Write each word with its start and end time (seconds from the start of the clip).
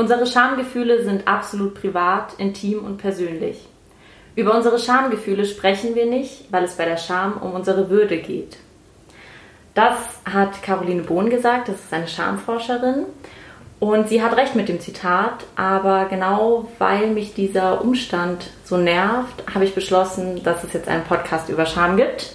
Unsere 0.00 0.26
Schamgefühle 0.26 1.04
sind 1.04 1.28
absolut 1.28 1.74
privat, 1.74 2.32
intim 2.38 2.82
und 2.86 2.96
persönlich. 2.96 3.68
Über 4.34 4.54
unsere 4.54 4.78
Schamgefühle 4.78 5.44
sprechen 5.44 5.94
wir 5.94 6.06
nicht, 6.06 6.50
weil 6.50 6.64
es 6.64 6.76
bei 6.76 6.86
der 6.86 6.96
Scham 6.96 7.36
um 7.36 7.52
unsere 7.52 7.90
Würde 7.90 8.16
geht. 8.16 8.56
Das 9.74 9.98
hat 10.24 10.62
Caroline 10.62 11.02
Bohn 11.02 11.28
gesagt, 11.28 11.68
das 11.68 11.80
ist 11.80 11.92
eine 11.92 12.08
Schamforscherin. 12.08 13.04
Und 13.78 14.08
sie 14.08 14.22
hat 14.22 14.38
recht 14.38 14.54
mit 14.54 14.70
dem 14.70 14.80
Zitat, 14.80 15.44
aber 15.54 16.06
genau 16.06 16.66
weil 16.78 17.08
mich 17.08 17.34
dieser 17.34 17.84
Umstand 17.84 18.48
so 18.64 18.78
nervt, 18.78 19.44
habe 19.54 19.66
ich 19.66 19.74
beschlossen, 19.74 20.42
dass 20.42 20.64
es 20.64 20.72
jetzt 20.72 20.88
einen 20.88 21.04
Podcast 21.04 21.50
über 21.50 21.66
Scham 21.66 21.98
gibt. 21.98 22.32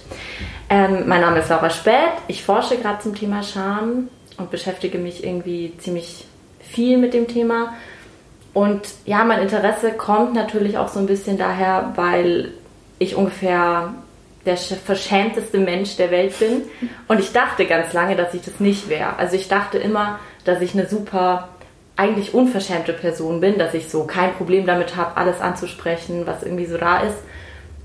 Ähm, 0.70 1.08
mein 1.08 1.20
Name 1.20 1.40
ist 1.40 1.50
Laura 1.50 1.70
Späth, 1.70 2.22
ich 2.28 2.44
forsche 2.44 2.76
gerade 2.76 3.02
zum 3.02 3.16
Thema 3.16 3.42
Scham 3.42 4.06
und 4.36 4.52
beschäftige 4.52 4.98
mich 4.98 5.24
irgendwie 5.24 5.76
ziemlich 5.78 6.26
viel 6.76 6.98
mit 6.98 7.14
dem 7.14 7.26
Thema. 7.26 7.74
Und 8.52 8.82
ja, 9.04 9.24
mein 9.24 9.40
Interesse 9.40 9.92
kommt 9.92 10.34
natürlich 10.34 10.78
auch 10.78 10.88
so 10.88 11.00
ein 11.00 11.06
bisschen 11.06 11.38
daher, 11.38 11.92
weil 11.96 12.52
ich 12.98 13.16
ungefähr 13.16 13.94
der 14.44 14.56
verschämteste 14.56 15.58
Mensch 15.58 15.96
der 15.96 16.10
Welt 16.10 16.38
bin. 16.38 16.62
Und 17.08 17.18
ich 17.18 17.32
dachte 17.32 17.66
ganz 17.66 17.92
lange, 17.92 18.14
dass 18.14 18.32
ich 18.34 18.42
das 18.42 18.60
nicht 18.60 18.88
wäre. 18.88 19.16
Also 19.18 19.34
ich 19.36 19.48
dachte 19.48 19.78
immer, 19.78 20.20
dass 20.44 20.60
ich 20.60 20.74
eine 20.74 20.86
super, 20.86 21.48
eigentlich 21.96 22.32
unverschämte 22.32 22.92
Person 22.92 23.40
bin, 23.40 23.58
dass 23.58 23.74
ich 23.74 23.88
so 23.88 24.04
kein 24.04 24.34
Problem 24.34 24.66
damit 24.66 24.96
habe, 24.96 25.16
alles 25.16 25.40
anzusprechen, 25.40 26.26
was 26.26 26.42
irgendwie 26.42 26.66
so 26.66 26.76
da 26.76 27.00
ist. 27.00 27.16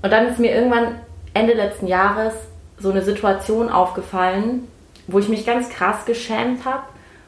Und 0.02 0.12
dann 0.12 0.28
ist 0.28 0.38
mir 0.38 0.54
irgendwann 0.54 1.00
Ende 1.34 1.54
letzten 1.54 1.86
Jahres 1.86 2.34
so 2.78 2.90
eine 2.90 3.02
Situation 3.02 3.68
aufgefallen, 3.68 4.68
wo 5.06 5.18
ich 5.18 5.28
mich 5.28 5.46
ganz 5.46 5.70
krass 5.70 6.04
geschämt 6.04 6.64
habe, 6.64 6.84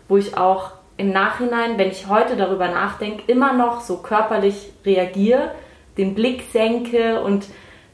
wo 0.09 0.17
ich 0.17 0.37
auch 0.37 0.73
im 0.97 1.13
Nachhinein, 1.13 1.79
wenn 1.79 1.91
ich 1.91 2.09
heute 2.09 2.37
darüber 2.37 2.69
nachdenke, 2.69 3.25
immer 3.27 3.53
noch 3.53 3.81
so 3.81 3.99
körperlich 3.99 4.73
reagiere, 4.85 5.51
den 5.97 6.15
Blick 6.15 6.45
senke 6.53 7.21
und 7.21 7.47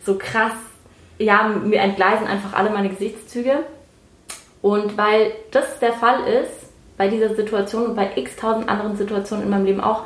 so 0.05 0.19
krass, 0.19 0.53
ja, 1.19 1.45
mir 1.49 1.81
entgleisen 1.81 2.27
einfach 2.27 2.55
alle 2.55 2.71
meine 2.71 2.89
Gesichtszüge. 2.89 3.61
Und 4.63 4.97
weil 4.99 5.33
das 5.51 5.79
der 5.79 5.93
Fall 5.93 6.27
ist, 6.27 6.71
bei 6.97 7.09
dieser 7.09 7.35
Situation 7.35 7.87
und 7.87 7.97
bei 7.97 8.11
x 8.17 8.37
tausend 8.37 8.69
anderen 8.69 8.97
Situationen 8.97 9.45
in 9.45 9.51
meinem 9.51 9.65
Leben 9.65 9.81
auch, 9.81 10.05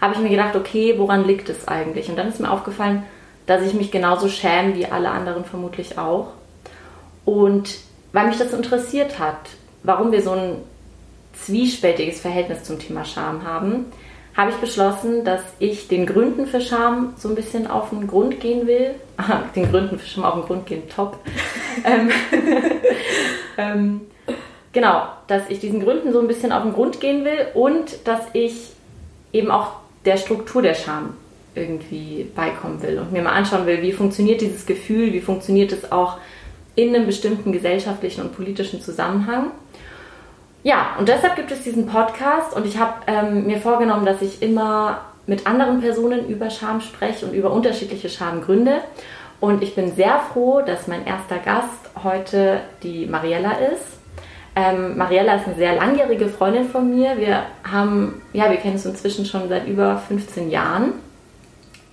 habe 0.00 0.14
ich 0.14 0.20
mir 0.20 0.28
gedacht, 0.28 0.54
okay, 0.54 0.94
woran 0.96 1.26
liegt 1.26 1.48
es 1.48 1.66
eigentlich? 1.66 2.08
Und 2.08 2.16
dann 2.16 2.28
ist 2.28 2.38
mir 2.38 2.50
aufgefallen, 2.50 3.02
dass 3.46 3.62
ich 3.62 3.74
mich 3.74 3.90
genauso 3.90 4.28
schäme 4.28 4.74
wie 4.76 4.86
alle 4.86 5.10
anderen 5.10 5.44
vermutlich 5.44 5.98
auch. 5.98 6.28
Und 7.24 7.78
weil 8.12 8.28
mich 8.28 8.38
das 8.38 8.52
interessiert 8.52 9.18
hat, 9.18 9.38
warum 9.82 10.12
wir 10.12 10.22
so 10.22 10.32
ein 10.32 10.58
zwiespältiges 11.44 12.20
Verhältnis 12.20 12.64
zum 12.64 12.78
Thema 12.78 13.04
Scham 13.04 13.44
haben, 13.44 13.86
habe 14.36 14.50
ich 14.50 14.56
beschlossen, 14.56 15.24
dass 15.24 15.40
ich 15.58 15.88
den 15.88 16.04
Gründen 16.04 16.46
für 16.46 16.60
Scham 16.60 17.14
so 17.16 17.28
ein 17.28 17.34
bisschen 17.34 17.66
auf 17.66 17.90
den 17.90 18.06
Grund 18.06 18.40
gehen 18.40 18.66
will. 18.66 18.94
den 19.56 19.70
Gründen 19.70 19.98
für 19.98 20.06
Scham 20.06 20.24
auf 20.24 20.34
den 20.34 20.42
Grund 20.42 20.66
gehen, 20.66 20.82
top. 20.94 21.18
ähm, 21.84 22.10
ähm, 23.58 24.00
genau, 24.72 25.04
dass 25.26 25.48
ich 25.48 25.60
diesen 25.60 25.80
Gründen 25.80 26.12
so 26.12 26.20
ein 26.20 26.28
bisschen 26.28 26.52
auf 26.52 26.62
den 26.62 26.74
Grund 26.74 27.00
gehen 27.00 27.24
will 27.24 27.46
und 27.54 28.06
dass 28.06 28.20
ich 28.34 28.72
eben 29.32 29.50
auch 29.50 29.72
der 30.04 30.18
Struktur 30.18 30.62
der 30.62 30.74
Scham 30.74 31.14
irgendwie 31.54 32.26
beikommen 32.34 32.82
will 32.82 32.98
und 32.98 33.12
mir 33.12 33.22
mal 33.22 33.32
anschauen 33.32 33.66
will, 33.66 33.80
wie 33.80 33.92
funktioniert 33.92 34.42
dieses 34.42 34.66
Gefühl, 34.66 35.12
wie 35.14 35.20
funktioniert 35.20 35.72
es 35.72 35.90
auch 35.90 36.18
in 36.74 36.94
einem 36.94 37.06
bestimmten 37.06 37.52
gesellschaftlichen 37.52 38.20
und 38.20 38.36
politischen 38.36 38.82
Zusammenhang. 38.82 39.50
Ja, 40.66 40.96
und 40.98 41.08
deshalb 41.08 41.36
gibt 41.36 41.52
es 41.52 41.62
diesen 41.62 41.86
Podcast 41.86 42.52
und 42.52 42.66
ich 42.66 42.76
habe 42.76 42.94
ähm, 43.06 43.46
mir 43.46 43.58
vorgenommen, 43.58 44.04
dass 44.04 44.20
ich 44.20 44.42
immer 44.42 45.02
mit 45.28 45.46
anderen 45.46 45.80
Personen 45.80 46.28
über 46.28 46.50
Scham 46.50 46.80
spreche 46.80 47.24
und 47.24 47.34
über 47.34 47.52
unterschiedliche 47.52 48.08
Schamgründe. 48.08 48.80
Und 49.38 49.62
ich 49.62 49.76
bin 49.76 49.94
sehr 49.94 50.18
froh, 50.18 50.62
dass 50.66 50.88
mein 50.88 51.06
erster 51.06 51.38
Gast 51.38 51.68
heute 52.02 52.62
die 52.82 53.06
Mariella 53.06 53.52
ist. 53.52 54.00
Ähm, 54.56 54.98
Mariella 54.98 55.36
ist 55.36 55.46
eine 55.46 55.54
sehr 55.54 55.76
langjährige 55.76 56.26
Freundin 56.26 56.68
von 56.68 56.92
mir. 56.92 57.16
Wir 57.16 57.44
haben, 57.62 58.20
ja, 58.32 58.50
wir 58.50 58.56
kennen 58.56 58.74
uns 58.74 58.86
inzwischen 58.86 59.24
schon 59.24 59.48
seit 59.48 59.68
über 59.68 59.98
15 60.08 60.50
Jahren. 60.50 60.94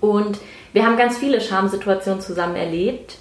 Und 0.01 0.39
wir 0.71 0.83
haben 0.83 0.97
ganz 0.97 1.19
viele 1.19 1.41
Schamsituationen 1.41 2.21
zusammen 2.21 2.55
erlebt. 2.55 3.19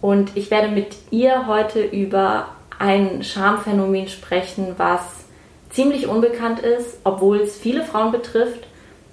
Und 0.00 0.34
ich 0.38 0.50
werde 0.50 0.68
mit 0.68 0.96
ihr 1.10 1.46
heute 1.46 1.82
über 1.82 2.46
ein 2.78 3.22
Schamphänomen 3.22 4.08
sprechen, 4.08 4.74
was 4.76 5.00
ziemlich 5.70 6.06
unbekannt 6.06 6.60
ist, 6.60 6.98
obwohl 7.04 7.40
es 7.40 7.58
viele 7.58 7.84
Frauen 7.84 8.12
betrifft. 8.12 8.66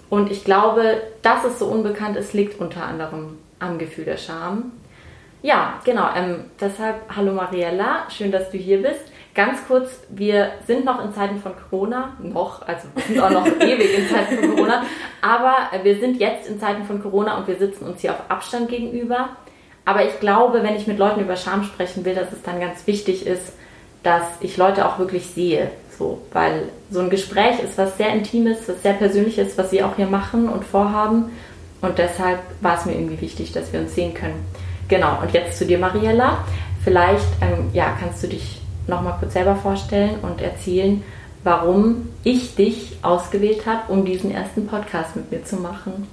Und 0.09 0.29
ich 0.29 0.43
glaube, 0.43 1.01
dass 1.21 1.43
es 1.45 1.59
so 1.59 1.65
unbekannt 1.65 2.17
ist, 2.17 2.33
liegt 2.33 2.59
unter 2.59 2.83
anderem 2.83 3.37
am 3.59 3.77
Gefühl 3.77 4.05
der 4.05 4.17
Scham. 4.17 4.73
Ja, 5.41 5.79
genau. 5.83 6.09
Ähm, 6.15 6.45
deshalb, 6.59 6.97
hallo 7.15 7.33
Mariella, 7.33 8.09
schön, 8.09 8.31
dass 8.31 8.51
du 8.51 8.57
hier 8.57 8.81
bist. 8.81 9.11
Ganz 9.33 9.65
kurz, 9.65 10.01
wir 10.09 10.51
sind 10.67 10.83
noch 10.83 11.03
in 11.03 11.13
Zeiten 11.13 11.39
von 11.39 11.53
Corona, 11.55 12.17
noch, 12.19 12.67
also 12.67 12.89
wir 12.93 13.03
sind 13.03 13.19
auch 13.21 13.29
noch 13.29 13.47
ewig 13.61 13.97
in 13.97 14.07
Zeiten 14.09 14.37
von 14.37 14.55
Corona, 14.55 14.83
aber 15.21 15.55
wir 15.83 15.97
sind 15.99 16.19
jetzt 16.19 16.49
in 16.49 16.59
Zeiten 16.59 16.83
von 16.83 17.01
Corona 17.01 17.37
und 17.37 17.47
wir 17.47 17.55
sitzen 17.55 17.85
uns 17.85 18.01
hier 18.01 18.11
auf 18.11 18.19
Abstand 18.27 18.67
gegenüber. 18.67 19.29
Aber 19.85 20.05
ich 20.05 20.19
glaube, 20.19 20.63
wenn 20.63 20.75
ich 20.75 20.87
mit 20.87 20.99
Leuten 20.99 21.21
über 21.21 21.35
Scham 21.35 21.63
sprechen 21.63 22.05
will, 22.05 22.15
dass 22.15 22.31
es 22.31 22.41
dann 22.43 22.59
ganz 22.59 22.85
wichtig 22.85 23.25
ist, 23.25 23.53
dass 24.03 24.23
ich 24.39 24.57
Leute 24.57 24.87
auch 24.87 24.99
wirklich 24.99 25.27
sehe. 25.27 25.71
So, 25.97 26.21
weil 26.33 26.69
so 26.89 26.99
ein 26.99 27.09
Gespräch 27.09 27.59
ist 27.63 27.77
was 27.77 27.97
sehr 27.97 28.09
Intimes, 28.13 28.57
was 28.67 28.81
sehr 28.81 28.93
Persönliches, 28.93 29.57
was 29.57 29.69
sie 29.69 29.83
auch 29.83 29.95
hier 29.95 30.07
machen 30.07 30.49
und 30.49 30.63
vorhaben. 30.63 31.31
Und 31.81 31.97
deshalb 31.97 32.39
war 32.61 32.77
es 32.77 32.85
mir 32.85 32.93
irgendwie 32.93 33.21
wichtig, 33.21 33.51
dass 33.51 33.73
wir 33.73 33.79
uns 33.79 33.95
sehen 33.95 34.13
können. 34.13 34.45
Genau, 34.87 35.19
und 35.21 35.31
jetzt 35.31 35.57
zu 35.57 35.65
dir, 35.65 35.79
Mariella. 35.79 36.43
Vielleicht 36.83 37.27
ähm, 37.41 37.69
ja, 37.73 37.95
kannst 37.99 38.23
du 38.23 38.27
dich 38.27 38.61
nochmal 38.87 39.15
kurz 39.19 39.33
selber 39.33 39.55
vorstellen 39.55 40.15
und 40.21 40.41
erzählen, 40.41 41.03
warum 41.43 42.09
ich 42.23 42.55
dich 42.55 42.97
ausgewählt 43.01 43.65
habe, 43.65 43.91
um 43.91 44.05
diesen 44.05 44.31
ersten 44.31 44.67
Podcast 44.67 45.15
mit 45.15 45.31
mir 45.31 45.43
zu 45.43 45.57
machen. 45.57 46.07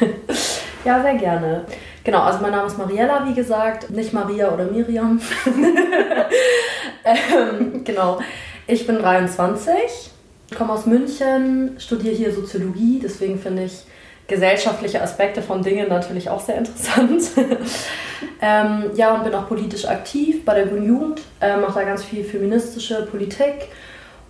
ja, 0.84 1.02
sehr 1.02 1.14
gerne. 1.14 1.64
Genau, 2.04 2.20
also 2.20 2.40
mein 2.42 2.52
Name 2.52 2.66
ist 2.66 2.76
Mariella, 2.76 3.26
wie 3.26 3.32
gesagt, 3.32 3.88
nicht 3.88 4.12
Maria 4.12 4.52
oder 4.52 4.66
Miriam. 4.66 5.18
ähm, 7.04 7.82
genau, 7.82 8.20
ich 8.66 8.86
bin 8.86 8.98
23, 8.98 10.10
komme 10.54 10.74
aus 10.74 10.84
München, 10.84 11.76
studiere 11.78 12.14
hier 12.14 12.30
Soziologie, 12.30 13.00
deswegen 13.02 13.38
finde 13.38 13.64
ich 13.64 13.84
gesellschaftliche 14.26 15.02
Aspekte 15.02 15.40
von 15.40 15.62
Dingen 15.62 15.88
natürlich 15.88 16.28
auch 16.28 16.40
sehr 16.40 16.56
interessant. 16.58 17.22
ähm, 18.42 18.90
ja, 18.94 19.14
und 19.14 19.24
bin 19.24 19.34
auch 19.34 19.48
politisch 19.48 19.86
aktiv 19.86 20.44
bei 20.44 20.54
der 20.54 20.66
Grünen 20.66 20.86
Jugend, 20.86 21.22
äh, 21.40 21.56
mache 21.56 21.80
da 21.80 21.84
ganz 21.84 22.04
viel 22.04 22.22
feministische 22.22 23.06
Politik 23.06 23.68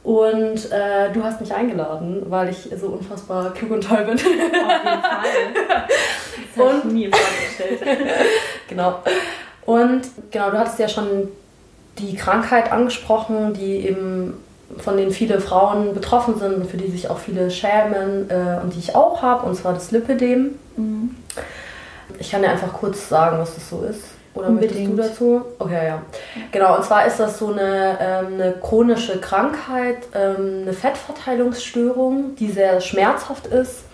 und 0.05 0.71
äh, 0.71 1.11
du 1.13 1.25
hast 1.25 1.41
mich 1.41 1.53
eingeladen, 1.53 2.23
weil 2.29 2.51
ich 2.51 2.69
so 2.79 2.89
unfassbar 2.89 3.55
klug 3.55 3.71
und 3.71 3.85
toll 3.85 4.05
bin. 4.05 4.15
Auf 4.15 4.25
jeden 4.25 4.51
Fall. 4.51 5.25
Das 6.57 6.65
und, 6.65 6.85
ich 6.85 6.93
nie 6.93 7.11
vorgestellt. 7.11 7.99
genau. 8.69 9.01
Und 9.67 10.03
genau, 10.31 10.51
du 10.51 10.59
hattest 10.59 10.79
ja 10.79 10.89
schon 10.89 11.29
die 11.99 12.15
Krankheit 12.15 12.71
angesprochen, 12.71 13.55
die 13.55 13.87
eben 13.87 14.35
von 14.79 14.97
denen 14.97 15.11
viele 15.11 15.41
Frauen 15.41 15.95
betroffen 15.95 16.39
sind 16.39 16.55
und 16.55 16.71
für 16.71 16.77
die 16.77 16.91
sich 16.91 17.09
auch 17.11 17.19
viele 17.19 17.51
schämen 17.51 18.31
äh, 18.31 18.61
und 18.63 18.75
die 18.75 18.79
ich 18.79 18.95
auch 18.95 19.23
habe, 19.23 19.47
und 19.47 19.57
zwar 19.57 19.73
das 19.73 19.91
Lipidem. 19.91 20.59
Mhm. 20.77 21.17
Ich 22.19 22.31
kann 22.31 22.43
dir 22.43 22.51
einfach 22.51 22.73
kurz 22.73 23.09
sagen, 23.09 23.39
was 23.39 23.55
das 23.55 23.69
so 23.69 23.83
ist. 23.83 24.14
Oder 24.35 24.49
Unbedingt. 24.49 24.97
möchtest 24.97 25.21
du 25.21 25.39
dazu? 25.39 25.45
Okay, 25.61 25.87
ja. 25.87 26.03
Genau, 26.51 26.77
und 26.77 26.85
zwar 26.85 27.07
ist 27.07 27.21
das 27.21 27.39
so 27.39 27.53
eine, 27.53 27.99
ähm, 28.01 28.35
eine 28.35 28.53
chronische 28.61 29.21
Krankheit, 29.21 29.99
ähm, 30.13 30.63
eine 30.63 30.73
Fettverteilungsstörung, 30.73 32.35
die 32.37 32.51
sehr 32.51 32.81
schmerzhaft 32.81 33.47
ist. 33.47 33.85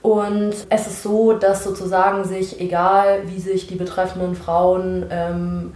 Und 0.00 0.54
es 0.70 0.86
ist 0.86 1.02
so, 1.02 1.32
dass 1.32 1.64
sozusagen 1.64 2.24
sich, 2.24 2.60
egal 2.60 3.22
wie 3.26 3.40
sich 3.40 3.66
die 3.66 3.74
betreffenden 3.74 4.34
Frauen 4.34 5.06
ähm, 5.10 5.74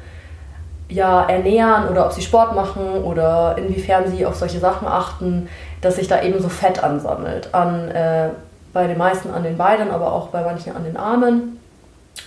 ja, 0.88 1.24
ernähren 1.24 1.88
oder 1.88 2.06
ob 2.06 2.12
sie 2.12 2.22
Sport 2.22 2.54
machen 2.54 3.04
oder 3.04 3.56
inwiefern 3.58 4.10
sie 4.10 4.24
auf 4.26 4.36
solche 4.36 4.58
Sachen 4.58 4.88
achten, 4.88 5.48
dass 5.80 5.96
sich 5.96 6.08
da 6.08 6.22
eben 6.22 6.40
so 6.40 6.48
Fett 6.48 6.82
ansammelt. 6.82 7.54
An, 7.54 7.88
äh, 7.88 8.30
bei 8.72 8.86
den 8.86 8.98
meisten 8.98 9.30
an 9.30 9.42
den 9.42 9.56
Beinen, 9.56 9.90
aber 9.90 10.12
auch 10.12 10.28
bei 10.28 10.42
manchen 10.42 10.74
an 10.74 10.84
den 10.84 10.96
Armen. 10.96 11.59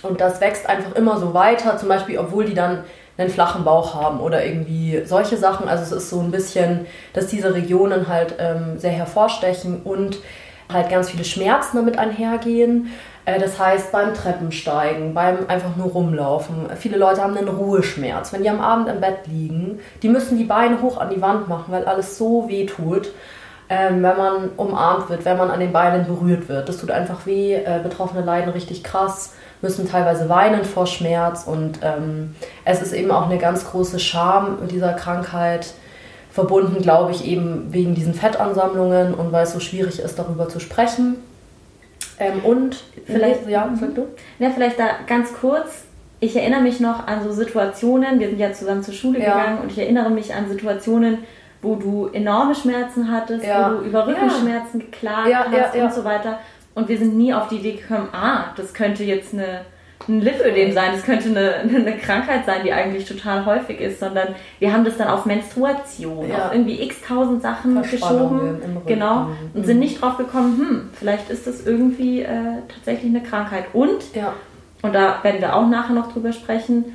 Und 0.02 0.20
das 0.20 0.40
wächst 0.40 0.68
einfach 0.68 0.94
immer 0.94 1.18
so 1.18 1.34
weiter, 1.34 1.76
zum 1.78 1.88
Beispiel, 1.88 2.18
obwohl 2.18 2.44
die 2.44 2.54
dann 2.54 2.84
einen 3.16 3.30
flachen 3.30 3.64
Bauch 3.64 3.94
haben 3.94 4.20
oder 4.20 4.44
irgendwie 4.44 5.02
solche 5.04 5.36
Sachen. 5.36 5.68
Also 5.68 5.84
es 5.84 5.92
ist 5.92 6.10
so 6.10 6.20
ein 6.20 6.30
bisschen, 6.30 6.86
dass 7.12 7.28
diese 7.28 7.54
Regionen 7.54 8.08
halt 8.08 8.34
ähm, 8.38 8.78
sehr 8.78 8.90
hervorstechen 8.90 9.82
und 9.82 10.18
halt 10.72 10.88
ganz 10.90 11.10
viele 11.10 11.24
Schmerzen 11.24 11.76
damit 11.76 11.98
einhergehen. 11.98 12.90
Äh, 13.24 13.38
das 13.38 13.58
heißt, 13.60 13.92
beim 13.92 14.14
Treppensteigen, 14.14 15.14
beim 15.14 15.46
einfach 15.48 15.76
nur 15.76 15.88
rumlaufen. 15.92 16.66
Viele 16.76 16.96
Leute 16.98 17.22
haben 17.22 17.36
einen 17.36 17.48
Ruheschmerz. 17.48 18.32
Wenn 18.32 18.42
die 18.42 18.50
am 18.50 18.60
Abend 18.60 18.88
im 18.88 19.00
Bett 19.00 19.26
liegen, 19.26 19.78
die 20.02 20.08
müssen 20.08 20.36
die 20.36 20.44
Beine 20.44 20.82
hoch 20.82 20.98
an 20.98 21.10
die 21.10 21.22
Wand 21.22 21.48
machen, 21.48 21.66
weil 21.72 21.84
alles 21.84 22.18
so 22.18 22.48
weh 22.48 22.66
tut. 22.66 23.12
ähm, 23.68 24.02
wenn 24.02 24.16
man 24.16 24.50
umarmt 24.56 25.08
wird, 25.08 25.24
wenn 25.24 25.38
man 25.38 25.50
an 25.50 25.60
den 25.60 25.72
Beinen 25.72 26.06
berührt 26.06 26.48
wird. 26.48 26.68
Das 26.68 26.78
tut 26.78 26.90
einfach 26.90 27.26
weh. 27.26 27.54
Äh, 27.54 27.80
Betroffene 27.82 28.22
leiden 28.24 28.50
richtig 28.52 28.84
krass, 28.84 29.34
müssen 29.64 29.88
teilweise 29.88 30.28
weinen 30.28 30.64
vor 30.64 30.86
Schmerz 30.86 31.44
und 31.46 31.80
ähm, 31.82 32.36
es 32.64 32.80
ist 32.82 32.92
eben 32.92 33.10
auch 33.10 33.28
eine 33.28 33.38
ganz 33.38 33.64
große 33.64 33.98
Scham 33.98 34.60
mit 34.60 34.70
dieser 34.70 34.92
Krankheit 34.92 35.74
verbunden, 36.30 36.82
glaube 36.82 37.12
ich, 37.12 37.26
eben 37.26 37.72
wegen 37.72 37.94
diesen 37.94 38.14
Fettansammlungen 38.14 39.14
und 39.14 39.32
weil 39.32 39.44
es 39.44 39.52
so 39.52 39.60
schwierig 39.60 39.98
ist, 39.98 40.18
darüber 40.18 40.48
zu 40.48 40.60
sprechen. 40.60 41.16
Ähm, 42.18 42.44
und 42.44 42.84
vielleicht, 43.06 43.48
ja, 43.48 43.72
sag 43.80 43.94
du? 43.94 44.06
Ja, 44.38 44.50
vielleicht 44.50 44.78
da 44.78 44.90
ganz 45.06 45.32
kurz. 45.32 45.84
Ich 46.20 46.36
erinnere 46.36 46.60
mich 46.60 46.78
noch 46.78 47.06
an 47.06 47.24
so 47.24 47.32
Situationen, 47.32 48.20
wir 48.20 48.28
sind 48.28 48.38
ja 48.38 48.52
zusammen 48.52 48.82
zur 48.82 48.94
Schule 48.94 49.20
ja. 49.20 49.34
gegangen 49.34 49.58
und 49.62 49.72
ich 49.72 49.78
erinnere 49.78 50.10
mich 50.10 50.34
an 50.34 50.48
Situationen, 50.48 51.18
wo 51.62 51.76
du 51.76 52.08
enorme 52.12 52.54
Schmerzen 52.54 53.10
hattest, 53.10 53.44
ja. 53.44 53.70
wo 53.70 53.78
du 53.78 53.84
über 53.84 54.06
Rückenschmerzen 54.06 54.80
ja. 54.80 54.86
geklagt 54.86 55.34
hast 55.52 55.76
und 55.76 55.94
so 55.94 56.04
weiter. 56.04 56.38
Und 56.74 56.88
wir 56.88 56.98
sind 56.98 57.16
nie 57.16 57.32
auf 57.32 57.48
die 57.48 57.56
Idee 57.56 57.72
gekommen, 57.72 58.08
ah, 58.12 58.46
das 58.56 58.74
könnte 58.74 59.04
jetzt 59.04 59.32
eine, 59.32 59.60
ein 60.08 60.20
Lipödem 60.20 60.72
sein, 60.72 60.92
das 60.92 61.04
könnte 61.04 61.28
eine, 61.28 61.54
eine 61.74 61.96
Krankheit 61.96 62.44
sein, 62.46 62.62
die 62.64 62.72
eigentlich 62.72 63.06
total 63.06 63.46
häufig 63.46 63.80
ist, 63.80 64.00
sondern 64.00 64.34
wir 64.58 64.72
haben 64.72 64.84
das 64.84 64.96
dann 64.96 65.08
auf 65.08 65.24
Menstruation, 65.24 66.28
ja. 66.28 66.46
auf 66.46 66.52
irgendwie 66.52 66.82
x 66.82 67.00
tausend 67.06 67.42
Sachen 67.42 67.80
geschoben, 67.82 68.60
genau, 68.86 69.28
und 69.54 69.60
mhm. 69.60 69.64
sind 69.64 69.78
nicht 69.78 70.02
drauf 70.02 70.16
gekommen, 70.16 70.58
hm, 70.58 70.90
vielleicht 70.94 71.30
ist 71.30 71.46
das 71.46 71.64
irgendwie 71.64 72.22
äh, 72.22 72.58
tatsächlich 72.74 73.10
eine 73.14 73.22
Krankheit. 73.22 73.66
Und, 73.72 74.14
ja. 74.14 74.34
und 74.82 74.94
da 74.94 75.22
werden 75.22 75.40
wir 75.40 75.54
auch 75.54 75.68
nachher 75.68 75.94
noch 75.94 76.12
drüber 76.12 76.32
sprechen, 76.32 76.86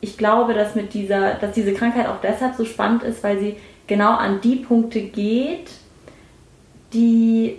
ich 0.00 0.16
glaube, 0.16 0.54
dass 0.54 0.74
mit 0.74 0.94
dieser, 0.94 1.34
dass 1.34 1.52
diese 1.52 1.74
Krankheit 1.74 2.06
auch 2.06 2.20
deshalb 2.22 2.54
so 2.54 2.64
spannend 2.64 3.02
ist, 3.02 3.22
weil 3.24 3.38
sie 3.38 3.56
genau 3.86 4.12
an 4.12 4.40
die 4.40 4.56
Punkte 4.56 5.00
geht, 5.00 5.70
die 6.92 7.58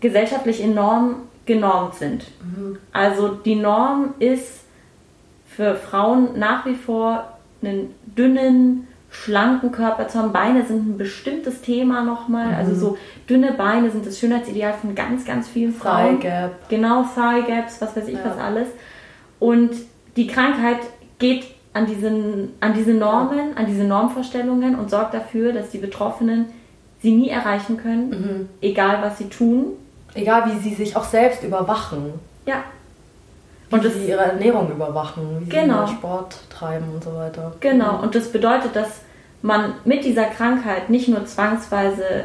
gesellschaftlich 0.00 0.62
enorm 0.62 1.16
genormt 1.46 1.94
sind. 1.94 2.24
Mhm. 2.42 2.78
Also 2.92 3.28
die 3.28 3.56
Norm 3.56 4.14
ist 4.18 4.64
für 5.46 5.76
Frauen 5.76 6.38
nach 6.38 6.66
wie 6.66 6.74
vor 6.74 7.38
einen 7.62 7.94
dünnen, 8.04 8.88
schlanken 9.10 9.70
Körper 9.70 10.08
zu 10.08 10.18
haben. 10.18 10.32
Beine 10.32 10.64
sind 10.64 10.88
ein 10.88 10.98
bestimmtes 10.98 11.62
Thema 11.62 12.02
nochmal. 12.02 12.48
Mhm. 12.48 12.54
Also 12.54 12.74
so 12.74 12.98
dünne 13.28 13.52
Beine 13.52 13.90
sind 13.90 14.06
das 14.06 14.18
Schönheitsideal 14.18 14.74
von 14.74 14.94
ganz, 14.94 15.24
ganz 15.24 15.48
vielen 15.48 15.72
Frauen. 15.72 16.20
Thigh 16.20 16.20
Gap. 16.20 16.68
Genau, 16.68 17.04
Thigh 17.14 17.46
Gaps, 17.46 17.80
was 17.80 17.96
weiß 17.96 18.08
ich 18.08 18.14
ja. 18.14 18.24
was 18.24 18.38
alles. 18.38 18.68
Und 19.38 19.70
die 20.16 20.26
Krankheit 20.26 20.78
geht 21.18 21.46
an, 21.72 21.86
diesen, 21.86 22.50
an 22.60 22.74
diese 22.74 22.92
Normen, 22.92 23.56
an 23.56 23.66
diese 23.66 23.84
Normvorstellungen 23.84 24.76
und 24.76 24.90
sorgt 24.90 25.14
dafür, 25.14 25.52
dass 25.52 25.70
die 25.70 25.78
Betroffenen 25.78 26.46
sie 27.02 27.12
nie 27.12 27.28
erreichen 27.28 27.76
können, 27.76 28.08
mhm. 28.08 28.48
egal 28.60 28.98
was 29.02 29.18
sie 29.18 29.28
tun. 29.28 29.74
Egal 30.14 30.50
wie 30.50 30.58
sie 30.60 30.74
sich 30.74 30.96
auch 30.96 31.04
selbst 31.04 31.42
überwachen. 31.42 32.14
Ja. 32.46 32.64
Wie 33.68 33.74
und 33.74 33.82
sie 33.82 33.88
das, 33.88 33.98
ihre 33.98 34.20
Ernährung 34.22 34.70
überwachen, 34.70 35.40
wie 35.40 35.48
genau. 35.48 35.86
sie 35.86 35.94
Sport 35.94 36.36
treiben 36.50 36.86
und 36.94 37.02
so 37.02 37.14
weiter. 37.14 37.52
Genau, 37.60 38.00
und 38.00 38.14
das 38.14 38.30
bedeutet, 38.30 38.76
dass 38.76 39.00
man 39.42 39.74
mit 39.84 40.04
dieser 40.04 40.24
Krankheit 40.24 40.88
nicht 40.90 41.08
nur 41.08 41.26
zwangsweise 41.26 42.24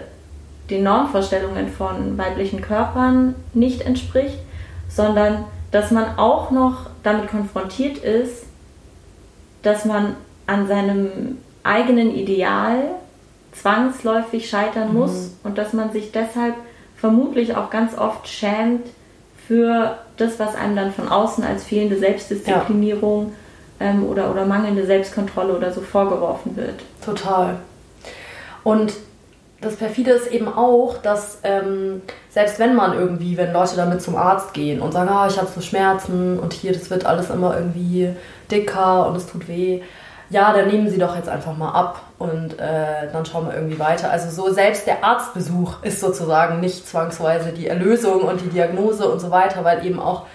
den 0.70 0.84
Normvorstellungen 0.84 1.70
von 1.70 2.18
weiblichen 2.18 2.62
Körpern 2.62 3.36
nicht 3.54 3.82
entspricht, 3.82 4.40
sondern 4.88 5.46
dass 5.72 5.92
man 5.92 6.18
auch 6.18 6.52
noch 6.52 6.90
damit 7.04 7.28
konfrontiert 7.28 7.98
ist, 7.98 8.46
dass 9.62 9.86
man 9.86 10.16
an 10.48 10.68
seinem 10.68 11.38
eigenen 11.64 12.14
Ideal 12.14 12.84
zwangsläufig 13.52 14.50
scheitern 14.50 14.94
muss 14.94 15.12
mhm. 15.12 15.32
und 15.44 15.58
dass 15.58 15.74
man 15.74 15.92
sich 15.92 16.12
deshalb 16.12 16.56
vermutlich 17.00 17.56
auch 17.56 17.70
ganz 17.70 17.98
oft 17.98 18.28
schämt 18.28 18.86
für 19.48 19.98
das, 20.18 20.38
was 20.40 20.56
einem 20.56 20.76
dann 20.76 20.92
von 20.92 21.08
außen 21.08 21.44
als 21.44 21.64
fehlende 21.64 21.98
Selbstdisziplinierung 21.98 23.34
ja. 23.80 23.88
ähm, 23.88 24.06
oder, 24.06 24.30
oder 24.30 24.46
mangelnde 24.46 24.86
Selbstkontrolle 24.86 25.56
oder 25.56 25.72
so 25.72 25.82
vorgeworfen 25.82 26.56
wird. 26.56 26.76
Total. 27.04 27.56
Und 28.64 28.94
das 29.62 29.76
perfide 29.76 30.12
ist 30.12 30.28
eben 30.28 30.48
auch, 30.48 30.98
dass 30.98 31.40
ähm, 31.44 32.02
selbst 32.30 32.60
wenn 32.60 32.76
man 32.76 32.94
irgendwie, 32.94 33.36
wenn 33.38 33.52
Leute 33.52 33.76
damit 33.76 34.02
zum 34.02 34.16
Arzt 34.16 34.54
gehen 34.54 34.82
und 34.82 34.94
sagen, 34.94 35.10
ah, 35.10 35.28
ich 35.28 35.38
habe 35.38 35.50
so 35.54 35.62
Schmerzen 35.62 36.40
und 36.40 36.54
hier, 36.54 36.72
das 36.72 36.90
wird 36.90 37.06
alles 37.06 37.30
immer 37.30 37.58
irgendwie 37.58 38.10
dicker 38.52 39.08
und 39.08 39.16
es 39.18 39.28
tut 39.28 39.48
weh, 39.48 39.82
ja, 40.30 40.54
dann 40.54 40.68
nehmen 40.68 40.90
Sie 40.90 40.98
doch 40.98 41.16
jetzt 41.16 41.30
einfach 41.30 41.58
mal 41.58 41.72
ab 41.72 42.02
und 42.20 42.60
äh, 42.60 43.12
dann 43.12 43.26
schauen 43.26 43.48
wir 43.48 43.56
irgendwie 43.56 43.80
weiter. 43.80 44.12
Also 44.12 44.30
so 44.30 44.54
selbst 44.54 44.86
der 44.86 45.04
Arztbesuch 45.04 45.84
ist 45.84 46.00
sozusagen 46.00 46.60
nicht 46.60 46.88
zwangsweise 46.88 47.52
die 47.52 47.68
Erlösung 47.68 48.22
und 48.22 48.42
die 48.42 48.50
Diagnose 48.50 49.10
und 49.10 49.20
so 49.20 49.32
weiter, 49.32 49.64
weil 49.64 49.86
eben 49.86 50.00
auch 50.00 50.26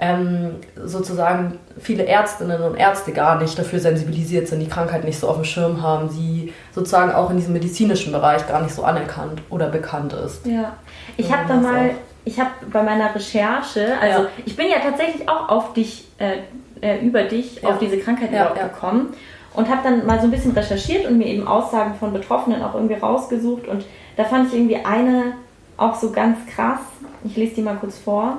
ähm, 0.00 0.56
sozusagen 0.76 1.58
viele 1.78 2.04
Ärztinnen 2.06 2.62
und 2.62 2.76
Ärzte 2.76 3.12
gar 3.12 3.40
nicht 3.40 3.58
dafür 3.58 3.78
sensibilisiert 3.78 4.48
sind, 4.48 4.60
die 4.60 4.68
Krankheit 4.68 5.04
nicht 5.04 5.18
so 5.18 5.28
auf 5.28 5.36
dem 5.36 5.44
Schirm 5.44 5.82
haben, 5.82 6.08
sie 6.10 6.52
sozusagen 6.72 7.12
auch 7.12 7.30
in 7.30 7.36
diesem 7.36 7.52
medizinischen 7.52 8.12
Bereich 8.12 8.46
gar 8.46 8.60
nicht 8.62 8.74
so 8.74 8.82
anerkannt 8.82 9.40
oder 9.50 9.68
bekannt 9.68 10.12
ist. 10.12 10.46
Ja, 10.46 10.72
ich 11.16 11.32
habe 11.32 11.44
da 11.46 11.54
mal, 11.54 11.90
ich 12.24 12.38
habe 12.38 12.50
bei 12.72 12.82
meiner 12.82 13.14
Recherche, 13.14 13.94
also 14.00 14.24
ja. 14.24 14.28
ich 14.44 14.56
bin 14.56 14.66
ja 14.68 14.78
tatsächlich 14.78 15.28
auch 15.28 15.48
auf 15.48 15.72
dich, 15.74 16.08
äh, 16.18 16.38
äh, 16.84 16.98
über 16.98 17.22
dich, 17.22 17.62
ja. 17.62 17.70
auf 17.70 17.78
diese 17.78 17.98
Krankheit 17.98 18.32
ja, 18.32 18.50
überhaupt 18.50 18.74
gekommen 18.74 19.14
und 19.54 19.68
habe 19.68 19.80
dann 19.82 20.06
mal 20.06 20.20
so 20.20 20.26
ein 20.26 20.30
bisschen 20.30 20.52
recherchiert 20.52 21.06
und 21.06 21.16
mir 21.16 21.26
eben 21.26 21.46
Aussagen 21.46 21.94
von 21.94 22.12
Betroffenen 22.12 22.62
auch 22.62 22.74
irgendwie 22.74 22.94
rausgesucht 22.94 23.66
und 23.66 23.84
da 24.16 24.24
fand 24.24 24.48
ich 24.48 24.54
irgendwie 24.54 24.76
eine 24.84 25.32
auch 25.76 25.94
so 25.94 26.12
ganz 26.12 26.38
krass. 26.46 26.80
Ich 27.24 27.36
lese 27.36 27.56
die 27.56 27.62
mal 27.62 27.76
kurz 27.76 27.98
vor. 27.98 28.38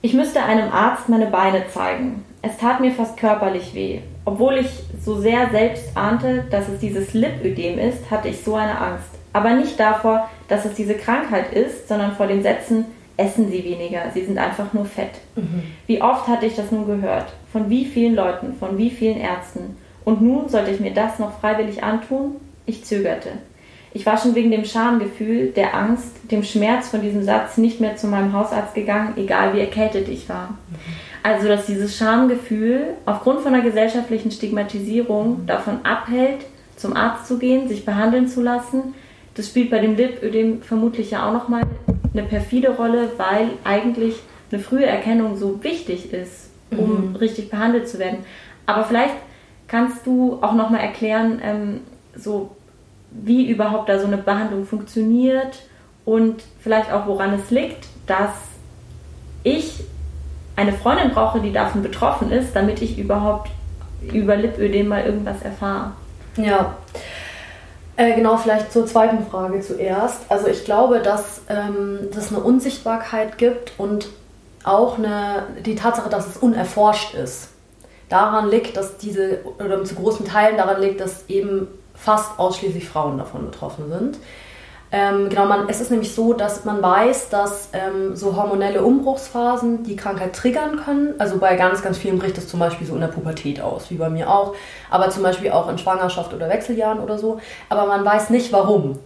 Ich 0.00 0.14
müsste 0.14 0.42
einem 0.42 0.72
Arzt 0.72 1.08
meine 1.08 1.26
Beine 1.26 1.68
zeigen. 1.72 2.24
Es 2.40 2.56
tat 2.56 2.80
mir 2.80 2.92
fast 2.92 3.16
körperlich 3.16 3.74
weh. 3.74 4.00
Obwohl 4.24 4.58
ich 4.58 4.68
so 5.04 5.20
sehr 5.20 5.50
selbst 5.50 5.96
ahnte, 5.96 6.44
dass 6.50 6.68
es 6.68 6.80
dieses 6.80 7.14
Lipödem 7.14 7.78
ist, 7.78 8.10
hatte 8.10 8.28
ich 8.28 8.42
so 8.42 8.54
eine 8.54 8.80
Angst. 8.80 9.08
Aber 9.32 9.54
nicht 9.54 9.78
davor, 9.78 10.28
dass 10.48 10.64
es 10.64 10.74
diese 10.74 10.94
Krankheit 10.94 11.52
ist, 11.52 11.88
sondern 11.88 12.12
vor 12.12 12.26
den 12.26 12.42
Sätzen, 12.42 12.86
essen 13.18 13.50
Sie 13.50 13.64
weniger, 13.64 14.10
Sie 14.14 14.24
sind 14.24 14.38
einfach 14.38 14.72
nur 14.72 14.86
fett. 14.86 15.10
Mhm. 15.36 15.64
Wie 15.86 16.00
oft 16.00 16.26
hatte 16.26 16.46
ich 16.46 16.54
das 16.54 16.70
nun 16.70 16.86
gehört? 16.86 17.26
Von 17.52 17.68
wie 17.68 17.84
vielen 17.84 18.14
Leuten, 18.14 18.54
von 18.54 18.78
wie 18.78 18.90
vielen 18.90 19.18
Ärzten? 19.18 19.76
Und 20.04 20.22
nun 20.22 20.48
sollte 20.48 20.70
ich 20.70 20.80
mir 20.80 20.94
das 20.94 21.18
noch 21.18 21.38
freiwillig 21.40 21.82
antun? 21.82 22.36
Ich 22.64 22.84
zögerte. 22.84 23.30
Ich 23.92 24.06
war 24.06 24.18
schon 24.18 24.34
wegen 24.34 24.50
dem 24.50 24.64
Schamgefühl, 24.64 25.48
der 25.48 25.74
Angst, 25.74 26.12
dem 26.30 26.44
Schmerz 26.44 26.88
von 26.88 27.02
diesem 27.02 27.24
Satz 27.24 27.56
nicht 27.56 27.80
mehr 27.80 27.96
zu 27.96 28.06
meinem 28.06 28.32
Hausarzt 28.32 28.74
gegangen, 28.74 29.14
egal 29.16 29.54
wie 29.54 29.60
erkältet 29.60 30.08
ich 30.08 30.28
war. 30.28 30.56
Also, 31.22 31.48
dass 31.48 31.66
dieses 31.66 31.96
Schamgefühl 31.96 32.94
aufgrund 33.06 33.40
von 33.40 33.54
einer 33.54 33.64
gesellschaftlichen 33.64 34.30
Stigmatisierung 34.30 35.46
davon 35.46 35.84
abhält, 35.84 36.46
zum 36.76 36.94
Arzt 36.94 37.26
zu 37.26 37.38
gehen, 37.38 37.68
sich 37.68 37.84
behandeln 37.84 38.28
zu 38.28 38.40
lassen, 38.40 38.94
das 39.34 39.48
spielt 39.48 39.70
bei 39.70 39.78
dem 39.78 39.96
Lipödem 39.96 40.62
vermutlich 40.62 41.10
ja 41.10 41.28
auch 41.28 41.32
nochmal 41.32 41.62
eine 42.18 42.26
perfide 42.26 42.70
Rolle, 42.70 43.12
weil 43.16 43.50
eigentlich 43.64 44.16
eine 44.50 44.60
frühe 44.60 44.86
Erkennung 44.86 45.36
so 45.36 45.62
wichtig 45.62 46.12
ist, 46.12 46.50
um 46.70 47.10
mhm. 47.10 47.16
richtig 47.16 47.50
behandelt 47.50 47.88
zu 47.88 47.98
werden. 47.98 48.18
Aber 48.66 48.84
vielleicht 48.84 49.14
kannst 49.66 50.06
du 50.06 50.38
auch 50.40 50.54
nochmal 50.54 50.80
erklären, 50.80 51.40
ähm, 51.42 51.80
so 52.14 52.56
wie 53.10 53.48
überhaupt 53.48 53.88
da 53.88 53.98
so 53.98 54.06
eine 54.06 54.18
Behandlung 54.18 54.66
funktioniert 54.66 55.62
und 56.04 56.42
vielleicht 56.60 56.92
auch 56.92 57.06
woran 57.06 57.34
es 57.34 57.50
liegt, 57.50 57.86
dass 58.06 58.30
ich 59.42 59.84
eine 60.56 60.72
Freundin 60.72 61.10
brauche, 61.10 61.40
die 61.40 61.52
davon 61.52 61.82
betroffen 61.82 62.32
ist, 62.32 62.54
damit 62.54 62.82
ich 62.82 62.98
überhaupt 62.98 63.50
über 64.12 64.36
Lipödem 64.36 64.88
mal 64.88 65.04
irgendwas 65.04 65.42
erfahre. 65.42 65.92
Ja. 66.36 66.76
Äh, 67.98 68.14
genau, 68.14 68.36
vielleicht 68.36 68.72
zur 68.72 68.86
zweiten 68.86 69.26
Frage 69.26 69.60
zuerst. 69.60 70.20
Also 70.28 70.46
ich 70.46 70.64
glaube, 70.64 71.00
dass 71.00 71.40
ähm, 71.48 72.08
es 72.16 72.32
eine 72.32 72.40
Unsichtbarkeit 72.40 73.38
gibt 73.38 73.72
und 73.76 74.08
auch 74.62 74.98
eine, 74.98 75.42
die 75.66 75.74
Tatsache, 75.74 76.08
dass 76.08 76.28
es 76.28 76.36
unerforscht 76.36 77.14
ist. 77.14 77.48
Daran 78.08 78.50
liegt, 78.50 78.76
dass 78.76 78.98
diese, 78.98 79.40
oder 79.58 79.82
zu 79.82 79.96
großen 79.96 80.24
Teilen 80.24 80.56
daran 80.56 80.80
liegt, 80.80 81.00
dass 81.00 81.28
eben 81.28 81.66
fast 81.92 82.38
ausschließlich 82.38 82.88
Frauen 82.88 83.18
davon 83.18 83.46
betroffen 83.46 83.90
sind. 83.90 84.18
Ähm, 84.90 85.28
genau, 85.28 85.44
man, 85.44 85.68
es 85.68 85.82
ist 85.82 85.90
nämlich 85.90 86.14
so, 86.14 86.32
dass 86.32 86.64
man 86.64 86.80
weiß, 86.80 87.28
dass 87.28 87.68
ähm, 87.74 88.16
so 88.16 88.36
hormonelle 88.36 88.82
Umbruchsphasen 88.82 89.82
die 89.84 89.96
Krankheit 89.96 90.34
triggern 90.34 90.80
können. 90.82 91.14
Also 91.18 91.36
bei 91.38 91.56
ganz, 91.56 91.82
ganz 91.82 91.98
vielen 91.98 92.18
bricht 92.18 92.38
es 92.38 92.48
zum 92.48 92.58
Beispiel 92.58 92.86
so 92.86 92.94
in 92.94 93.00
der 93.00 93.08
Pubertät 93.08 93.60
aus, 93.60 93.90
wie 93.90 93.96
bei 93.96 94.08
mir 94.08 94.30
auch. 94.30 94.54
Aber 94.90 95.10
zum 95.10 95.22
Beispiel 95.22 95.50
auch 95.50 95.68
in 95.68 95.76
Schwangerschaft 95.76 96.32
oder 96.32 96.48
Wechseljahren 96.48 97.00
oder 97.00 97.18
so. 97.18 97.38
Aber 97.68 97.86
man 97.86 98.02
weiß 98.02 98.30
nicht 98.30 98.50
warum. 98.50 98.98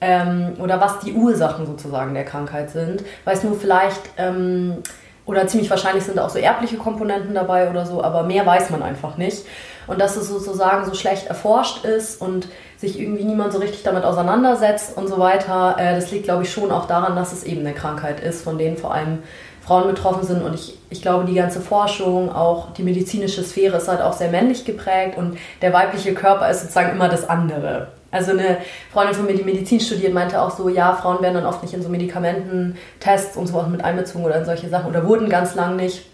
Ähm, 0.00 0.52
oder 0.60 0.78
was 0.80 1.00
die 1.00 1.14
Ursachen 1.14 1.66
sozusagen 1.66 2.12
der 2.12 2.24
Krankheit 2.24 2.70
sind. 2.70 3.02
Weiß 3.24 3.44
nur 3.44 3.58
vielleicht, 3.58 4.02
ähm, 4.18 4.82
oder 5.24 5.46
ziemlich 5.46 5.70
wahrscheinlich 5.70 6.04
sind 6.04 6.18
da 6.18 6.26
auch 6.26 6.30
so 6.30 6.38
erbliche 6.38 6.76
Komponenten 6.76 7.34
dabei 7.34 7.68
oder 7.68 7.84
so, 7.84 8.02
aber 8.02 8.22
mehr 8.22 8.46
weiß 8.46 8.70
man 8.70 8.82
einfach 8.82 9.16
nicht. 9.16 9.44
Und 9.86 10.00
dass 10.00 10.16
es 10.16 10.28
sozusagen 10.28 10.84
so 10.84 10.94
schlecht 10.94 11.26
erforscht 11.26 11.84
ist 11.84 12.20
und 12.20 12.48
sich 12.78 12.98
irgendwie 12.98 13.24
niemand 13.24 13.52
so 13.52 13.58
richtig 13.58 13.82
damit 13.82 14.04
auseinandersetzt 14.04 14.96
und 14.96 15.08
so 15.08 15.18
weiter. 15.18 15.76
Äh, 15.78 15.94
das 15.96 16.10
liegt, 16.10 16.24
glaube 16.24 16.44
ich, 16.44 16.52
schon 16.52 16.70
auch 16.70 16.86
daran, 16.86 17.16
dass 17.16 17.32
es 17.32 17.42
eben 17.42 17.60
eine 17.60 17.74
Krankheit 17.74 18.20
ist, 18.20 18.42
von 18.42 18.56
denen 18.56 18.76
vor 18.76 18.94
allem 18.94 19.18
Frauen 19.60 19.88
betroffen 19.88 20.26
sind. 20.26 20.42
Und 20.42 20.54
ich, 20.54 20.78
ich 20.88 21.02
glaube, 21.02 21.24
die 21.24 21.34
ganze 21.34 21.60
Forschung, 21.60 22.32
auch 22.32 22.72
die 22.72 22.84
medizinische 22.84 23.42
Sphäre 23.42 23.76
ist 23.76 23.88
halt 23.88 24.00
auch 24.00 24.12
sehr 24.12 24.30
männlich 24.30 24.64
geprägt 24.64 25.18
und 25.18 25.36
der 25.60 25.72
weibliche 25.72 26.14
Körper 26.14 26.48
ist 26.48 26.62
sozusagen 26.62 26.92
immer 26.92 27.08
das 27.08 27.28
andere. 27.28 27.88
Also 28.10 28.30
eine 28.30 28.58
Freundin 28.90 29.14
von 29.14 29.26
mir, 29.26 29.34
die 29.34 29.44
Medizin 29.44 29.80
studiert, 29.80 30.14
meinte 30.14 30.40
auch 30.40 30.56
so, 30.56 30.70
ja, 30.70 30.94
Frauen 30.94 31.20
werden 31.20 31.34
dann 31.34 31.46
oft 31.46 31.62
nicht 31.62 31.74
in 31.74 31.82
so 31.82 31.90
Medikamententests 31.90 33.36
und 33.36 33.48
so 33.48 33.60
mit 33.62 33.84
einbezogen 33.84 34.24
oder 34.24 34.36
in 34.36 34.46
solche 34.46 34.68
Sachen 34.70 34.88
oder 34.88 35.06
wurden 35.06 35.28
ganz 35.28 35.54
lang 35.54 35.76
nicht 35.76 36.06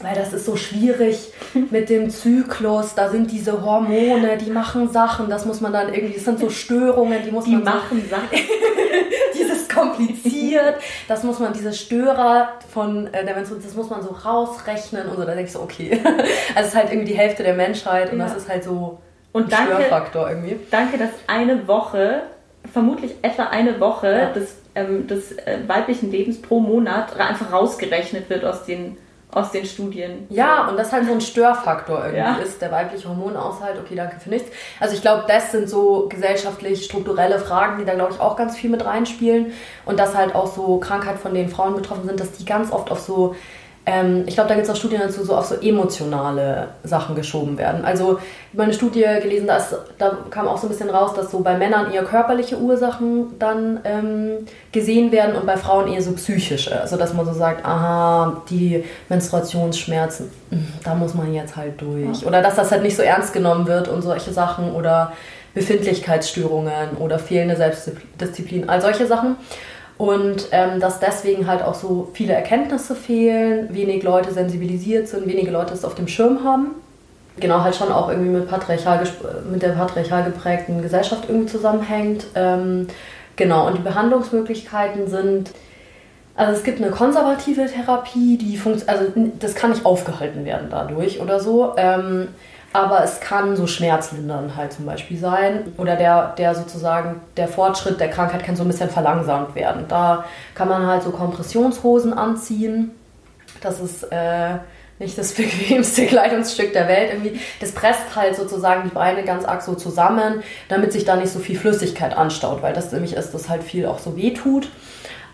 weil 0.00 0.14
das 0.14 0.32
ist 0.32 0.44
so 0.44 0.56
schwierig 0.56 1.32
mit 1.70 1.88
dem 1.88 2.10
Zyklus. 2.10 2.94
Da 2.94 3.08
sind 3.08 3.30
diese 3.30 3.64
Hormone, 3.64 4.36
die 4.38 4.50
machen 4.50 4.90
Sachen. 4.90 5.28
Das 5.28 5.44
muss 5.44 5.60
man 5.60 5.72
dann 5.72 5.92
irgendwie, 5.92 6.14
das 6.14 6.24
sind 6.24 6.38
so 6.38 6.50
Störungen, 6.50 7.20
die 7.24 7.30
muss 7.30 7.44
die 7.44 7.56
man. 7.56 7.62
Die 7.64 7.64
machen 7.64 8.02
so, 8.02 8.16
Sachen. 8.16 8.28
dieses 9.34 9.68
kompliziert. 9.68 10.76
Das 11.06 11.22
muss 11.22 11.38
man, 11.38 11.52
diese 11.52 11.72
Störer 11.72 12.50
von 12.72 13.06
äh, 13.08 13.24
der 13.24 13.34
Menstruation, 13.34 13.62
das 13.62 13.74
muss 13.74 13.90
man 13.90 14.02
so 14.02 14.10
rausrechnen 14.10 15.08
und 15.08 15.16
so. 15.16 15.22
Da 15.22 15.34
denke 15.34 15.44
ich 15.44 15.52
so, 15.52 15.60
okay. 15.60 16.00
Also 16.54 16.60
es 16.60 16.66
ist 16.68 16.74
halt 16.74 16.90
irgendwie 16.90 17.12
die 17.12 17.18
Hälfte 17.18 17.42
der 17.42 17.54
Menschheit 17.54 18.12
und 18.12 18.18
ja. 18.18 18.24
das 18.24 18.36
ist 18.36 18.48
halt 18.48 18.64
so 18.64 18.98
und 19.32 19.44
ein 19.44 19.50
danke, 19.50 19.74
Störfaktor 19.74 20.28
irgendwie. 20.30 20.56
Danke, 20.70 20.98
dass 20.98 21.10
eine 21.26 21.68
Woche, 21.68 22.22
vermutlich 22.72 23.14
etwa 23.22 23.44
eine 23.44 23.78
Woche 23.80 24.10
ja. 24.10 24.30
des, 24.32 24.56
ähm, 24.74 25.06
des 25.06 25.32
äh, 25.32 25.58
weiblichen 25.66 26.10
Lebens 26.10 26.40
pro 26.40 26.60
Monat 26.60 27.18
einfach 27.18 27.52
rausgerechnet 27.52 28.30
wird 28.30 28.44
aus 28.44 28.64
den 28.64 28.96
aus 29.30 29.50
den 29.50 29.66
Studien. 29.66 30.26
Ja, 30.30 30.68
und 30.68 30.78
das 30.78 30.92
halt 30.92 31.06
so 31.06 31.12
ein 31.12 31.20
Störfaktor 31.20 31.98
irgendwie 31.98 32.18
ja. 32.18 32.36
ist, 32.36 32.62
der 32.62 32.72
weibliche 32.72 33.08
Hormonaushalt. 33.08 33.78
Okay, 33.78 33.94
danke 33.94 34.18
für 34.18 34.30
nichts. 34.30 34.50
Also 34.80 34.94
ich 34.94 35.02
glaube, 35.02 35.24
das 35.28 35.52
sind 35.52 35.68
so 35.68 36.06
gesellschaftlich 36.08 36.84
strukturelle 36.84 37.38
Fragen, 37.38 37.78
die 37.78 37.84
da, 37.84 37.94
glaube 37.94 38.14
ich, 38.14 38.20
auch 38.20 38.36
ganz 38.36 38.56
viel 38.56 38.70
mit 38.70 38.84
reinspielen. 38.84 39.52
Und 39.84 39.98
dass 39.98 40.14
halt 40.14 40.34
auch 40.34 40.46
so 40.46 40.78
Krankheiten, 40.78 41.18
von 41.18 41.34
denen 41.34 41.50
Frauen 41.50 41.74
betroffen 41.74 42.06
sind, 42.06 42.20
dass 42.20 42.32
die 42.32 42.46
ganz 42.46 42.72
oft 42.72 42.90
auf 42.90 43.00
so 43.00 43.34
ähm, 43.90 44.24
ich 44.26 44.34
glaube, 44.34 44.50
da 44.50 44.54
gibt 44.54 44.66
es 44.66 44.70
auch 44.70 44.76
Studien 44.76 45.00
dazu, 45.00 45.24
so 45.24 45.34
auf 45.34 45.46
so 45.46 45.54
emotionale 45.54 46.68
Sachen 46.84 47.16
geschoben 47.16 47.56
werden. 47.56 47.86
Also, 47.86 48.18
ich 48.18 48.52
habe 48.52 48.64
eine 48.64 48.74
Studie 48.74 49.04
gelesen, 49.22 49.46
da, 49.46 49.56
ist, 49.56 49.74
da 49.96 50.18
kam 50.28 50.46
auch 50.46 50.58
so 50.58 50.66
ein 50.66 50.68
bisschen 50.68 50.90
raus, 50.90 51.14
dass 51.14 51.30
so 51.30 51.40
bei 51.40 51.56
Männern 51.56 51.90
eher 51.90 52.04
körperliche 52.04 52.58
Ursachen 52.58 53.38
dann 53.38 53.80
ähm, 53.84 54.46
gesehen 54.72 55.10
werden 55.10 55.36
und 55.36 55.46
bei 55.46 55.56
Frauen 55.56 55.90
eher 55.90 56.02
so 56.02 56.12
psychische. 56.12 56.78
Also, 56.78 56.98
dass 56.98 57.14
man 57.14 57.24
so 57.24 57.32
sagt, 57.32 57.64
aha, 57.64 58.42
die 58.50 58.84
Menstruationsschmerzen, 59.08 60.30
hm, 60.50 60.68
da 60.84 60.94
muss 60.94 61.14
man 61.14 61.32
jetzt 61.32 61.56
halt 61.56 61.80
durch. 61.80 62.26
Oder 62.26 62.42
dass 62.42 62.56
das 62.56 62.70
halt 62.70 62.82
nicht 62.82 62.96
so 62.96 63.02
ernst 63.02 63.32
genommen 63.32 63.66
wird 63.66 63.88
und 63.88 64.02
solche 64.02 64.34
Sachen 64.34 64.74
oder 64.74 65.12
Befindlichkeitsstörungen 65.54 66.98
oder 66.98 67.18
fehlende 67.18 67.56
Selbstdisziplin, 67.56 68.68
all 68.68 68.82
solche 68.82 69.06
Sachen. 69.06 69.36
Und 69.98 70.48
ähm, 70.52 70.78
dass 70.78 71.00
deswegen 71.00 71.48
halt 71.48 71.62
auch 71.62 71.74
so 71.74 72.08
viele 72.14 72.32
Erkenntnisse 72.32 72.94
fehlen, 72.94 73.74
wenig 73.74 74.04
Leute 74.04 74.32
sensibilisiert 74.32 75.08
sind, 75.08 75.26
wenige 75.26 75.50
Leute 75.50 75.74
es 75.74 75.84
auf 75.84 75.96
dem 75.96 76.06
Schirm 76.06 76.44
haben. 76.44 76.76
Genau, 77.40 77.62
halt 77.62 77.74
schon 77.74 77.90
auch 77.90 78.08
irgendwie 78.08 78.30
mit, 78.30 78.48
patriarchal, 78.48 79.02
mit 79.50 79.62
der 79.62 79.70
patriarchal 79.70 80.24
geprägten 80.24 80.82
Gesellschaft 80.82 81.24
irgendwie 81.28 81.46
zusammenhängt. 81.46 82.26
Ähm, 82.36 82.86
genau, 83.36 83.66
und 83.66 83.78
die 83.78 83.82
Behandlungsmöglichkeiten 83.82 85.08
sind, 85.08 85.50
also 86.36 86.52
es 86.52 86.62
gibt 86.62 86.80
eine 86.80 86.92
konservative 86.92 87.66
Therapie, 87.66 88.38
die 88.38 88.56
funktioniert, 88.56 89.00
also 89.00 89.12
das 89.40 89.56
kann 89.56 89.70
nicht 89.70 89.84
aufgehalten 89.84 90.44
werden 90.44 90.68
dadurch 90.70 91.20
oder 91.20 91.40
so. 91.40 91.74
Ähm, 91.76 92.28
aber 92.72 93.02
es 93.02 93.20
kann 93.20 93.56
so 93.56 93.66
schmerzlindernd 93.66 94.54
halt 94.56 94.72
zum 94.72 94.84
Beispiel 94.84 95.16
sein. 95.16 95.72
Oder 95.78 95.96
der, 95.96 96.34
der 96.36 96.54
sozusagen, 96.54 97.20
der 97.36 97.48
Fortschritt 97.48 97.98
der 97.98 98.10
Krankheit 98.10 98.44
kann 98.44 98.56
so 98.56 98.62
ein 98.62 98.68
bisschen 98.68 98.90
verlangsamt 98.90 99.54
werden. 99.54 99.86
Da 99.88 100.24
kann 100.54 100.68
man 100.68 100.86
halt 100.86 101.02
so 101.02 101.10
Kompressionshosen 101.10 102.12
anziehen. 102.12 102.90
Das 103.62 103.80
ist 103.80 104.04
äh, 104.12 104.56
nicht 104.98 105.16
das 105.16 105.32
bequemste 105.34 106.06
Kleidungsstück 106.06 106.74
der 106.74 106.88
Welt. 106.88 107.10
Irgendwie, 107.14 107.40
das 107.60 107.72
presst 107.72 108.14
halt 108.14 108.36
sozusagen 108.36 108.82
die 108.84 108.94
Beine 108.94 109.24
ganz 109.24 109.46
arg 109.46 109.62
so 109.62 109.74
zusammen, 109.74 110.42
damit 110.68 110.92
sich 110.92 111.06
da 111.06 111.16
nicht 111.16 111.32
so 111.32 111.38
viel 111.38 111.58
Flüssigkeit 111.58 112.14
anstaut, 112.14 112.62
weil 112.62 112.74
das 112.74 112.92
nämlich 112.92 113.14
ist, 113.14 113.32
dass 113.32 113.48
halt 113.48 113.64
viel 113.64 113.86
auch 113.86 113.98
so 113.98 114.14
weh 114.14 114.34
tut. 114.34 114.68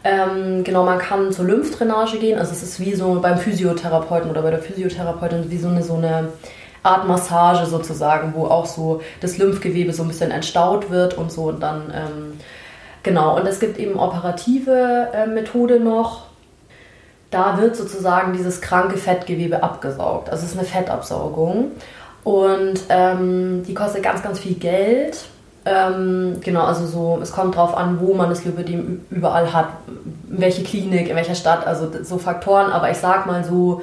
Ähm, 0.04 0.62
genau, 0.64 0.84
man 0.84 0.98
kann 0.98 1.32
zur 1.32 1.46
Lymphdrainage 1.46 2.18
gehen. 2.18 2.38
Also 2.38 2.52
es 2.52 2.62
ist 2.62 2.78
wie 2.78 2.94
so 2.94 3.20
beim 3.20 3.38
Physiotherapeuten 3.38 4.30
oder 4.30 4.42
bei 4.42 4.50
der 4.50 4.60
Physiotherapeutin 4.60 5.50
wie 5.50 5.58
so 5.58 5.68
eine, 5.68 5.82
so 5.82 5.94
eine 5.94 6.28
Art 6.84 7.08
Massage 7.08 7.66
sozusagen, 7.66 8.34
wo 8.36 8.44
auch 8.44 8.66
so 8.66 9.00
das 9.20 9.38
Lymphgewebe 9.38 9.92
so 9.92 10.02
ein 10.02 10.08
bisschen 10.08 10.30
entstaut 10.30 10.90
wird 10.90 11.14
und 11.14 11.32
so 11.32 11.44
und 11.44 11.60
dann 11.60 11.92
ähm, 11.94 12.40
genau. 13.02 13.36
Und 13.36 13.46
es 13.46 13.58
gibt 13.58 13.78
eben 13.78 13.98
operative 13.98 15.08
äh, 15.12 15.26
Methode 15.26 15.80
noch. 15.80 16.26
Da 17.30 17.58
wird 17.58 17.74
sozusagen 17.74 18.32
dieses 18.34 18.60
kranke 18.60 18.96
Fettgewebe 18.96 19.62
abgesaugt. 19.62 20.30
Also 20.30 20.44
es 20.44 20.52
ist 20.52 20.58
eine 20.58 20.68
Fettabsaugung 20.68 21.72
und 22.22 22.80
ähm, 22.90 23.64
die 23.66 23.74
kostet 23.74 24.02
ganz, 24.02 24.22
ganz 24.22 24.38
viel 24.38 24.54
Geld. 24.54 25.24
Ähm, 25.66 26.36
genau, 26.42 26.64
also 26.64 26.86
so, 26.86 27.18
es 27.22 27.32
kommt 27.32 27.56
drauf 27.56 27.74
an, 27.74 27.98
wo 28.00 28.12
man 28.12 28.28
das 28.28 28.44
Lipödem 28.44 29.06
überall 29.10 29.52
hat, 29.54 29.68
welche 30.28 30.62
Klinik, 30.62 31.08
in 31.08 31.16
welcher 31.16 31.34
Stadt, 31.34 31.66
also 31.66 31.90
so 32.02 32.18
Faktoren, 32.18 32.70
aber 32.70 32.90
ich 32.90 32.98
sag 32.98 33.26
mal 33.26 33.42
so, 33.44 33.82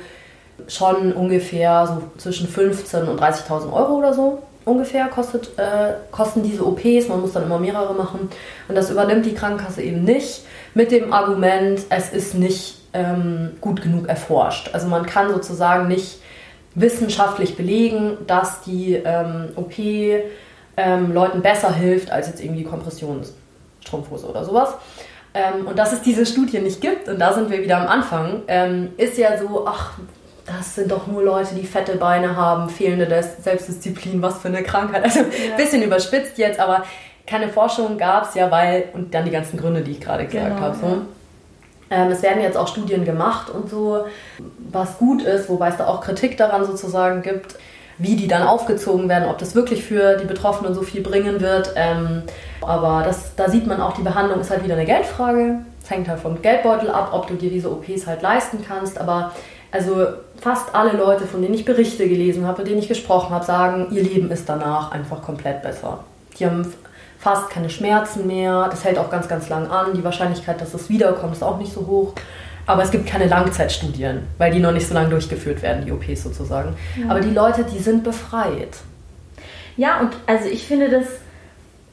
schon 0.68 1.14
ungefähr 1.14 1.88
so 1.88 2.04
zwischen 2.18 2.48
15.000 2.48 3.08
und 3.10 3.20
30.000 3.20 3.72
Euro 3.74 3.96
oder 3.98 4.14
so 4.14 4.42
ungefähr 4.66 5.08
kostet, 5.08 5.58
äh, 5.58 5.94
kosten 6.12 6.44
diese 6.44 6.66
OPs. 6.66 7.08
Man 7.08 7.22
muss 7.22 7.34
dann 7.34 7.44
immer 7.44 7.60
mehrere 7.60 7.94
machen. 7.94 8.30
Und 8.68 8.76
das 8.76 8.90
übernimmt 8.90 9.26
die 9.26 9.34
Krankenkasse 9.34 9.82
eben 9.82 10.04
nicht 10.04 10.44
mit 10.74 10.92
dem 10.92 11.14
Argument, 11.14 11.82
es 11.90 12.12
ist 12.12 12.36
nicht 12.36 12.78
ähm, 12.94 13.52
gut 13.60 13.82
genug 13.82 14.08
erforscht. 14.08 14.70
Also 14.74 14.88
man 14.88 15.06
kann 15.06 15.32
sozusagen 15.32 15.88
nicht 15.88 16.20
wissenschaftlich 16.76 17.58
belegen, 17.58 18.18
dass 18.28 18.62
die 18.62 18.94
ähm, 18.94 19.50
OP 19.56 19.78
ähm, 19.78 21.14
Leuten 21.14 21.42
besser 21.42 21.74
hilft 21.74 22.12
als 22.12 22.28
jetzt 22.28 22.42
irgendwie 22.42 22.64
Kompressionsstrumpfhose 22.64 24.28
oder 24.28 24.46
sowas. 24.46 24.76
Ähm, 25.34 25.68
und 25.68 25.80
dass 25.80 25.94
es 25.94 26.02
diese 26.02 26.26
Studie 26.26 26.60
nicht 26.60 26.82
gibt, 26.82 27.08
und 27.08 27.20
da 27.20 27.34
sind 27.34 27.50
wir 27.50 27.62
wieder 27.62 27.78
am 27.78 27.88
Anfang, 27.88 28.44
ähm, 28.48 28.90
ist 28.98 29.18
ja 29.18 29.38
so, 29.38 29.66
ach, 29.66 29.94
das 30.46 30.76
sind 30.76 30.92
doch 30.92 31.08
nur 31.08 31.24
Leute, 31.24 31.56
die 31.56 31.66
fette 31.66 31.98
Beine 31.98 32.36
haben, 32.36 32.70
fehlende 32.70 33.24
Selbstdisziplin, 33.42 34.22
was 34.22 34.40
für 34.40 34.48
eine 34.48 34.64
Krankheit. 34.64 35.04
Also 35.04 35.20
ein 35.20 35.26
ja. 35.50 35.56
bisschen 35.56 35.84
überspitzt 35.84 36.38
jetzt, 36.38 36.60
aber 36.60 36.84
keine 37.28 37.50
Forschung 37.50 37.98
gab 37.98 38.30
es 38.30 38.36
ja, 38.36 38.50
weil, 38.52 38.86
und 38.94 39.14
dann 39.14 39.26
die 39.26 39.32
ganzen 39.32 39.58
Gründe, 39.60 39.82
die 39.82 39.92
ich 39.92 40.02
gerade 40.02 40.26
gesagt 40.26 40.56
genau, 40.56 40.62
habe. 40.62 40.78
So. 40.78 40.88
Ja. 40.88 41.02
Ähm, 41.92 42.12
es 42.12 42.24
werden 42.24 42.42
jetzt 42.42 42.58
auch 42.58 42.68
Studien 42.68 43.06
gemacht 43.06 43.50
und 43.50 43.70
so, 43.70 44.06
was 44.72 44.98
gut 44.98 45.22
ist, 45.24 45.50
wobei 45.50 45.70
es 45.70 45.78
da 45.78 45.88
auch 45.88 46.02
Kritik 46.02 46.38
daran 46.38 46.66
sozusagen 46.66 47.22
gibt, 47.22 47.56
wie 47.98 48.16
die 48.16 48.28
dann 48.28 48.44
aufgezogen 48.44 49.10
werden, 49.10 49.30
ob 49.30 49.38
das 49.38 49.54
wirklich 49.54 49.84
für 49.84 50.18
die 50.18 50.26
Betroffenen 50.26 50.74
so 50.74 50.82
viel 50.82 51.02
bringen 51.02 51.42
wird. 51.42 51.74
Ähm, 51.76 52.24
aber 52.62 53.04
das, 53.04 53.36
da 53.36 53.50
sieht 53.50 53.68
man 53.68 53.82
auch, 53.82 53.94
die 53.94 54.02
Behandlung 54.02 54.40
ist 54.40 54.50
halt 54.50 54.64
wieder 54.64 54.76
eine 54.76 54.86
Geldfrage. 54.86 55.60
Es 55.84 55.90
hängt 55.90 56.08
halt 56.08 56.20
vom 56.20 56.42
Geldbeutel 56.42 56.90
ab, 56.90 57.12
ob 57.14 57.28
du 57.28 57.36
dir 57.36 57.50
diese 57.50 57.70
OPs 57.72 58.08
halt 58.08 58.22
leisten 58.22 58.64
kannst. 58.68 58.98
Aber 59.00 59.34
also 59.72 60.08
fast 60.40 60.76
alle 60.76 60.98
Leute, 60.98 61.26
von 61.26 61.42
denen 61.42 61.54
ich 61.54 61.66
Berichte 61.66 62.08
gelesen 62.08 62.46
habe, 62.46 62.60
mit 62.60 62.72
denen 62.72 62.80
ich 62.80 62.88
gesprochen 62.88 63.34
habe, 63.34 63.46
sagen, 63.46 63.88
ihr 63.92 64.04
Leben 64.04 64.30
ist 64.32 64.48
danach 64.48 64.92
einfach 64.92 65.22
komplett 65.22 65.62
besser. 65.62 66.04
Die 66.38 66.46
haben 66.46 66.74
fast 67.20 67.50
keine 67.50 67.70
Schmerzen 67.70 68.28
mehr, 68.28 68.68
das 68.70 68.84
hält 68.84 68.98
auch 68.98 69.10
ganz, 69.10 69.28
ganz 69.28 69.48
lang 69.50 69.70
an. 69.70 69.94
Die 69.96 70.04
Wahrscheinlichkeit, 70.04 70.60
dass 70.60 70.74
es 70.74 70.90
wiederkommt, 70.90 71.34
ist 71.34 71.44
auch 71.44 71.58
nicht 71.58 71.72
so 71.72 71.86
hoch. 71.88 72.14
Aber 72.66 72.84
es 72.84 72.92
gibt 72.92 73.08
keine 73.08 73.28
Langzeitstudien, 73.28 74.22
weil 74.38 74.52
die 74.52 74.60
noch 74.60 74.72
nicht 74.72 74.88
so 74.88 74.94
lange 74.94 75.10
durchgeführt 75.10 75.62
werden, 75.62 75.86
die 75.86 75.92
OPs 75.92 76.24
sozusagen. 76.24 76.76
Ja. 76.98 77.10
Aber 77.10 77.20
die 77.20 77.32
Leute, 77.32 77.64
die 77.64 77.80
sind 77.80 78.04
befreit. 78.04 78.78
Ja, 79.78 80.00
und 80.00 80.10
also 80.28 80.48
ich 80.48 80.66
finde 80.66 80.90
das 80.90 81.06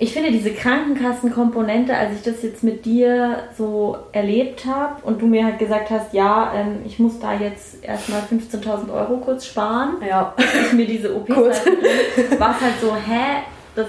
ich 0.00 0.12
finde 0.12 0.30
diese 0.30 0.52
Krankenkassenkomponente, 0.52 1.92
als 1.94 2.14
ich 2.14 2.22
das 2.22 2.42
jetzt 2.44 2.62
mit 2.62 2.84
dir 2.84 3.42
so 3.56 3.96
erlebt 4.12 4.64
habe 4.64 5.02
und 5.02 5.20
du 5.20 5.26
mir 5.26 5.44
halt 5.44 5.58
gesagt 5.58 5.90
hast, 5.90 6.14
ja, 6.14 6.52
ähm, 6.54 6.80
ich 6.86 7.00
muss 7.00 7.18
da 7.18 7.34
jetzt 7.34 7.82
erstmal 7.82 8.20
15.000 8.20 8.92
Euro 8.92 9.16
kurz 9.16 9.46
sparen, 9.46 9.96
ja. 10.08 10.34
ich 10.38 10.72
mir 10.72 10.86
diese 10.86 11.16
OPs 11.16 11.34
halt, 11.34 12.38
war 12.38 12.54
es 12.54 12.60
halt 12.60 12.74
so, 12.80 12.94
hä, 12.94 13.42
das 13.74 13.88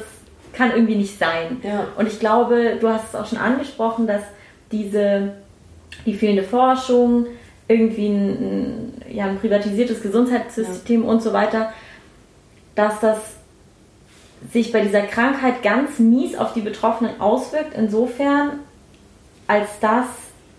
kann 0.51 0.72
irgendwie 0.72 0.96
nicht 0.96 1.20
sein. 1.20 1.62
Ja. 1.62 1.88
Und 1.96 2.08
ich 2.08 2.20
glaube, 2.20 2.78
du 2.82 2.89
hast 2.89 3.10
es 3.10 3.16
auch 3.16 3.28
schon 3.28 3.38
angesprochen, 3.38 4.08
dass 4.08 4.24
diese, 4.72 5.34
die 6.08 6.16
fehlende 6.16 6.44
Forschung, 6.44 7.28
irgendwie 7.68 8.08
ein, 8.08 8.94
ja, 9.12 9.25
ein 9.25 9.38
privatisiertes 9.38 10.01
Gesundheitssystem 10.01 11.04
ja. 11.04 11.08
und 11.08 11.22
so 11.22 11.34
weiter, 11.34 11.72
dass 12.74 13.00
das 13.00 13.38
sich 14.51 14.72
bei 14.72 14.81
dieser 14.81 15.01
Krankheit 15.01 15.63
ganz 15.63 16.00
mies 16.00 16.36
auf 16.36 16.53
die 16.53 16.62
Betroffenen 16.62 17.19
auswirkt, 17.19 17.74
insofern, 17.75 18.60
als 19.48 19.67
dass 19.81 20.05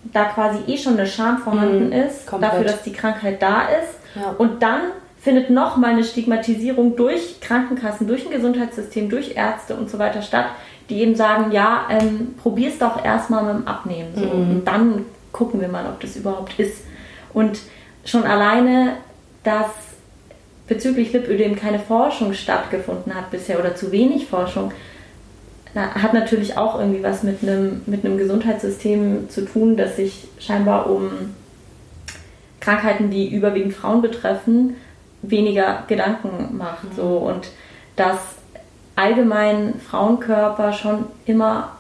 da 0.05 0.25
quasi 0.25 0.59
eh 0.67 0.79
schon 0.79 0.95
eine 0.95 1.07
Scham 1.07 1.39
vorhanden 1.39 1.87
mhm, 1.87 1.93
ist, 1.93 2.27
komplett. 2.27 2.53
dafür, 2.53 2.65
dass 2.65 2.83
die 2.83 2.93
Krankheit 2.93 3.43
da 3.43 3.63
ist. 3.63 3.95
Ja. 4.15 4.35
Und 4.39 4.63
dann 4.63 4.83
findet 5.19 5.51
nochmal 5.51 5.91
eine 5.91 6.05
Stigmatisierung 6.05 6.97
durch 6.97 7.41
Krankenkassen, 7.41 8.07
durch 8.07 8.25
ein 8.25 8.33
Gesundheitssystem, 8.33 9.11
durch 9.11 9.37
Ärzte 9.37 9.77
und 9.77 9.91
so 9.91 9.99
weiter 9.99 10.23
statt, 10.23 10.47
die 10.89 11.01
eben 11.01 11.15
sagen, 11.15 11.53
ja, 11.53 11.87
ähm, 11.91 12.35
probier's 12.43 12.79
doch 12.79 13.05
erstmal 13.05 13.45
mit 13.45 13.63
dem 13.63 13.69
Abnehmen. 13.69 14.13
So. 14.15 14.25
Mhm. 14.25 14.51
Und 14.51 14.65
dann 14.65 15.05
gucken 15.33 15.61
wir 15.61 15.69
mal, 15.69 15.87
ob 15.87 16.01
das 16.01 16.17
überhaupt 16.17 16.59
ist. 16.59 16.85
Und 17.35 17.61
schon 18.05 18.25
alleine, 18.25 18.97
dass 19.45 19.71
bezüglich 20.71 21.13
Lipödem 21.13 21.57
keine 21.57 21.81
Forschung 21.81 22.33
stattgefunden 22.33 23.13
hat 23.15 23.33
bisher 23.33 23.59
oder 23.59 23.75
zu 23.75 23.91
wenig 23.91 24.29
Forschung, 24.29 24.71
hat 25.75 26.15
natürlich 26.15 26.57
auch 26.57 26.79
irgendwie 26.79 27.03
was 27.03 27.25
mit 27.25 27.43
einem, 27.43 27.83
mit 27.87 28.05
einem 28.05 28.17
Gesundheitssystem 28.17 29.29
zu 29.29 29.45
tun, 29.45 29.77
das 29.77 29.97
sich 29.97 30.29
scheinbar 30.39 30.89
um 30.89 31.35
Krankheiten, 32.61 33.11
die 33.11 33.35
überwiegend 33.35 33.75
Frauen 33.75 34.01
betreffen, 34.01 34.77
weniger 35.23 35.83
Gedanken 35.89 36.57
macht. 36.57 36.85
Mhm. 36.85 36.97
So. 36.97 37.17
Und 37.17 37.49
dass 37.97 38.19
allgemein 38.95 39.75
Frauenkörper 39.81 40.73
schon 40.73 41.07
immer, 41.27 41.73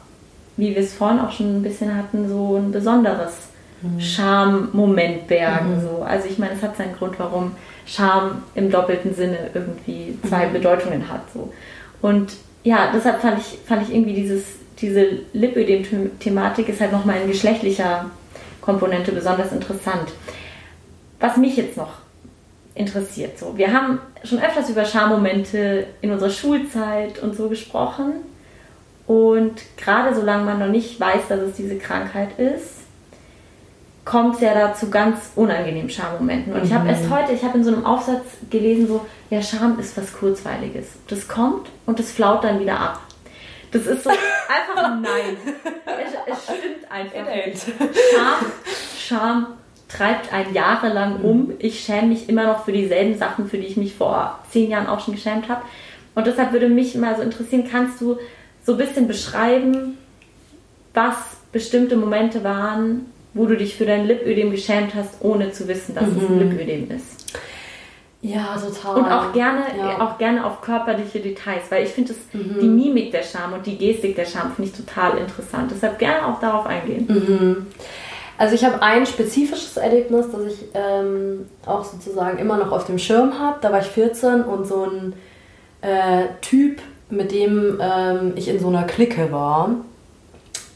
wie 0.56 0.74
wir 0.74 0.82
es 0.82 0.94
vorhin 0.94 1.20
auch 1.20 1.30
schon 1.30 1.58
ein 1.58 1.62
bisschen 1.62 1.96
hatten, 1.96 2.28
so 2.28 2.56
ein 2.56 2.72
besonderes 2.72 3.34
mhm. 3.82 4.00
Charme-Moment 4.00 5.28
bergen. 5.28 5.76
Mhm. 5.76 5.80
So. 5.80 6.02
Also 6.02 6.26
ich 6.28 6.38
meine, 6.38 6.54
es 6.54 6.62
hat 6.62 6.76
seinen 6.76 6.96
Grund, 6.96 7.20
warum 7.20 7.52
Charme 7.90 8.42
im 8.54 8.70
doppelten 8.70 9.14
Sinne 9.14 9.50
irgendwie 9.52 10.16
zwei 10.28 10.46
mhm. 10.46 10.52
Bedeutungen 10.52 11.08
hat. 11.08 11.22
So. 11.34 11.52
Und 12.00 12.32
ja, 12.62 12.90
deshalb 12.94 13.20
fand 13.20 13.40
ich, 13.40 13.58
fand 13.66 13.82
ich 13.82 13.94
irgendwie 13.94 14.14
dieses, 14.14 14.44
diese 14.80 15.06
Lipödem-Thematik 15.32 16.68
ist 16.68 16.80
halt 16.80 16.92
nochmal 16.92 17.20
in 17.22 17.28
geschlechtlicher 17.28 18.06
Komponente 18.60 19.10
besonders 19.10 19.52
interessant. 19.52 20.12
Was 21.18 21.36
mich 21.36 21.56
jetzt 21.56 21.76
noch 21.76 21.94
interessiert, 22.74 23.38
so, 23.38 23.58
wir 23.58 23.72
haben 23.72 23.98
schon 24.22 24.38
öfters 24.38 24.70
über 24.70 24.84
Schammomente 24.84 25.86
in 26.00 26.12
unserer 26.12 26.30
Schulzeit 26.30 27.18
und 27.18 27.36
so 27.36 27.48
gesprochen. 27.48 28.12
Und 29.06 29.60
gerade 29.76 30.14
solange 30.14 30.44
man 30.44 30.60
noch 30.60 30.68
nicht 30.68 31.00
weiß, 31.00 31.22
dass 31.28 31.40
es 31.40 31.56
diese 31.56 31.76
Krankheit 31.76 32.38
ist, 32.38 32.79
kommt 34.04 34.36
es 34.36 34.40
ja 34.40 34.54
da 34.54 34.74
zu 34.74 34.90
ganz 34.90 35.32
unangenehmen 35.36 35.90
Schammomenten. 35.90 36.52
Und 36.52 36.60
mhm. 36.60 36.66
ich 36.66 36.72
habe 36.72 36.88
erst 36.88 37.10
heute, 37.10 37.32
ich 37.32 37.42
habe 37.42 37.58
in 37.58 37.64
so 37.64 37.72
einem 37.72 37.84
Aufsatz 37.84 38.24
gelesen, 38.48 38.88
so, 38.88 39.06
ja, 39.28 39.42
Scham 39.42 39.78
ist 39.78 39.96
was 39.96 40.12
Kurzweiliges. 40.12 40.86
Das 41.08 41.28
kommt 41.28 41.68
und 41.86 41.98
das 41.98 42.10
flaut 42.10 42.44
dann 42.44 42.60
wieder 42.60 42.78
ab. 42.78 43.00
Das 43.72 43.86
ist 43.86 44.04
so 44.04 44.10
einfach 44.48 44.84
ein 44.84 45.02
Nein. 45.02 45.36
Es, 45.86 46.34
es 46.34 46.44
stimmt 46.44 46.90
einfach 46.90 47.34
nicht. 47.34 47.66
Scham, 48.12 48.52
Scham 48.98 49.46
treibt 49.88 50.32
einen 50.32 50.54
jahrelang 50.54 51.18
mhm. 51.18 51.24
um. 51.24 51.52
Ich 51.58 51.80
schäme 51.80 52.08
mich 52.08 52.28
immer 52.28 52.46
noch 52.46 52.64
für 52.64 52.72
dieselben 52.72 53.18
Sachen, 53.18 53.48
für 53.48 53.58
die 53.58 53.66
ich 53.66 53.76
mich 53.76 53.94
vor 53.94 54.38
zehn 54.50 54.70
Jahren 54.70 54.86
auch 54.86 55.00
schon 55.00 55.14
geschämt 55.14 55.48
habe. 55.48 55.62
Und 56.14 56.26
deshalb 56.26 56.52
würde 56.52 56.68
mich 56.68 56.94
mal 56.96 57.16
so 57.16 57.22
interessieren, 57.22 57.68
kannst 57.70 58.00
du 58.00 58.18
so 58.64 58.72
ein 58.72 58.78
bisschen 58.78 59.06
beschreiben, 59.06 59.98
was 60.94 61.14
bestimmte 61.52 61.96
Momente 61.96 62.44
waren, 62.44 63.06
wo 63.34 63.46
du 63.46 63.56
dich 63.56 63.76
für 63.76 63.86
dein 63.86 64.06
Lipödem 64.06 64.50
geschämt 64.50 64.94
hast, 64.94 65.16
ohne 65.20 65.52
zu 65.52 65.68
wissen, 65.68 65.94
dass 65.94 66.06
mhm. 66.06 66.16
es 66.16 66.28
ein. 66.28 66.38
Lipödem 66.38 66.90
ist. 66.90 67.20
Ja, 68.22 68.56
total. 68.56 68.96
Und 68.96 69.10
auch 69.10 69.32
gerne, 69.32 69.62
ja. 69.78 70.00
auch 70.00 70.18
gerne 70.18 70.44
auf 70.44 70.60
körperliche 70.60 71.20
Details, 71.20 71.62
weil 71.70 71.84
ich 71.84 71.90
finde 71.90 72.12
mhm. 72.32 72.60
die 72.60 72.68
Mimik 72.68 73.12
der 73.12 73.22
Scham 73.22 73.54
und 73.54 73.64
die 73.64 73.78
Gestik 73.78 74.14
der 74.14 74.26
Scham 74.26 74.52
finde 74.54 74.70
ich 74.70 74.76
total 74.76 75.16
interessant. 75.16 75.70
Deshalb 75.74 75.98
gerne 75.98 76.26
auch 76.26 76.38
darauf 76.38 76.66
eingehen. 76.66 77.06
Mhm. 77.08 77.66
Also 78.36 78.54
ich 78.54 78.64
habe 78.64 78.82
ein 78.82 79.06
spezifisches 79.06 79.76
Erlebnis, 79.76 80.26
das 80.32 80.52
ich 80.52 80.64
ähm, 80.74 81.46
auch 81.64 81.84
sozusagen 81.84 82.38
immer 82.38 82.58
noch 82.58 82.72
auf 82.72 82.84
dem 82.86 82.98
Schirm 82.98 83.38
habe. 83.38 83.58
Da 83.60 83.72
war 83.72 83.80
ich 83.80 83.86
14 83.86 84.42
und 84.42 84.66
so 84.66 84.84
ein 84.84 85.12
äh, 85.82 86.26
Typ, 86.40 86.80
mit 87.08 87.32
dem 87.32 87.78
ähm, 87.80 88.32
ich 88.36 88.48
in 88.48 88.60
so 88.60 88.68
einer 88.68 88.84
Clique 88.84 89.32
war, 89.32 89.76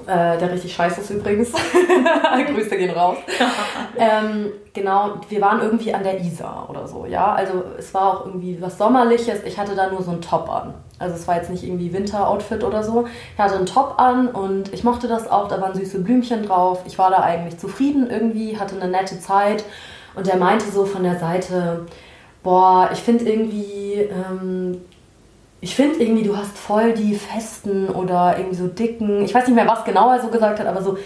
äh, 0.02 0.38
der 0.38 0.52
richtig 0.52 0.74
scheiße 0.74 1.00
ist 1.00 1.10
übrigens. 1.10 1.52
Grüße 2.46 2.76
gehen 2.76 2.90
raus. 2.90 3.16
ähm, 3.96 4.52
genau, 4.72 5.14
wir 5.28 5.40
waren 5.40 5.60
irgendwie 5.60 5.94
an 5.94 6.02
der 6.02 6.20
Isar 6.20 6.68
oder 6.68 6.86
so, 6.86 7.06
ja. 7.06 7.32
Also 7.32 7.62
es 7.78 7.92
war 7.94 8.08
auch 8.08 8.26
irgendwie 8.26 8.60
was 8.60 8.78
Sommerliches. 8.78 9.42
Ich 9.44 9.58
hatte 9.58 9.74
da 9.74 9.90
nur 9.90 10.02
so 10.02 10.10
einen 10.10 10.20
Top 10.20 10.48
an. 10.50 10.74
Also 10.98 11.16
es 11.16 11.26
war 11.26 11.36
jetzt 11.36 11.50
nicht 11.50 11.64
irgendwie 11.64 11.92
Winteroutfit 11.92 12.64
oder 12.64 12.82
so. 12.82 13.06
Ich 13.34 13.38
hatte 13.38 13.56
einen 13.56 13.66
Top 13.66 13.94
an 13.98 14.28
und 14.28 14.72
ich 14.72 14.84
mochte 14.84 15.08
das 15.08 15.30
auch. 15.30 15.48
Da 15.48 15.60
waren 15.60 15.74
süße 15.74 16.00
Blümchen 16.00 16.44
drauf. 16.44 16.82
Ich 16.86 16.98
war 16.98 17.10
da 17.10 17.18
eigentlich 17.18 17.58
zufrieden 17.58 18.08
irgendwie, 18.10 18.58
hatte 18.58 18.76
eine 18.80 18.90
nette 18.90 19.18
Zeit. 19.20 19.64
Und 20.14 20.26
der 20.26 20.36
meinte 20.36 20.70
so 20.70 20.84
von 20.84 21.02
der 21.02 21.18
Seite, 21.18 21.86
boah, 22.42 22.90
ich 22.92 23.00
finde 23.00 23.24
irgendwie, 23.24 23.94
ähm, 23.94 24.80
ich 25.64 25.74
finde 25.74 25.98
irgendwie, 26.02 26.24
du 26.24 26.36
hast 26.36 26.58
voll 26.58 26.92
die 26.92 27.14
festen 27.14 27.88
oder 27.88 28.34
irgendwie 28.36 28.56
so 28.56 28.66
dicken, 28.66 29.24
ich 29.24 29.34
weiß 29.34 29.46
nicht 29.46 29.56
mehr, 29.56 29.66
was 29.66 29.82
genau 29.84 30.12
er 30.12 30.20
so 30.20 30.28
gesagt 30.28 30.60
hat, 30.60 30.66
aber 30.66 30.82
so, 30.82 30.98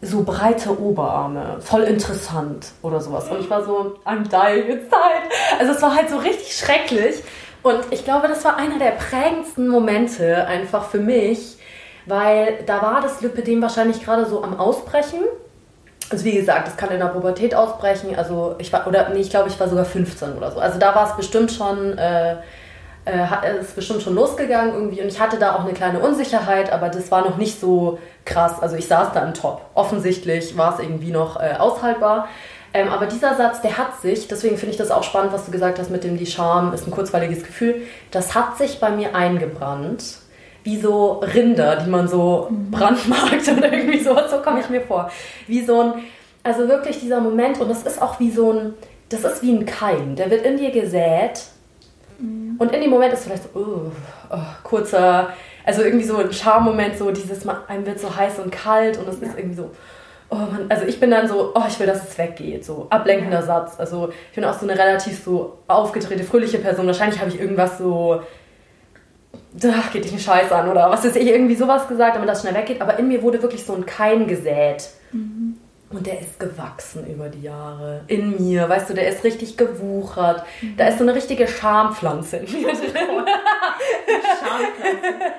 so 0.00 0.22
breite 0.22 0.80
Oberarme, 0.80 1.58
voll 1.60 1.82
interessant 1.82 2.68
oder 2.80 3.02
sowas. 3.02 3.28
Und 3.28 3.40
ich 3.40 3.50
war 3.50 3.62
so, 3.62 3.98
I'm 4.06 4.26
dying 4.26 4.70
inside. 4.70 5.28
Also 5.58 5.72
es 5.72 5.82
war 5.82 5.94
halt 5.94 6.08
so 6.08 6.16
richtig 6.16 6.56
schrecklich. 6.56 7.22
Und 7.62 7.80
ich 7.90 8.02
glaube, 8.02 8.26
das 8.26 8.42
war 8.42 8.56
einer 8.56 8.78
der 8.78 8.92
prägendsten 8.92 9.68
Momente 9.68 10.46
einfach 10.46 10.88
für 10.88 11.00
mich, 11.00 11.58
weil 12.06 12.60
da 12.64 12.80
war 12.80 13.02
das 13.02 13.20
Lipidem 13.20 13.60
wahrscheinlich 13.60 14.02
gerade 14.02 14.24
so 14.24 14.42
am 14.42 14.58
Ausbrechen. 14.58 15.20
Also 16.08 16.24
wie 16.24 16.32
gesagt, 16.32 16.68
es 16.68 16.76
kann 16.78 16.88
in 16.88 17.00
der 17.00 17.08
Pubertät 17.08 17.54
ausbrechen. 17.54 18.16
Also 18.16 18.54
ich 18.56 18.72
war, 18.72 18.86
oder 18.86 19.10
nee, 19.10 19.20
ich 19.20 19.28
glaube, 19.28 19.50
ich 19.50 19.60
war 19.60 19.68
sogar 19.68 19.84
15 19.84 20.38
oder 20.38 20.52
so. 20.52 20.58
Also 20.58 20.78
da 20.78 20.94
war 20.94 21.10
es 21.10 21.16
bestimmt 21.16 21.52
schon... 21.52 21.98
Äh, 21.98 22.36
äh, 23.04 23.60
ist 23.60 23.74
bestimmt 23.74 24.02
schon 24.02 24.14
losgegangen 24.14 24.74
irgendwie 24.74 25.00
und 25.00 25.08
ich 25.08 25.20
hatte 25.20 25.38
da 25.38 25.56
auch 25.56 25.64
eine 25.64 25.72
kleine 25.72 26.00
Unsicherheit, 26.00 26.72
aber 26.72 26.88
das 26.88 27.10
war 27.10 27.22
noch 27.22 27.36
nicht 27.36 27.58
so 27.60 27.98
krass. 28.24 28.60
Also 28.60 28.76
ich 28.76 28.86
saß 28.86 29.12
da 29.12 29.24
im 29.24 29.34
Top. 29.34 29.62
Offensichtlich 29.74 30.56
war 30.56 30.74
es 30.74 30.80
irgendwie 30.80 31.10
noch 31.10 31.40
äh, 31.40 31.54
aushaltbar. 31.58 32.28
Ähm, 32.72 32.88
aber 32.88 33.06
dieser 33.06 33.34
Satz, 33.34 33.62
der 33.62 33.78
hat 33.78 34.00
sich, 34.00 34.28
deswegen 34.28 34.56
finde 34.56 34.72
ich 34.72 34.76
das 34.76 34.90
auch 34.90 35.02
spannend, 35.02 35.32
was 35.32 35.44
du 35.44 35.50
gesagt 35.50 35.78
hast 35.78 35.90
mit 35.90 36.04
dem, 36.04 36.16
die 36.16 36.26
Scham 36.26 36.72
ist 36.72 36.86
ein 36.86 36.92
kurzweiliges 36.92 37.42
Gefühl, 37.42 37.82
das 38.12 38.34
hat 38.34 38.58
sich 38.58 38.78
bei 38.78 38.90
mir 38.90 39.14
eingebrannt. 39.14 40.18
Wie 40.62 40.78
so 40.78 41.22
Rinder, 41.34 41.76
die 41.76 41.88
man 41.88 42.06
so 42.06 42.48
mhm. 42.50 42.70
brandmarkt 42.70 43.48
oder 43.48 43.72
irgendwie 43.72 44.04
sowas, 44.04 44.30
so 44.30 44.38
komme 44.38 44.60
ich 44.60 44.68
mir 44.68 44.82
vor. 44.82 45.10
Wie 45.46 45.64
so 45.64 45.80
ein, 45.80 45.92
also 46.44 46.68
wirklich 46.68 47.00
dieser 47.00 47.20
Moment 47.20 47.60
und 47.60 47.68
das 47.68 47.82
ist 47.82 48.00
auch 48.00 48.20
wie 48.20 48.30
so 48.30 48.52
ein, 48.52 48.74
das 49.08 49.24
ist 49.24 49.42
wie 49.42 49.52
ein 49.52 49.66
Keim, 49.66 50.14
der 50.14 50.30
wird 50.30 50.44
in 50.44 50.58
dir 50.58 50.70
gesät 50.70 51.40
und 52.60 52.74
in 52.74 52.82
dem 52.82 52.90
Moment 52.90 53.10
ist 53.14 53.24
vielleicht 53.24 53.44
so, 53.44 53.58
oh, 53.58 53.90
oh, 54.28 54.38
kurzer, 54.64 55.32
also 55.64 55.80
irgendwie 55.80 56.04
so 56.04 56.18
ein 56.18 56.30
Charmoment, 56.30 56.94
so 56.94 57.10
dieses, 57.10 57.48
einem 57.48 57.86
wird 57.86 57.98
so 57.98 58.14
heiß 58.14 58.38
und 58.38 58.52
kalt 58.52 58.98
und 58.98 59.08
es 59.08 59.18
ja. 59.18 59.28
ist 59.28 59.38
irgendwie 59.38 59.56
so, 59.56 59.70
oh 60.28 60.36
man, 60.36 60.66
also 60.68 60.84
ich 60.84 61.00
bin 61.00 61.10
dann 61.10 61.26
so, 61.26 61.52
oh, 61.54 61.62
ich 61.66 61.80
will, 61.80 61.86
dass 61.86 62.06
es 62.06 62.18
weggeht, 62.18 62.66
so 62.66 62.86
ablenkender 62.90 63.40
ja. 63.40 63.46
Satz. 63.46 63.80
Also 63.80 64.12
ich 64.28 64.34
bin 64.34 64.44
auch 64.44 64.52
so 64.52 64.68
eine 64.68 64.78
relativ 64.78 65.24
so 65.24 65.56
aufgedrehte, 65.68 66.22
fröhliche 66.22 66.58
Person. 66.58 66.86
Wahrscheinlich 66.86 67.18
habe 67.18 67.30
ich 67.30 67.40
irgendwas 67.40 67.78
so, 67.78 68.20
da 69.54 69.72
geht 69.90 70.04
dich 70.04 70.12
ein 70.12 70.18
Scheiß 70.18 70.52
an 70.52 70.68
oder 70.68 70.90
was 70.90 71.06
ist 71.06 71.16
ich 71.16 71.28
irgendwie 71.28 71.56
sowas 71.56 71.88
gesagt, 71.88 72.16
damit 72.16 72.28
das 72.28 72.42
schnell 72.42 72.54
weggeht. 72.54 72.82
Aber 72.82 72.98
in 72.98 73.08
mir 73.08 73.22
wurde 73.22 73.40
wirklich 73.40 73.64
so 73.64 73.74
ein 73.74 73.86
Keim 73.86 74.26
gesät. 74.26 74.90
Mhm. 75.12 75.39
Und 75.92 76.06
der 76.06 76.20
ist 76.20 76.38
gewachsen 76.38 77.04
über 77.12 77.28
die 77.28 77.42
Jahre. 77.42 78.02
In 78.06 78.40
mir, 78.40 78.68
weißt 78.68 78.90
du, 78.90 78.94
der 78.94 79.08
ist 79.08 79.24
richtig 79.24 79.56
gewuchert. 79.56 80.44
Mhm. 80.60 80.76
Da 80.76 80.86
ist 80.86 80.98
so 80.98 81.04
eine 81.04 81.16
richtige 81.16 81.48
Schampflanze 81.48 82.36
in 82.36 82.62
mir 82.62 82.72
drin. 82.72 82.92
Schampflanze. 84.38 85.34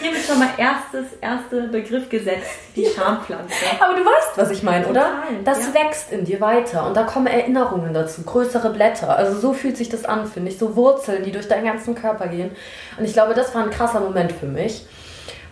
Hier 0.00 0.12
ist 0.12 0.28
schon 0.28 0.38
mal 0.38 0.50
erstes, 0.56 1.18
erster 1.20 1.66
Begriff 1.66 2.08
gesetzt, 2.08 2.46
die 2.76 2.86
Schampflanze. 2.86 3.52
Aber 3.80 3.94
du 3.94 4.04
weißt, 4.04 4.36
was 4.36 4.50
ich 4.52 4.62
meine, 4.62 4.86
oder? 4.86 5.24
Das 5.44 5.66
ja. 5.66 5.74
wächst 5.74 6.12
in 6.12 6.24
dir 6.24 6.40
weiter 6.40 6.86
und 6.86 6.96
da 6.96 7.02
kommen 7.02 7.26
Erinnerungen 7.26 7.92
dazu, 7.92 8.22
größere 8.22 8.70
Blätter. 8.70 9.16
Also 9.16 9.40
so 9.40 9.52
fühlt 9.52 9.76
sich 9.76 9.88
das 9.88 10.04
an, 10.04 10.26
finde 10.26 10.52
ich. 10.52 10.58
So 10.58 10.76
Wurzeln, 10.76 11.24
die 11.24 11.32
durch 11.32 11.48
deinen 11.48 11.64
ganzen 11.64 11.96
Körper 11.96 12.28
gehen. 12.28 12.52
Und 12.98 13.04
ich 13.04 13.14
glaube, 13.14 13.34
das 13.34 13.52
war 13.52 13.64
ein 13.64 13.70
krasser 13.70 13.98
Moment 13.98 14.30
für 14.30 14.46
mich. 14.46 14.86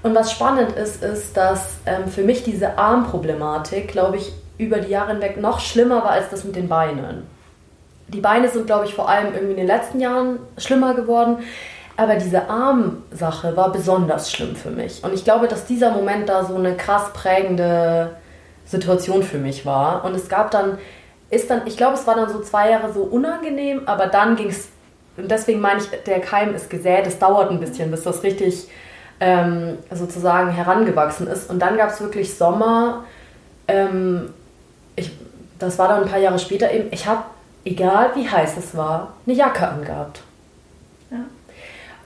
Und 0.06 0.14
was 0.14 0.30
spannend 0.30 0.70
ist, 0.76 1.02
ist, 1.02 1.36
dass 1.36 1.78
ähm, 1.84 2.06
für 2.06 2.22
mich 2.22 2.44
diese 2.44 2.78
Armproblematik, 2.78 3.88
glaube 3.88 4.18
ich, 4.18 4.32
über 4.56 4.78
die 4.78 4.90
Jahre 4.90 5.10
hinweg 5.10 5.40
noch 5.40 5.58
schlimmer 5.58 5.96
war 5.96 6.10
als 6.10 6.30
das 6.30 6.44
mit 6.44 6.54
den 6.54 6.68
Beinen. 6.68 7.26
Die 8.06 8.20
Beine 8.20 8.48
sind, 8.48 8.66
glaube 8.66 8.84
ich, 8.84 8.94
vor 8.94 9.08
allem 9.08 9.34
irgendwie 9.34 9.50
in 9.50 9.56
den 9.56 9.66
letzten 9.66 9.98
Jahren 9.98 10.38
schlimmer 10.58 10.94
geworden. 10.94 11.38
Aber 11.96 12.14
diese 12.14 12.48
Armsache 12.48 13.56
war 13.56 13.72
besonders 13.72 14.30
schlimm 14.30 14.54
für 14.54 14.70
mich. 14.70 15.02
Und 15.02 15.12
ich 15.12 15.24
glaube, 15.24 15.48
dass 15.48 15.66
dieser 15.66 15.90
Moment 15.90 16.28
da 16.28 16.44
so 16.44 16.54
eine 16.54 16.76
krass 16.76 17.12
prägende 17.12 18.10
Situation 18.64 19.24
für 19.24 19.38
mich 19.38 19.66
war. 19.66 20.04
Und 20.04 20.14
es 20.14 20.28
gab 20.28 20.52
dann, 20.52 20.78
ist 21.30 21.50
dann, 21.50 21.62
ich 21.66 21.76
glaube, 21.76 21.94
es 21.94 22.06
war 22.06 22.14
dann 22.14 22.28
so 22.30 22.40
zwei 22.42 22.70
Jahre 22.70 22.92
so 22.92 23.00
unangenehm, 23.00 23.82
aber 23.86 24.06
dann 24.06 24.36
ging 24.36 24.50
es, 24.50 24.68
und 25.16 25.28
deswegen 25.28 25.60
meine 25.60 25.80
ich, 25.80 25.88
der 26.04 26.20
Keim 26.20 26.54
ist 26.54 26.70
gesät, 26.70 27.08
es 27.08 27.18
dauert 27.18 27.50
ein 27.50 27.58
bisschen, 27.58 27.90
bis 27.90 28.04
das 28.04 28.22
richtig 28.22 28.68
ähm, 29.20 29.78
sozusagen 29.90 30.50
herangewachsen 30.50 31.26
ist. 31.26 31.50
Und 31.50 31.60
dann 31.60 31.76
gab 31.76 31.90
es 31.90 32.00
wirklich 32.00 32.36
Sommer, 32.36 33.04
ähm, 33.68 34.32
ich, 34.94 35.10
das 35.58 35.78
war 35.78 35.88
dann 35.88 36.02
ein 36.02 36.08
paar 36.08 36.18
Jahre 36.18 36.38
später 36.38 36.70
eben, 36.70 36.88
ich 36.90 37.06
habe 37.06 37.22
egal 37.66 38.12
wie 38.14 38.28
heiß 38.28 38.56
es 38.56 38.74
war, 38.76 39.14
eine 39.26 39.36
Jacke 39.36 39.68
angehabt. 39.68 40.22
Ja. 41.10 41.18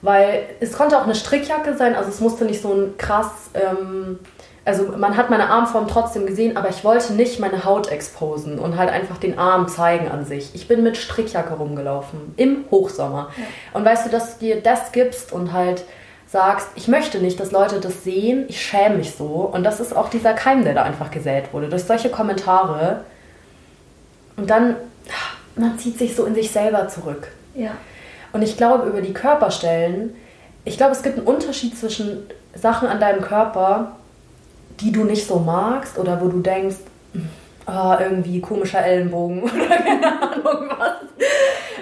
Weil 0.03 0.45
es 0.59 0.73
konnte 0.73 0.99
auch 0.99 1.05
eine 1.05 1.15
Strickjacke 1.15 1.77
sein, 1.77 1.95
also 1.95 2.09
es 2.09 2.21
musste 2.21 2.45
nicht 2.45 2.63
so 2.63 2.73
ein 2.73 2.97
krass, 2.97 3.51
ähm, 3.55 4.19
also 4.65 4.85
man 4.97 5.17
hat 5.17 5.31
meine 5.31 5.51
Armform 5.51 5.89
trotzdem 5.89 6.27
gesehen, 6.27 6.57
aber 6.57 6.71
ich 6.71 6.83
wollte 6.83 7.13
nicht 7.13 7.41
meine 7.41 7.65
Haut 7.65 7.89
exposen 7.89 8.59
und 8.59 8.77
halt 8.77 8.91
einfach 8.91 9.19
den 9.19 9.39
Arm 9.39 9.69
zeigen 9.69 10.09
an 10.09 10.25
sich. 10.25 10.55
Ich 10.55 10.67
bin 10.67 10.83
mit 10.83 10.97
Strickjacke 10.97 11.55
rumgelaufen 11.55 12.35
im 12.37 12.65
Hochsommer. 12.71 13.31
Ja. 13.37 13.45
Und 13.75 13.85
weißt 13.85 14.07
du, 14.07 14.11
dass 14.11 14.39
du 14.39 14.47
dir 14.47 14.63
das 14.63 14.93
gibst 14.93 15.33
und 15.33 15.53
halt 15.53 15.85
sagst, 16.31 16.69
ich 16.77 16.87
möchte 16.87 17.19
nicht, 17.19 17.41
dass 17.41 17.51
Leute 17.51 17.81
das 17.81 18.05
sehen, 18.05 18.45
ich 18.49 18.63
schäme 18.63 18.99
mich 18.99 19.15
so. 19.15 19.51
Und 19.53 19.65
das 19.65 19.81
ist 19.81 19.97
auch 19.97 20.09
dieser 20.11 20.33
Keim, 20.33 20.63
der 20.63 20.75
da 20.75 20.83
einfach 20.83 21.11
gesät 21.11 21.53
wurde, 21.53 21.69
durch 21.69 21.83
solche 21.83 22.09
Kommentare. 22.09 23.05
Und 24.37 24.49
dann, 24.49 24.77
man 25.57 25.79
zieht 25.79 25.99
sich 25.99 26.15
so 26.15 26.25
in 26.25 26.35
sich 26.35 26.51
selber 26.53 26.87
zurück. 26.89 27.29
Ja. 27.55 27.73
Und 28.33 28.43
ich 28.43 28.57
glaube, 28.57 28.89
über 28.89 29.01
die 29.01 29.13
Körperstellen, 29.13 30.15
ich 30.65 30.77
glaube, 30.77 30.93
es 30.93 31.03
gibt 31.03 31.19
einen 31.19 31.27
Unterschied 31.27 31.77
zwischen 31.77 32.23
Sachen 32.55 32.87
an 32.87 33.01
deinem 33.01 33.23
Körper, 33.23 33.97
die 34.81 34.93
du 34.93 35.03
nicht 35.05 35.27
so 35.27 35.41
magst 35.41 35.99
oder 35.99 36.21
wo 36.21 36.29
du 36.29 36.41
denkst, 36.41 36.77
ah, 37.67 37.99
irgendwie 38.01 38.41
komischer 38.41 38.85
Ellenbogen 38.85 39.43
oder 39.45 39.77
keine 39.77 40.23
Ahnung 40.23 40.71
was. 40.79 40.95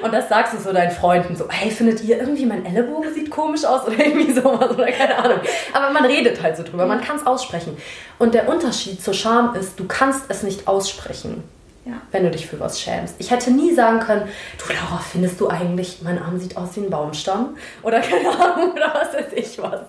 Und 0.03 0.13
das 0.13 0.29
sagst 0.29 0.55
du 0.55 0.59
so 0.59 0.73
deinen 0.73 0.91
Freunden 0.91 1.37
so, 1.37 1.47
hey, 1.49 1.71
findet 1.71 2.03
ihr 2.05 2.19
irgendwie 2.19 2.47
mein 2.47 2.65
Ellenbogen 2.65 3.13
sieht 3.15 3.31
komisch 3.31 3.65
aus 3.65 3.87
oder 3.87 3.99
irgendwie 3.99 4.33
sowas 4.33 4.71
oder 4.71 4.91
keine 4.91 5.17
Ahnung. 5.17 5.41
Aber 5.73 5.91
man 5.91 6.05
redet 6.05 6.43
halt 6.43 6.57
so 6.57 6.63
drüber, 6.63 6.87
man 6.87 7.01
kann 7.01 7.17
es 7.17 7.27
aussprechen. 7.27 7.77
Und 8.19 8.35
der 8.35 8.49
Unterschied 8.49 9.03
zur 9.03 9.15
Scham 9.15 9.55
ist, 9.55 9.79
du 9.79 9.87
kannst 9.87 10.25
es 10.29 10.43
nicht 10.43 10.67
aussprechen. 10.69 11.45
Ja. 11.85 11.95
Wenn 12.13 12.25
du 12.25 12.31
dich 12.31 12.47
für 12.47 12.61
was 12.61 12.79
schämst. 12.79 13.15
Ich 13.19 13.31
hätte 13.31 13.51
nie 13.51 13.73
sagen 13.73 14.01
können, 14.01 14.29
du 14.59 14.73
Laura, 14.75 15.01
findest 15.01 15.41
du 15.41 15.49
eigentlich, 15.49 16.01
mein 16.03 16.21
Arm 16.21 16.39
sieht 16.39 16.55
aus 16.55 16.71
wie 16.75 16.81
ein 16.81 16.91
Baumstamm? 16.91 17.57
Oder 17.83 18.01
keine 18.01 18.29
Ahnung, 18.29 18.73
oder 18.77 18.93
was 18.93 19.15
weiß 19.15 19.33
ich 19.35 19.57
was. 19.59 19.81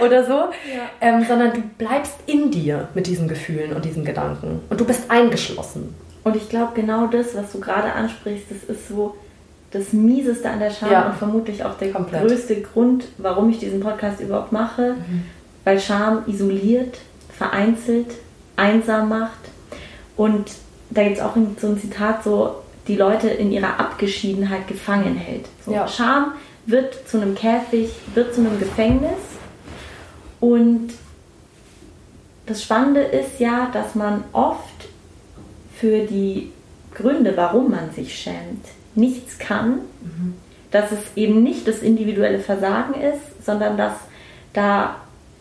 Oder 0.00 0.24
so. 0.24 0.32
Ja. 0.32 0.88
Ähm, 1.00 1.24
sondern 1.26 1.54
du 1.54 1.60
bleibst 1.60 2.14
in 2.26 2.52
dir 2.52 2.86
mit 2.94 3.08
diesen 3.08 3.26
Gefühlen 3.26 3.72
und 3.72 3.84
diesen 3.84 4.04
Gedanken. 4.04 4.60
Und 4.70 4.80
du 4.80 4.84
bist 4.84 5.10
eingeschlossen. 5.10 5.92
Und 6.24 6.36
ich 6.36 6.48
glaube, 6.48 6.72
genau 6.74 7.06
das, 7.06 7.34
was 7.34 7.52
du 7.52 7.60
gerade 7.60 7.92
ansprichst, 7.92 8.46
das 8.50 8.76
ist 8.76 8.88
so 8.88 9.16
das 9.70 9.92
Mieseste 9.92 10.48
an 10.48 10.60
der 10.60 10.70
Scham 10.70 10.90
Ja. 10.90 11.06
und 11.08 11.16
vermutlich 11.16 11.62
auch 11.64 11.76
der 11.78 11.92
Komplett. 11.92 12.26
größte 12.26 12.60
Grund, 12.62 13.04
warum 13.18 13.50
ich 13.50 13.58
diesen 13.58 13.80
Podcast 13.80 14.20
überhaupt 14.20 14.52
mache. 14.52 14.94
Weil 15.64 15.78
Scham 15.80 16.22
isoliert, 16.26 16.98
vereinzelt, 17.36 18.06
einsam 18.56 19.10
macht. 19.10 19.38
Und 20.16 20.50
da 20.90 21.02
gibt 21.04 21.18
es 21.18 21.22
auch 21.22 21.34
so 21.60 21.66
ein 21.68 21.78
Zitat, 21.80 22.24
so 22.24 22.56
die 22.88 22.96
Leute 22.96 23.28
in 23.28 23.52
ihrer 23.52 23.78
Abgeschiedenheit 23.78 24.66
gefangen 24.66 25.16
hält. 25.16 25.44
So, 25.64 25.72
Ja. 25.72 25.86
Scham 25.86 26.32
wird 26.64 27.06
zu 27.08 27.20
einem 27.20 27.34
Käfig, 27.34 27.90
wird 28.14 28.34
zu 28.34 28.40
einem 28.40 28.58
Gefängnis. 28.58 29.18
Und 30.40 30.88
das 32.46 32.62
Spannende 32.62 33.00
ist 33.02 33.38
ja, 33.40 33.68
dass 33.72 33.94
man 33.94 34.24
oft 34.32 34.87
für 35.80 36.06
die 36.06 36.50
Gründe, 36.94 37.36
warum 37.36 37.70
man 37.70 37.90
sich 37.92 38.14
schämt, 38.14 38.64
nichts 38.94 39.38
kann. 39.38 39.80
Dass 40.70 40.92
es 40.92 40.98
eben 41.16 41.42
nicht 41.42 41.66
das 41.66 41.80
individuelle 41.80 42.40
Versagen 42.40 42.94
ist, 43.00 43.44
sondern 43.44 43.76
dass 43.76 43.94
da 44.52 44.96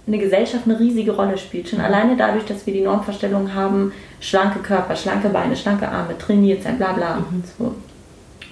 eine 0.08 0.20
Gesellschaft 0.20 0.64
eine 0.66 0.80
riesige 0.80 1.12
Rolle 1.12 1.38
spielt. 1.38 1.68
Schon 1.68 1.82
alleine 1.82 2.16
dadurch, 2.16 2.46
dass 2.46 2.66
wir 2.66 2.74
die 2.74 2.82
Normvorstellung 2.82 3.54
haben, 3.54 3.92
schlanke 4.22 4.60
Körper, 4.60 4.96
schlanke 4.96 5.28
Beine, 5.30 5.58
schlanke 5.58 5.90
Arme, 5.90 6.18
trainiert 6.18 6.64
sein, 6.64 6.78
bla 6.78 6.94
bla. 6.94 7.26
So. 7.58 7.76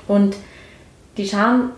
Und 0.08 0.36
die 1.16 1.26
Scham 1.26 1.72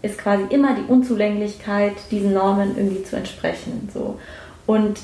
ist 0.00 0.16
quasi 0.16 0.44
immer 0.48 0.74
die 0.74 0.90
Unzulänglichkeit, 0.90 1.94
diesen 2.10 2.32
Normen 2.32 2.76
irgendwie 2.76 3.02
zu 3.02 3.16
entsprechen. 3.16 3.90
So. 3.92 4.18
Und 4.66 4.98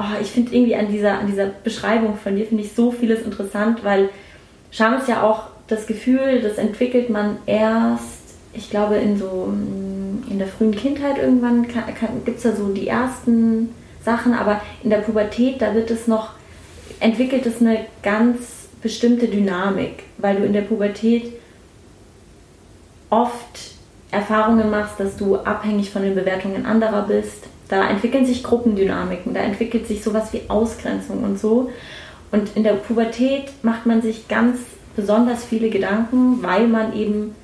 oh, 0.00 0.20
ich 0.20 0.30
finde 0.30 0.54
irgendwie 0.54 0.74
an 0.74 0.90
dieser, 0.90 1.18
an 1.18 1.26
dieser 1.26 1.46
Beschreibung 1.46 2.16
von 2.16 2.36
dir 2.36 2.46
finde 2.46 2.64
ich 2.64 2.72
so 2.72 2.90
vieles 2.90 3.22
interessant, 3.22 3.84
weil 3.84 4.08
Scham 4.70 4.94
ist 4.98 5.08
ja 5.08 5.22
auch 5.22 5.48
das 5.68 5.86
Gefühl, 5.86 6.40
das 6.42 6.58
entwickelt 6.58 7.10
man 7.10 7.38
erst, 7.46 8.34
ich 8.52 8.70
glaube, 8.70 8.96
in 8.96 9.18
so 9.18 9.52
mm, 9.52 10.24
in 10.30 10.38
der 10.38 10.48
frühen 10.48 10.74
Kindheit 10.74 11.18
irgendwann 11.18 11.66
gibt 12.24 12.38
es 12.38 12.42
da 12.42 12.54
so 12.54 12.72
die 12.72 12.88
ersten 12.88 13.74
Sachen, 14.04 14.34
aber 14.34 14.60
in 14.82 14.90
der 14.90 14.98
Pubertät, 14.98 15.60
da 15.60 15.74
wird 15.74 15.90
es 15.90 16.06
noch, 16.06 16.30
entwickelt 17.00 17.46
es 17.46 17.60
eine 17.60 17.86
ganz 18.02 18.68
bestimmte 18.82 19.28
Dynamik, 19.28 20.04
weil 20.18 20.36
du 20.36 20.44
in 20.44 20.52
der 20.52 20.62
Pubertät 20.62 21.32
oft 23.10 23.74
Erfahrungen 24.10 24.70
machst, 24.70 24.98
dass 24.98 25.16
du 25.16 25.36
abhängig 25.36 25.90
von 25.90 26.02
den 26.02 26.14
Bewertungen 26.14 26.64
anderer 26.66 27.02
bist. 27.02 27.44
Da 27.70 27.88
entwickeln 27.88 28.26
sich 28.26 28.42
Gruppendynamiken, 28.42 29.32
da 29.32 29.40
entwickelt 29.40 29.86
sich 29.86 30.02
sowas 30.02 30.32
wie 30.32 30.42
Ausgrenzung 30.48 31.22
und 31.22 31.38
so. 31.38 31.70
Und 32.32 32.56
in 32.56 32.64
der 32.64 32.72
Pubertät 32.72 33.44
macht 33.62 33.86
man 33.86 34.02
sich 34.02 34.26
ganz 34.26 34.58
besonders 34.96 35.44
viele 35.44 35.70
Gedanken, 35.70 36.42
weil 36.42 36.66
man 36.66 36.94
eben 36.96 37.34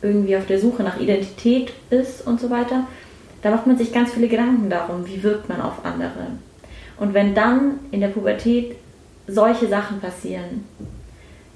irgendwie 0.00 0.36
auf 0.36 0.46
der 0.46 0.60
Suche 0.60 0.82
nach 0.82 0.98
Identität 0.98 1.74
ist 1.90 2.26
und 2.26 2.40
so 2.40 2.48
weiter. 2.48 2.86
Da 3.42 3.50
macht 3.50 3.66
man 3.66 3.76
sich 3.76 3.92
ganz 3.92 4.12
viele 4.12 4.28
Gedanken 4.28 4.70
darum, 4.70 5.06
wie 5.06 5.22
wirkt 5.22 5.48
man 5.48 5.60
auf 5.60 5.84
andere. 5.84 6.26
Und 6.98 7.12
wenn 7.12 7.34
dann 7.34 7.78
in 7.90 8.00
der 8.00 8.08
Pubertät 8.08 8.76
solche 9.26 9.68
Sachen 9.68 10.00
passieren, 10.00 10.64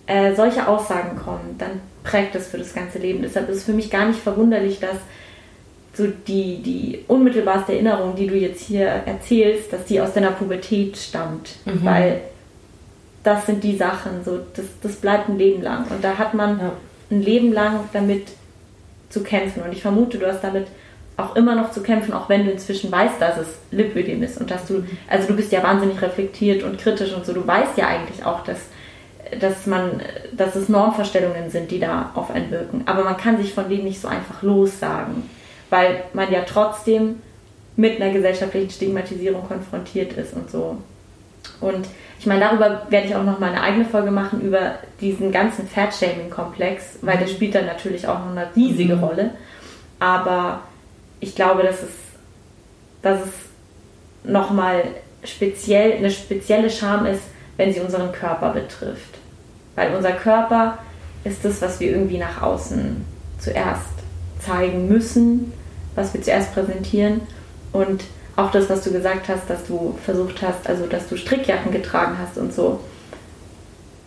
äh, 0.07 0.35
solche 0.35 0.69
Aussagen 0.69 1.17
kommen, 1.17 1.57
dann 1.57 1.81
prägt 2.05 2.35
das 2.35 2.49
für 2.49 2.59
das 2.59 2.75
ganze 2.75 2.99
Leben. 2.99 3.23
Deshalb 3.23 3.49
ist 3.49 3.59
es 3.59 3.65
für 3.65 3.73
mich 3.73 3.91
gar 3.91 4.07
nicht 4.07 4.21
verwunderlich, 4.21 4.79
dass 4.79 4.97
so 5.95 6.07
die, 6.27 6.63
die 6.63 7.05
unmittelbarste 7.09 7.73
Erinnerung, 7.73 8.15
die 8.15 8.27
du 8.27 8.35
jetzt 8.37 8.63
hier 8.63 8.87
erzählst, 8.87 9.73
dass 9.73 9.85
die 9.85 10.01
aus 10.01 10.13
deiner 10.13 10.31
Pubertät 10.31 10.97
stammt. 10.97 11.57
Mhm. 11.65 11.85
Weil 11.85 12.21
das 13.25 13.47
sind 13.47 13.63
die 13.65 13.77
Sachen, 13.77 14.25
so, 14.25 14.39
das, 14.55 14.67
das 14.83 14.97
bleibt 14.97 15.29
ein 15.29 15.39
Leben 15.39 15.63
lang. 15.63 15.87
Und 15.91 16.03
da 16.03 16.17
hat 16.17 16.33
man 16.35 16.59
Ja. 16.59 16.73
ein 17.11 17.23
Leben 17.23 17.53
lang 17.53 17.81
damit 17.93 18.29
zu 19.11 19.23
kämpfen. 19.23 19.63
Und 19.63 19.73
ich 19.73 19.83
vermute, 19.83 20.19
du 20.19 20.27
hast 20.27 20.43
damit 20.43 20.69
auch 21.17 21.37
immer 21.37 21.55
noch 21.55 21.71
zu 21.71 21.83
kämpfen, 21.83 22.15
auch 22.15 22.29
wenn 22.29 22.47
du 22.47 22.53
inzwischen 22.53 22.91
weißt, 22.91 23.21
dass 23.21 23.37
es 23.37 23.49
Lipödem 23.73 24.23
ist 24.23 24.41
und 24.41 24.51
dass 24.51 24.67
du, 24.67 24.85
also 25.09 25.27
du 25.29 25.37
bist 25.37 25.53
ja 25.53 25.63
wahnsinnig 25.63 26.01
reflektiert 26.01 26.63
und 26.63 26.79
kritisch 26.79 27.13
und 27.13 27.27
so, 27.27 27.35
du 27.35 27.47
weißt 27.47 27.77
ja 27.77 27.89
eigentlich 27.89 28.25
auch, 28.25 28.43
dass, 28.45 28.59
dass 29.39 29.67
man, 29.67 30.01
dass 30.33 30.57
es 30.57 30.71
Normvorstellungen 30.71 31.51
sind, 31.51 31.71
die 31.71 31.79
da 31.81 32.11
auf 32.15 32.31
einen 32.31 32.51
wirken. 32.51 32.85
Aber 32.87 33.05
man 33.05 33.19
kann 33.19 33.37
sich 33.37 33.53
von 33.53 33.69
denen 33.69 33.85
nicht 33.85 34.01
so 34.01 34.09
einfach 34.09 34.43
lossagen, 34.43 35.29
weil 35.71 36.05
man 36.13 36.31
ja 36.31 36.43
trotzdem 36.47 37.17
mit 37.77 38.01
einer 38.01 38.13
gesellschaftlichen 38.13 38.71
Stigmatisierung 38.71 39.47
konfrontiert 39.47 40.13
ist 40.15 40.35
und 40.35 40.51
so. 40.51 40.77
Und 41.61 41.87
ich 42.19 42.27
meine, 42.27 42.41
darüber 42.41 42.83
werde 42.91 43.07
ich 43.07 43.15
auch 43.15 43.25
noch 43.25 43.39
mal 43.39 43.51
eine 43.51 43.63
eigene 43.63 43.87
Folge 43.87 44.11
machen, 44.11 44.43
über 44.43 44.75
diesen 45.01 45.33
ganzen 45.33 45.67
Fat-Shaming-Komplex, 45.67 46.99
weil 47.01 47.17
der 47.17 47.27
spielt 47.27 47.55
dann 47.55 47.67
natürlich 47.67 48.07
auch 48.07 48.19
noch 48.19 48.33
eine 48.33 48.49
riesige 48.55 48.97
Mhm. 48.97 49.05
Rolle. 49.05 49.31
Aber 49.99 50.61
ich 51.21 51.35
glaube, 51.35 51.63
dass 51.63 51.83
es, 51.83 51.91
dass 53.03 53.21
es 53.21 54.31
nochmal 54.31 54.85
speziell, 55.25 55.93
eine 55.93 56.11
spezielle 56.11 56.69
Scham 56.71 57.07
ist, 57.07 57.23
wenn 57.57 57.73
sie 57.73 57.81
unseren 57.81 58.13
Körper 58.13 58.51
betrifft. 58.51 59.19
Weil 59.75 59.95
unser 59.95 60.13
Körper 60.13 60.79
ist 61.25 61.45
das, 61.45 61.63
was 61.63 61.81
wir 61.81 61.91
irgendwie 61.91 62.19
nach 62.19 62.43
außen 62.43 63.05
zuerst 63.39 63.89
zeigen 64.41 64.89
müssen, 64.89 65.53
was 66.01 66.15
wir 66.15 66.23
zuerst 66.23 66.53
präsentieren. 66.55 67.21
Und 67.73 68.05
auch 68.37 68.51
das, 68.51 68.69
was 68.71 68.83
du 68.83 68.91
gesagt 68.91 69.29
hast, 69.29 69.49
dass 69.49 69.67
du 69.67 69.97
versucht 70.05 70.43
hast, 70.43 70.67
also 70.67 70.87
dass 70.87 71.09
du 71.09 71.17
Strickjacken 71.17 71.73
getragen 71.73 72.17
hast 72.21 72.39
und 72.39 72.53
so. 72.53 72.81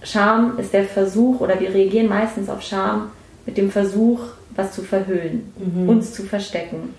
Scham 0.02 0.58
ist 0.60 0.74
der 0.74 0.84
Versuch, 0.86 1.40
oder 1.40 1.60
wir 1.60 1.74
reagieren 1.74 2.10
meistens 2.10 2.50
auf 2.50 2.62
Scham 2.62 3.12
mit 3.46 3.58
dem 3.58 3.72
Versuch, 3.72 4.20
was 4.56 4.72
zu 4.74 4.82
verhüllen, 4.82 5.54
Mhm. 5.58 5.90
uns 5.90 6.14
zu 6.14 6.24
verstecken. 6.24 6.94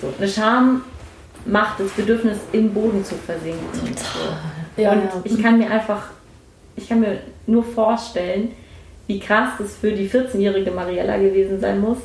So, 0.00 0.12
eine 0.18 0.28
Scham 0.28 0.82
macht 1.44 1.80
das 1.80 1.90
Bedürfnis, 1.90 2.38
im 2.52 2.72
Boden 2.72 3.04
zu 3.04 3.14
versinken. 3.16 3.66
So. 3.96 4.82
Ja, 4.82 4.92
und 4.92 5.02
ja. 5.02 5.10
ich 5.24 5.42
kann 5.42 5.58
mir 5.58 5.70
einfach, 5.70 6.10
ich 6.76 6.88
kann 6.88 7.00
mir 7.00 7.18
nur 7.46 7.64
vorstellen, 7.64 8.52
wie 9.06 9.18
krass 9.18 9.50
das 9.58 9.76
für 9.76 9.92
die 9.92 10.08
14-jährige 10.08 10.70
Mariella 10.70 11.16
gewesen 11.16 11.60
sein 11.60 11.80
muss, 11.80 11.98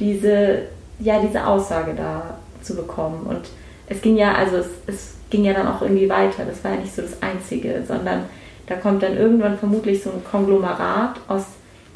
diese, 0.00 0.62
ja, 0.98 1.20
diese 1.20 1.46
Aussage 1.46 1.94
da 1.94 2.38
zu 2.62 2.74
bekommen. 2.74 3.26
Und 3.26 3.42
es 3.88 4.00
ging 4.00 4.16
ja, 4.16 4.34
also 4.34 4.56
es, 4.56 4.68
es 4.86 5.14
ging 5.30 5.44
ja 5.44 5.52
dann 5.52 5.68
auch 5.68 5.82
irgendwie 5.82 6.08
weiter. 6.08 6.44
Das 6.44 6.62
war 6.64 6.72
ja 6.72 6.80
nicht 6.80 6.94
so 6.94 7.02
das 7.02 7.22
Einzige, 7.22 7.82
sondern 7.86 8.24
da 8.66 8.76
kommt 8.76 9.02
dann 9.02 9.16
irgendwann 9.16 9.58
vermutlich 9.58 10.02
so 10.02 10.10
ein 10.10 10.24
Konglomerat 10.24 11.20
aus 11.28 11.44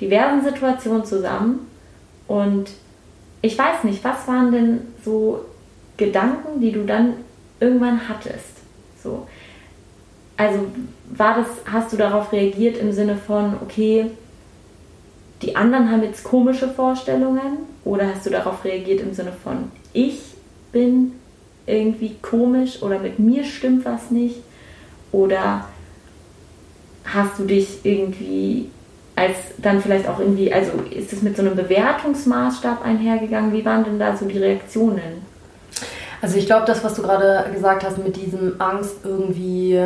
diversen 0.01 0.45
Situationen 0.45 1.05
zusammen. 1.05 1.67
Und 2.27 2.71
ich 3.43 3.59
weiß 3.59 3.85
nicht, 3.85 4.05
was 4.05 4.29
waren 4.29 4.53
denn 4.53 4.81
so 5.05 5.45
Gedanken, 5.97 6.61
die 6.61 6.73
du 6.73 6.85
dann 6.85 7.15
irgendwann 7.59 8.09
hattest? 8.09 8.59
So. 9.03 9.27
Also 10.37 10.67
war 11.11 11.37
das, 11.37 11.47
hast 11.71 11.93
du 11.93 11.97
darauf 11.97 12.33
reagiert 12.33 12.79
im 12.79 12.93
Sinne 12.93 13.17
von, 13.17 13.55
okay, 13.63 14.11
die 15.43 15.57
anderen 15.57 15.91
haben 15.91 16.03
jetzt 16.03 16.25
komische 16.25 16.69
Vorstellungen 16.69 17.59
oder 17.85 18.09
hast 18.15 18.27
du 18.27 18.31
darauf 18.31 18.65
reagiert 18.65 19.01
im 19.01 19.15
Sinne 19.15 19.33
von, 19.33 19.71
ich 19.93 20.21
bin 20.73 21.13
irgendwie 21.67 22.17
komisch 22.21 22.83
oder 22.83 22.99
mit 22.99 23.19
mir 23.19 23.45
stimmt 23.45 23.85
was 23.85 24.11
nicht 24.11 24.37
oder 25.13 25.67
hast 27.05 27.39
du 27.39 27.45
dich 27.45 27.85
irgendwie 27.85 28.71
als 29.17 29.37
dann 29.59 29.83
vielleicht 29.83 30.09
auch 30.09 30.19
irgendwie, 30.19 30.53
also 30.53 30.73
ist 30.91 31.13
es 31.13 31.21
mit 31.21 31.37
so 31.37 31.43
einem 31.43 31.55
Bewertungsmaßstab 31.55 32.83
einhergegangen? 32.83 33.53
Wie 33.53 33.65
waren 33.65 33.85
denn 33.85 33.99
da 33.99 34.17
so 34.17 34.25
die 34.25 34.39
Reaktionen? 34.39 35.27
Also 36.23 36.39
ich 36.39 36.47
glaube, 36.47 36.65
das, 36.67 36.83
was 36.85 36.95
du 36.95 37.03
gerade 37.03 37.51
gesagt 37.53 37.85
hast 37.85 37.99
mit 37.99 38.17
diesem 38.17 38.55
Angst 38.59 38.97
irgendwie, 39.05 39.79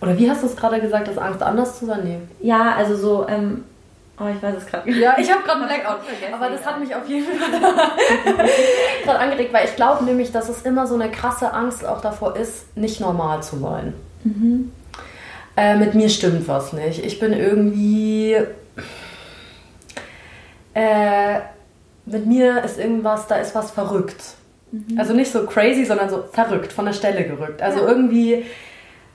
oder 0.00 0.18
wie 0.18 0.30
hast 0.30 0.42
du 0.42 0.46
es 0.46 0.56
gerade 0.56 0.80
gesagt, 0.80 1.08
das 1.08 1.18
Angst 1.18 1.42
anders 1.42 1.78
zu 1.80 1.86
sein? 1.86 2.00
Nee. 2.04 2.18
Ja, 2.46 2.74
also 2.76 2.96
so, 2.96 3.26
ähm, 3.28 3.64
oh, 4.18 4.24
ich 4.34 4.42
weiß 4.42 4.56
es 4.56 4.66
gerade. 4.66 4.90
Ja, 4.90 5.16
ich 5.18 5.30
habe 5.30 5.42
gerade 5.42 5.60
einen 5.60 5.68
Blackout. 5.68 6.00
Aber 6.32 6.50
das 6.50 6.64
hat 6.64 6.80
mich 6.80 6.94
auf 6.94 7.08
jeden 7.08 7.26
Fall 7.26 7.60
gerade 9.04 9.18
angeregt, 9.18 9.52
weil 9.52 9.66
ich 9.66 9.76
glaube 9.76 10.04
nämlich, 10.04 10.32
dass 10.32 10.48
es 10.48 10.62
immer 10.62 10.86
so 10.86 10.94
eine 10.94 11.10
krasse 11.10 11.52
Angst 11.52 11.84
auch 11.84 12.00
davor 12.00 12.36
ist, 12.36 12.76
nicht 12.76 13.00
normal 13.00 13.42
zu 13.42 13.58
sein. 13.58 13.94
Mhm. 14.24 14.72
Äh, 15.56 15.76
mit 15.76 15.94
mir 15.94 16.08
stimmt 16.08 16.48
was 16.48 16.72
nicht. 16.72 17.04
Ich 17.04 17.18
bin 17.18 17.32
irgendwie. 17.32 18.36
Äh, 20.74 21.40
mit 22.06 22.26
mir 22.26 22.62
ist 22.64 22.78
irgendwas, 22.78 23.26
da 23.28 23.36
ist 23.36 23.54
was 23.54 23.70
verrückt. 23.70 24.34
Mhm. 24.72 24.98
Also 24.98 25.14
nicht 25.14 25.30
so 25.30 25.46
crazy, 25.46 25.84
sondern 25.84 26.10
so 26.10 26.24
verrückt, 26.32 26.72
von 26.72 26.84
der 26.84 26.92
Stelle 26.92 27.24
gerückt. 27.24 27.62
Also 27.62 27.80
ja. 27.80 27.88
irgendwie 27.88 28.44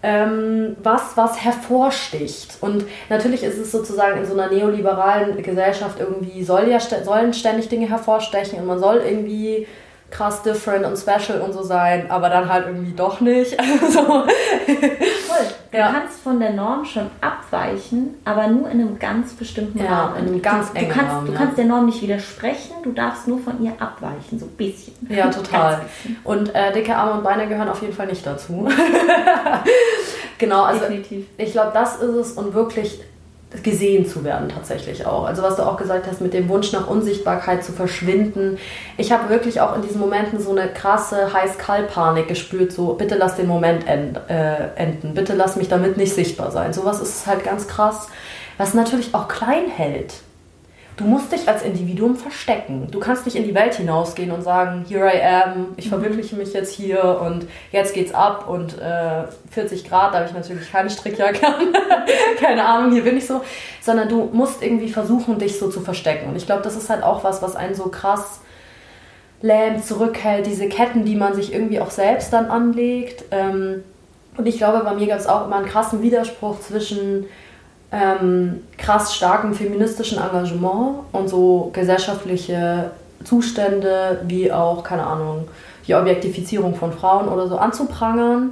ähm, 0.02 0.78
was, 0.82 1.18
was 1.18 1.44
hervorsticht. 1.44 2.58
Und 2.62 2.86
natürlich 3.10 3.44
ist 3.44 3.58
es 3.58 3.72
sozusagen 3.72 4.20
in 4.20 4.26
so 4.26 4.34
einer 4.34 4.52
neoliberalen 4.52 5.42
Gesellschaft 5.44 6.00
irgendwie, 6.00 6.44
soll 6.44 6.70
ja, 6.70 6.80
sollen 6.80 7.34
ständig 7.34 7.70
Dinge 7.70 7.90
hervorstechen 7.90 8.60
und 8.60 8.66
man 8.66 8.80
soll 8.80 8.98
irgendwie 8.98 9.68
krass 10.12 10.42
different 10.42 10.86
und 10.86 10.98
special 10.98 11.42
und 11.42 11.54
so 11.54 11.64
sein, 11.64 12.10
aber 12.10 12.30
dann 12.30 12.52
halt 12.52 12.68
irgendwie 12.68 12.94
doch 12.94 13.22
nicht. 13.22 13.58
Also, 13.82 14.02
Voll. 14.02 14.26
Du 15.72 15.78
ja. 15.78 15.92
kannst 15.92 16.20
von 16.22 16.40
der 16.40 16.52
Norm 16.54 16.84
schon 16.84 17.10
abweichen, 17.22 18.16
aber 18.26 18.48
nur 18.48 18.70
in 18.70 18.82
einem 18.82 19.00
ganz 19.00 19.34
bestimmten 19.34 19.80
ja, 19.80 19.86
Rahmen. 19.86 20.18
In 20.18 20.28
einem 20.28 20.42
ganz 20.42 20.74
du, 20.74 20.80
du 20.80 20.88
kannst, 20.88 21.12
Rahmen, 21.12 21.28
du 21.28 21.34
kannst 21.34 21.58
der 21.58 21.66
Norm 21.66 21.86
nicht 21.86 22.02
widersprechen, 22.02 22.74
du 22.84 22.92
darfst 22.92 23.28
nur 23.28 23.40
von 23.40 23.64
ihr 23.64 23.74
abweichen, 23.80 24.40
so 24.40 24.46
ein 24.46 24.52
bisschen. 24.52 24.94
Ja, 25.10 25.30
total. 25.30 25.82
Und 26.24 26.54
äh, 26.56 26.74
dicke 26.74 26.96
Arme 26.96 27.14
und 27.14 27.24
Beine 27.24 27.48
gehören 27.48 27.70
auf 27.70 27.82
jeden 27.82 27.94
Fall 27.94 28.08
nicht 28.08 28.26
dazu. 28.26 28.68
genau, 30.38 30.64
also 30.64 30.82
Definitiv. 30.82 31.28
ich 31.38 31.52
glaube, 31.52 31.72
das 31.74 31.98
ist 31.98 32.16
es 32.16 32.32
und 32.34 32.54
wirklich 32.54 33.00
gesehen 33.64 34.06
zu 34.06 34.24
werden 34.24 34.48
tatsächlich 34.50 35.06
auch. 35.08 35.26
Also 35.26 35.42
was 35.42 35.56
du 35.56 35.64
auch 35.64 35.78
gesagt 35.78 36.06
hast 36.08 36.22
mit 36.22 36.34
dem 36.34 36.50
Wunsch 36.50 36.72
nach 36.72 36.88
Unsichtbarkeit 36.88 37.64
zu 37.64 37.72
verschwinden. 37.72 38.58
Ich 38.98 39.12
habe 39.12 39.30
wirklich 39.30 39.60
auch 39.60 39.76
in 39.76 39.82
diesen 39.82 40.00
Momenten 40.00 40.40
so 40.40 40.52
eine 40.52 40.68
krasse 40.72 41.34
Heiß-Kalt-Panik 41.34 42.28
gespürt, 42.28 42.72
so 42.72 42.94
bitte 42.94 43.16
lass 43.16 43.36
den 43.36 43.48
Moment 43.48 43.88
end, 43.88 44.20
äh, 44.30 44.76
enden, 44.76 45.16
bitte 45.16 45.34
lass 45.34 45.56
mich 45.56 45.68
damit 45.68 45.98
nicht 45.98 46.14
sichtbar 46.14 46.52
sein. 46.52 46.74
Sowas 46.74 47.02
ist 47.02 47.26
halt 47.26 47.44
ganz 47.44 47.68
krass, 47.68 48.08
was 48.58 48.76
natürlich 48.76 49.16
auch 49.16 49.28
klein 49.28 49.68
hält. 49.68 50.14
Du 51.00 51.06
musst 51.06 51.32
dich 51.32 51.48
als 51.48 51.64
Individuum 51.64 52.18
verstecken. 52.18 52.90
Du 52.92 53.00
kannst 53.00 53.26
nicht 53.26 53.38
in 53.38 53.46
die 53.46 53.56
Welt 53.56 53.74
hinausgehen 53.74 54.32
und 54.32 54.42
sagen, 54.42 54.84
here 54.86 55.08
I 55.08 55.22
am, 55.22 55.68
ich 55.78 55.86
mhm. 55.86 55.92
verwirkliche 55.92 56.36
mich 56.36 56.52
jetzt 56.52 56.74
hier 56.74 57.22
und 57.26 57.48
jetzt 57.72 57.94
geht's 57.94 58.14
ab 58.14 58.50
und 58.50 58.78
äh, 58.82 59.24
40 59.50 59.88
Grad, 59.88 60.14
da 60.14 60.18
habe 60.18 60.28
ich 60.28 60.36
natürlich 60.36 60.70
keine 60.70 60.90
Strickjacke 60.90 61.48
an. 61.48 61.74
keine 62.42 62.66
Ahnung, 62.66 62.92
hier 62.92 63.06
bin 63.06 63.16
ich 63.16 63.26
so. 63.26 63.40
Sondern 63.80 64.10
du 64.10 64.30
musst 64.34 64.62
irgendwie 64.62 64.90
versuchen, 64.90 65.40
dich 65.40 65.58
so 65.58 65.70
zu 65.70 65.80
verstecken. 65.80 66.32
Und 66.32 66.36
ich 66.36 66.46
glaube, 66.46 66.64
das 66.64 66.76
ist 66.76 66.90
halt 66.90 67.02
auch 67.02 67.24
was, 67.24 67.42
was 67.42 67.56
einen 67.56 67.76
so 67.76 67.86
krass 67.86 68.42
lähmt, 69.42 69.86
zurückhält, 69.86 70.48
diese 70.48 70.68
Ketten, 70.68 71.06
die 71.06 71.16
man 71.16 71.34
sich 71.34 71.54
irgendwie 71.54 71.80
auch 71.80 71.92
selbst 71.92 72.34
dann 72.34 72.48
anlegt. 72.48 73.24
Ähm, 73.32 73.86
und 74.36 74.48
ich 74.48 74.58
glaube, 74.58 74.84
bei 74.84 74.94
mir 74.96 75.08
gab 75.08 75.20
es 75.20 75.28
auch 75.28 75.46
immer 75.46 75.56
einen 75.56 75.66
krassen 75.66 76.02
Widerspruch 76.02 76.60
zwischen 76.60 77.26
ähm, 77.92 78.64
krass 78.78 79.16
starkem 79.16 79.54
feministischen 79.54 80.20
Engagement 80.20 81.00
und 81.12 81.28
so 81.28 81.72
gesellschaftliche 81.74 82.92
Zustände 83.24 84.22
wie 84.26 84.52
auch, 84.52 84.84
keine 84.84 85.06
Ahnung, 85.06 85.48
die 85.88 85.96
Objektifizierung 85.96 86.76
von 86.76 86.94
Frauen 86.94 87.28
oder 87.28 87.48
so 87.48 87.58
anzuprangern 87.58 88.52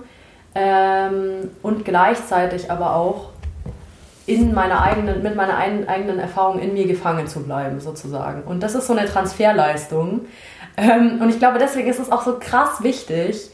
ähm, 0.56 1.52
und 1.62 1.86
gleichzeitig 1.86 2.71
aber 2.71 2.95
auch 2.95 3.30
in 4.26 4.54
meiner 4.54 4.82
eigenen, 4.82 5.23
mit 5.23 5.36
meiner 5.36 5.58
eigenen 5.58 6.19
Erfahrung 6.19 6.60
in 6.60 6.73
mir 6.73 6.86
gefangen 6.86 7.28
zu 7.28 7.43
bleiben, 7.43 7.80
sozusagen. 7.80 8.43
Und 8.43 8.62
das 8.62 8.76
ist 8.76 8.88
so 8.88 8.93
eine 8.93 9.08
Transferleistung. 9.08 10.21
Ähm, 10.76 11.21
und 11.21 11.30
ich 11.30 11.39
glaube, 11.39 11.60
deswegen 11.60 11.88
ist 11.88 12.00
es 12.00 12.12
auch 12.12 12.23
so 12.23 12.38
krass 12.38 12.84
wichtig, 12.84 13.52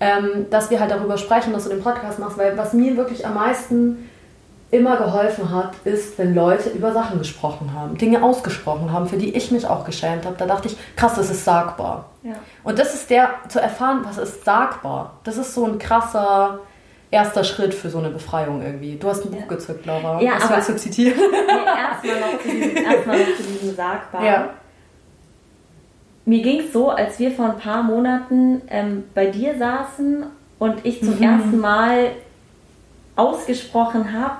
ähm, 0.00 0.46
dass 0.50 0.70
wir 0.70 0.80
halt 0.80 0.90
darüber 0.90 1.18
sprechen, 1.18 1.52
dass 1.52 1.64
du 1.64 1.70
den 1.70 1.82
Podcast 1.82 2.18
machst, 2.18 2.38
weil 2.38 2.56
was 2.56 2.72
mir 2.72 2.96
wirklich 2.96 3.26
am 3.26 3.34
meisten 3.34 4.08
immer 4.70 4.96
geholfen 4.96 5.54
hat, 5.54 5.74
ist, 5.84 6.18
wenn 6.18 6.34
Leute 6.34 6.70
über 6.70 6.92
Sachen 6.92 7.18
gesprochen 7.18 7.72
haben, 7.72 7.96
Dinge 7.96 8.22
ausgesprochen 8.22 8.92
haben, 8.92 9.06
für 9.06 9.16
die 9.16 9.34
ich 9.34 9.50
mich 9.50 9.66
auch 9.66 9.84
geschämt 9.84 10.26
habe. 10.26 10.34
Da 10.36 10.46
dachte 10.46 10.68
ich, 10.68 10.76
krass, 10.96 11.14
das 11.14 11.30
ist 11.30 11.44
sagbar. 11.44 12.06
Ja. 12.22 12.34
Und 12.64 12.78
das 12.78 12.94
ist 12.94 13.08
der, 13.10 13.30
zu 13.48 13.60
erfahren, 13.60 14.00
was 14.04 14.18
ist 14.18 14.44
sagbar. 14.44 15.12
Das 15.22 15.36
ist 15.36 15.54
so 15.54 15.64
ein 15.64 15.78
krasser 15.78 16.60
erster 17.10 17.44
Schritt 17.44 17.72
für 17.72 17.88
so 17.88 17.98
eine 17.98 18.10
Befreiung 18.10 18.62
irgendwie. 18.62 18.96
Du 18.96 19.08
hast 19.08 19.24
ein 19.24 19.30
Buch 19.30 19.40
ja. 19.40 19.46
gezückt, 19.46 19.86
Laura. 19.86 20.20
Ja, 20.20 20.34
was 20.36 20.44
aber 20.44 20.56
willst 20.56 20.68
du 20.68 20.76
zitieren? 20.76 21.18
Nee, 22.06 22.12
erstmal 22.12 22.32
noch, 22.32 22.40
zu 22.42 22.48
diesem, 22.48 22.76
erst 22.76 23.06
noch 23.06 23.36
zu 23.36 23.42
diesem 23.42 23.76
Sagbar. 23.76 24.24
Ja. 24.24 24.50
Mir 26.24 26.42
ging 26.42 26.60
es 26.60 26.72
so, 26.72 26.90
als 26.90 27.18
wir 27.18 27.30
vor 27.30 27.46
ein 27.46 27.58
paar 27.58 27.82
Monaten 27.84 28.62
ähm, 28.68 29.04
bei 29.14 29.26
dir 29.26 29.56
saßen 29.56 30.26
und 30.58 30.84
ich 30.84 31.00
zum 31.00 31.16
mhm. 31.16 31.22
ersten 31.22 31.60
Mal 31.60 32.10
ausgesprochen 33.14 34.12
habe, 34.12 34.36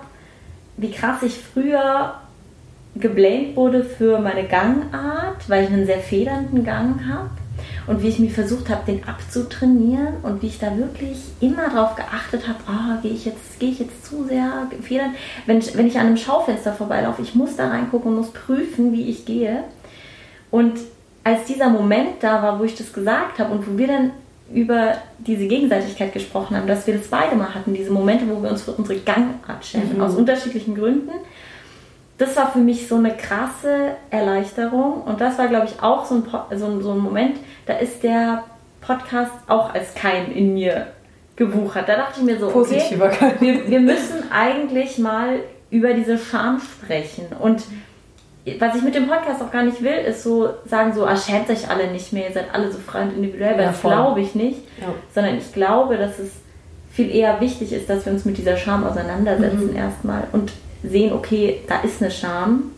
wie 0.76 0.90
krass 0.90 1.22
ich 1.22 1.38
früher 1.38 2.14
geblamed 2.94 3.56
wurde 3.56 3.84
für 3.84 4.18
meine 4.18 4.44
Gangart, 4.44 5.48
weil 5.48 5.64
ich 5.64 5.70
einen 5.70 5.86
sehr 5.86 6.00
federnden 6.00 6.64
Gang 6.64 7.06
habe 7.06 7.30
und 7.86 8.02
wie 8.02 8.08
ich 8.08 8.18
mir 8.18 8.30
versucht 8.30 8.68
habe, 8.68 8.90
den 8.90 9.06
abzutrainieren 9.06 10.16
und 10.22 10.42
wie 10.42 10.48
ich 10.48 10.58
da 10.58 10.76
wirklich 10.76 11.18
immer 11.40 11.68
darauf 11.68 11.94
geachtet 11.94 12.48
habe, 12.48 12.58
oh, 12.68 13.02
gehe 13.02 13.12
ich 13.12 13.24
jetzt, 13.24 13.40
ich 13.60 13.78
jetzt 13.78 14.04
zu 14.04 14.24
sehr 14.24 14.68
federn. 14.82 15.14
Wenn, 15.46 15.62
wenn 15.74 15.86
ich 15.86 15.98
an 15.98 16.06
einem 16.06 16.16
Schaufenster 16.16 16.72
vorbeilaufe, 16.72 17.22
ich 17.22 17.34
muss 17.34 17.56
da 17.56 17.68
reingucken 17.68 18.10
und 18.10 18.18
muss 18.18 18.32
prüfen, 18.32 18.92
wie 18.92 19.08
ich 19.08 19.24
gehe. 19.24 19.64
Und 20.50 20.78
als 21.24 21.44
dieser 21.44 21.68
Moment 21.68 22.22
da 22.22 22.42
war, 22.42 22.58
wo 22.58 22.64
ich 22.64 22.76
das 22.76 22.92
gesagt 22.92 23.38
habe 23.38 23.52
und 23.52 23.66
wo 23.66 23.78
wir 23.78 23.86
dann 23.86 24.10
über 24.52 24.94
diese 25.18 25.46
Gegenseitigkeit 25.46 26.12
gesprochen 26.12 26.56
haben, 26.56 26.66
dass 26.66 26.86
wir 26.86 26.94
das 26.96 27.08
beide 27.08 27.34
mal 27.34 27.54
hatten, 27.54 27.74
diese 27.74 27.90
Momente, 27.90 28.26
wo 28.28 28.42
wir 28.42 28.50
uns 28.50 28.62
für 28.62 28.72
unsere 28.72 29.00
Gangart 29.00 29.64
schämen, 29.64 29.96
mhm. 29.96 30.02
aus 30.02 30.14
unterschiedlichen 30.14 30.74
Gründen. 30.74 31.10
Das 32.18 32.36
war 32.36 32.50
für 32.50 32.60
mich 32.60 32.88
so 32.88 32.96
eine 32.96 33.14
krasse 33.14 33.96
Erleichterung 34.10 35.02
und 35.02 35.20
das 35.20 35.38
war, 35.38 35.48
glaube 35.48 35.66
ich, 35.66 35.82
auch 35.82 36.06
so 36.06 36.14
ein, 36.14 36.22
so, 36.56 36.66
ein, 36.66 36.82
so 36.82 36.92
ein 36.92 36.98
Moment, 36.98 37.36
da 37.66 37.74
ist 37.74 38.02
der 38.02 38.44
Podcast 38.80 39.32
auch 39.48 39.74
als 39.74 39.94
Keim 39.94 40.32
in 40.32 40.54
mir 40.54 40.86
gewuchert. 41.34 41.88
Da 41.88 41.96
dachte 41.96 42.20
ich 42.20 42.24
mir 42.24 42.38
so, 42.38 42.54
okay, 42.54 42.98
wir, 43.40 43.68
wir 43.68 43.80
müssen 43.80 44.30
eigentlich 44.30 44.96
mal 44.98 45.40
über 45.70 45.92
diese 45.92 46.16
Scham 46.16 46.60
sprechen 46.60 47.26
und 47.38 47.64
was 48.60 48.76
ich 48.76 48.82
mit 48.82 48.94
dem 48.94 49.08
Podcast 49.08 49.42
auch 49.42 49.50
gar 49.50 49.64
nicht 49.64 49.82
will, 49.82 49.96
ist 50.06 50.22
so 50.22 50.48
sagen, 50.66 50.92
so, 50.94 51.04
ah, 51.04 51.16
schämt 51.16 51.50
euch 51.50 51.68
alle 51.68 51.90
nicht 51.90 52.12
mehr, 52.12 52.28
ihr 52.28 52.34
seid 52.34 52.54
alle 52.54 52.70
so 52.70 52.78
frei 52.78 53.02
und 53.02 53.16
individuell, 53.16 53.54
weil 53.54 53.64
ja, 53.64 53.72
das 53.72 53.80
glaube 53.80 54.20
ich 54.20 54.34
nicht. 54.34 54.60
Ja. 54.80 54.94
Sondern 55.14 55.38
ich 55.38 55.52
glaube, 55.52 55.96
dass 55.96 56.18
es 56.18 56.30
viel 56.92 57.14
eher 57.14 57.40
wichtig 57.40 57.72
ist, 57.72 57.90
dass 57.90 58.06
wir 58.06 58.12
uns 58.12 58.24
mit 58.24 58.38
dieser 58.38 58.56
Scham 58.56 58.84
auseinandersetzen 58.84 59.70
mhm. 59.70 59.76
erstmal 59.76 60.24
und 60.32 60.52
sehen, 60.82 61.12
okay, 61.12 61.60
da 61.68 61.80
ist 61.80 62.00
eine 62.00 62.10
Scham. 62.10 62.70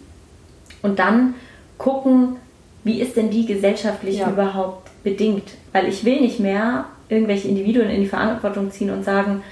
Und 0.83 0.99
dann 0.99 1.35
gucken, 1.77 2.37
wie 2.85 3.01
ist 3.01 3.17
denn 3.17 3.31
die 3.31 3.45
gesellschaftlich 3.45 4.19
ja. 4.19 4.31
überhaupt 4.31 4.91
bedingt? 5.05 5.51
Weil 5.73 5.89
ich 5.89 6.05
will 6.05 6.21
nicht 6.21 6.41
mehr 6.41 6.87
irgendwelche 7.09 7.49
Individuen 7.49 7.91
in 7.91 8.01
die 8.01 8.07
Verantwortung 8.07 8.71
ziehen 8.71 8.91
und 8.91 9.05
sagen, 9.05 9.43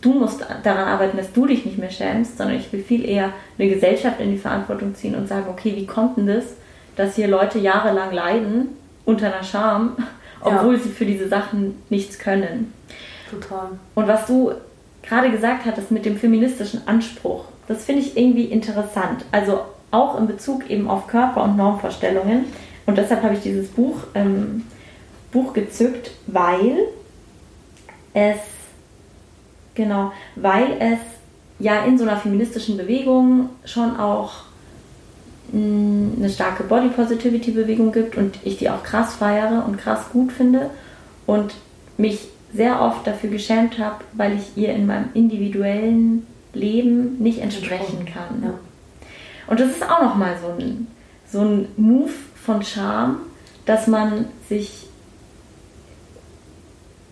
du 0.00 0.12
musst 0.12 0.44
daran 0.62 0.88
arbeiten, 0.88 1.16
dass 1.16 1.32
du 1.32 1.46
dich 1.46 1.64
nicht 1.64 1.78
mehr 1.78 1.90
schämst, 1.90 2.38
sondern 2.38 2.56
ich 2.56 2.72
will 2.72 2.82
viel 2.82 3.04
eher 3.04 3.32
eine 3.58 3.68
Gesellschaft 3.68 4.20
in 4.20 4.30
die 4.30 4.38
Verantwortung 4.38 4.94
ziehen 4.94 5.14
und 5.14 5.28
sagen, 5.28 5.46
okay, 5.50 5.74
wie 5.76 5.86
kommt 5.86 6.16
denn 6.16 6.26
das, 6.26 6.44
dass 6.96 7.16
hier 7.16 7.28
Leute 7.28 7.58
jahrelang 7.58 8.12
leiden 8.12 8.68
unter 9.04 9.32
einer 9.32 9.44
Scham, 9.44 9.96
obwohl 10.40 10.74
ja. 10.74 10.80
sie 10.80 10.90
für 10.90 11.06
diese 11.06 11.28
Sachen 11.28 11.82
nichts 11.90 12.18
können. 12.18 12.72
Total. 13.30 13.70
Und 13.94 14.08
was 14.08 14.26
du 14.26 14.52
gerade 15.02 15.30
gesagt 15.30 15.64
hattest 15.64 15.90
mit 15.90 16.04
dem 16.04 16.16
feministischen 16.16 16.86
Anspruch, 16.86 17.44
das 17.66 17.84
finde 17.84 18.02
ich 18.02 18.16
irgendwie 18.16 18.44
interessant. 18.44 19.24
Also 19.32 19.60
auch 19.90 20.18
in 20.18 20.26
Bezug 20.26 20.68
eben 20.70 20.88
auf 20.88 21.06
Körper- 21.06 21.44
und 21.44 21.56
Normvorstellungen. 21.56 22.46
Und 22.86 22.98
deshalb 22.98 23.22
habe 23.22 23.34
ich 23.34 23.40
dieses 23.40 23.68
Buch, 23.68 23.96
ähm, 24.14 24.64
Buch 25.30 25.52
gezückt, 25.52 26.10
weil 26.26 26.78
es 28.14 28.38
Genau, 29.78 30.10
weil 30.34 30.76
es 30.80 30.98
ja 31.60 31.84
in 31.84 31.96
so 31.98 32.02
einer 32.02 32.16
feministischen 32.16 32.76
Bewegung 32.76 33.50
schon 33.64 33.96
auch 33.96 34.42
mh, 35.52 36.16
eine 36.16 36.28
starke 36.28 36.64
Body 36.64 36.88
Positivity 36.88 37.52
Bewegung 37.52 37.92
gibt 37.92 38.16
und 38.16 38.40
ich 38.42 38.58
die 38.58 38.68
auch 38.70 38.82
krass 38.82 39.14
feiere 39.14 39.64
und 39.64 39.78
krass 39.78 40.06
gut 40.12 40.32
finde 40.32 40.70
und 41.26 41.54
mich 41.96 42.26
sehr 42.52 42.82
oft 42.82 43.06
dafür 43.06 43.30
geschämt 43.30 43.78
habe, 43.78 44.02
weil 44.14 44.36
ich 44.36 44.60
ihr 44.60 44.74
in 44.74 44.84
meinem 44.84 45.10
individuellen 45.14 46.26
Leben 46.54 47.22
nicht 47.22 47.38
entsprechen 47.38 48.04
kann. 48.04 48.42
Ja. 48.42 48.54
Und 49.46 49.60
das 49.60 49.70
ist 49.70 49.88
auch 49.88 50.02
nochmal 50.02 50.34
so 50.42 50.60
ein, 50.60 50.88
so 51.30 51.42
ein 51.42 51.68
Move 51.76 52.10
von 52.34 52.64
Charme, 52.64 53.18
dass 53.64 53.86
man 53.86 54.24
sich 54.48 54.88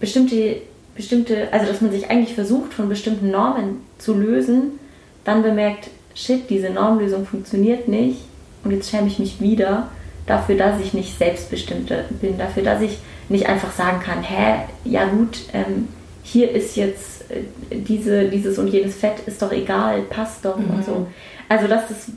bestimmte, 0.00 0.62
bestimmte, 0.96 1.52
also 1.52 1.66
dass 1.66 1.80
man 1.80 1.90
sich 1.90 2.10
eigentlich 2.10 2.34
versucht, 2.34 2.72
von 2.72 2.88
bestimmten 2.88 3.30
Normen 3.30 3.80
zu 3.98 4.14
lösen, 4.14 4.78
dann 5.24 5.42
bemerkt, 5.42 5.90
shit, 6.14 6.48
diese 6.48 6.70
Normlösung 6.70 7.26
funktioniert 7.26 7.88
nicht 7.88 8.20
und 8.64 8.70
jetzt 8.70 8.90
schäme 8.90 9.06
ich 9.06 9.18
mich 9.18 9.40
wieder 9.40 9.90
dafür, 10.26 10.56
dass 10.56 10.80
ich 10.80 10.94
nicht 10.94 11.16
selbstbestimmt 11.18 11.92
bin, 12.20 12.38
dafür, 12.38 12.62
dass 12.62 12.80
ich 12.80 12.98
nicht 13.28 13.48
einfach 13.48 13.72
sagen 13.72 14.00
kann, 14.00 14.22
hä, 14.22 14.62
ja 14.84 15.06
gut, 15.06 15.40
ähm, 15.52 15.88
hier 16.22 16.50
ist 16.50 16.76
jetzt 16.76 17.30
äh, 17.30 17.42
diese, 17.70 18.28
dieses 18.28 18.58
und 18.58 18.68
jenes 18.68 18.96
Fett, 18.96 19.20
ist 19.26 19.40
doch 19.42 19.52
egal, 19.52 20.02
passt 20.02 20.44
doch 20.44 20.58
mhm. 20.58 20.70
und 20.70 20.84
so. 20.84 21.06
Also, 21.48 21.68
dass 21.68 21.88
das 21.88 22.10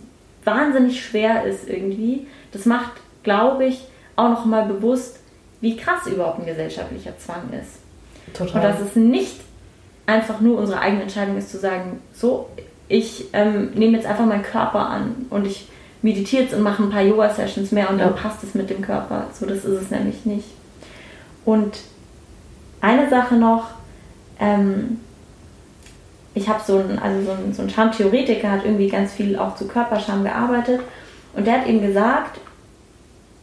wahnsinnig 0.43 1.03
schwer 1.03 1.43
ist 1.45 1.69
irgendwie, 1.69 2.27
das 2.51 2.65
macht, 2.65 2.93
glaube 3.23 3.65
ich, 3.65 3.83
auch 4.15 4.29
nochmal 4.29 4.65
bewusst, 4.65 5.19
wie 5.61 5.77
krass 5.77 6.07
überhaupt 6.07 6.39
ein 6.39 6.45
gesellschaftlicher 6.45 7.17
Zwang 7.17 7.49
ist. 7.61 7.78
Total. 8.33 8.55
Und 8.55 8.63
dass 8.63 8.79
es 8.81 8.95
nicht 8.95 9.35
einfach 10.05 10.41
nur 10.41 10.57
unsere 10.57 10.79
eigene 10.79 11.03
Entscheidung 11.03 11.37
ist 11.37 11.51
zu 11.51 11.57
sagen, 11.57 12.01
so, 12.13 12.49
ich 12.87 13.25
ähm, 13.33 13.71
nehme 13.75 13.97
jetzt 13.97 14.07
einfach 14.07 14.25
meinen 14.25 14.41
Körper 14.41 14.89
an 14.89 15.27
und 15.29 15.45
ich 15.45 15.67
meditiere 16.01 16.43
jetzt 16.43 16.53
und 16.53 16.63
mache 16.63 16.83
ein 16.83 16.89
paar 16.89 17.03
Yoga-Sessions 17.03 17.71
mehr 17.71 17.89
und 17.89 17.99
ja. 17.99 18.05
dann 18.05 18.15
passt 18.15 18.43
es 18.43 18.55
mit 18.55 18.69
dem 18.69 18.81
Körper. 18.81 19.27
So, 19.33 19.45
das 19.45 19.59
ist 19.59 19.81
es 19.81 19.91
nämlich 19.91 20.25
nicht. 20.25 20.47
Und 21.45 21.79
eine 22.81 23.09
Sache 23.09 23.35
noch, 23.35 23.65
ähm, 24.39 24.99
ich 26.33 26.47
habe 26.47 26.61
so 26.65 26.77
einen, 26.77 26.99
also 26.99 27.25
so 27.25 27.31
einen, 27.31 27.53
so 27.53 27.61
einen 27.61 27.69
Schamtheoretiker, 27.69 28.51
hat 28.51 28.65
irgendwie 28.65 28.87
ganz 28.87 29.13
viel 29.13 29.37
auch 29.37 29.55
zu 29.55 29.67
Körperscham 29.67 30.23
gearbeitet 30.23 30.81
und 31.33 31.45
der 31.45 31.59
hat 31.59 31.67
eben 31.67 31.81
gesagt, 31.81 32.39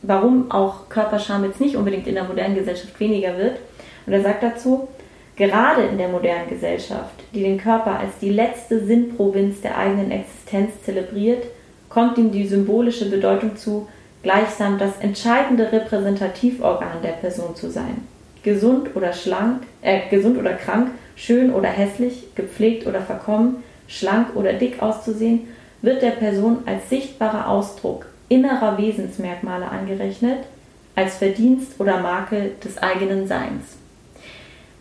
warum 0.02 0.50
auch 0.50 0.88
Körperscham 0.88 1.44
jetzt 1.44 1.60
nicht 1.60 1.76
unbedingt 1.76 2.06
in 2.06 2.14
der 2.14 2.24
modernen 2.24 2.54
Gesellschaft 2.54 2.98
weniger 2.98 3.36
wird. 3.36 3.58
Und 4.06 4.12
er 4.12 4.22
sagt 4.22 4.42
dazu, 4.42 4.88
gerade 5.36 5.82
in 5.82 5.98
der 5.98 6.08
modernen 6.08 6.48
Gesellschaft, 6.48 7.14
die 7.34 7.42
den 7.42 7.58
Körper 7.58 7.98
als 7.98 8.18
die 8.20 8.30
letzte 8.30 8.84
Sinnprovinz 8.84 9.60
der 9.60 9.76
eigenen 9.76 10.10
Existenz 10.10 10.82
zelebriert, 10.84 11.44
kommt 11.88 12.18
ihm 12.18 12.30
die 12.30 12.46
symbolische 12.46 13.10
Bedeutung 13.10 13.56
zu, 13.56 13.88
gleichsam 14.22 14.78
das 14.78 14.98
entscheidende 14.98 15.70
Repräsentativorgan 15.70 17.02
der 17.02 17.12
Person 17.12 17.54
zu 17.54 17.70
sein. 17.70 18.06
Gesund 18.42 18.94
oder 18.94 19.12
schlank, 19.12 19.62
äh, 19.82 20.08
gesund 20.08 20.38
oder 20.38 20.52
krank, 20.52 20.90
schön 21.16 21.52
oder 21.52 21.68
hässlich, 21.68 22.34
gepflegt 22.34 22.86
oder 22.86 23.00
verkommen, 23.00 23.62
schlank 23.88 24.36
oder 24.36 24.52
dick 24.52 24.82
auszusehen, 24.82 25.48
wird 25.82 26.02
der 26.02 26.10
Person 26.10 26.58
als 26.66 26.88
sichtbarer 26.88 27.48
Ausdruck 27.48 28.06
innerer 28.28 28.76
Wesensmerkmale 28.78 29.68
angerechnet, 29.68 30.38
als 30.94 31.16
Verdienst 31.16 31.78
oder 31.78 32.00
Makel 32.00 32.52
des 32.64 32.78
eigenen 32.78 33.28
Seins. 33.28 33.76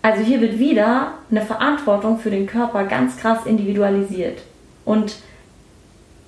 Also 0.05 0.21
hier 0.21 0.39
wird 0.39 0.59
wieder 0.59 1.13
eine 1.31 1.41
Verantwortung 1.41 2.19
für 2.19 2.29
den 2.29 2.45
Körper 2.45 2.83
ganz 2.83 3.17
krass 3.17 3.39
individualisiert. 3.47 4.37
Und 4.85 5.15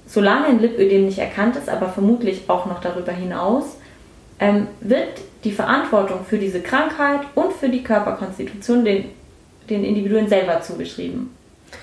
solange 0.07 0.47
ein 0.47 0.59
Lipödem 0.59 1.05
nicht 1.05 1.19
erkannt 1.19 1.57
ist, 1.57 1.69
aber 1.69 1.89
vermutlich 1.89 2.49
auch 2.49 2.65
noch 2.65 2.81
darüber 2.81 3.11
hinaus, 3.11 3.77
ähm, 4.39 4.65
wird 4.79 5.21
die 5.43 5.51
Verantwortung 5.51 6.25
für 6.25 6.39
diese 6.39 6.61
Krankheit 6.61 7.19
und 7.35 7.53
für 7.53 7.69
die 7.69 7.83
Körperkonstitution 7.83 8.83
den, 8.83 9.05
den 9.69 9.83
Individuen 9.83 10.27
selber 10.27 10.59
zugeschrieben. 10.61 11.29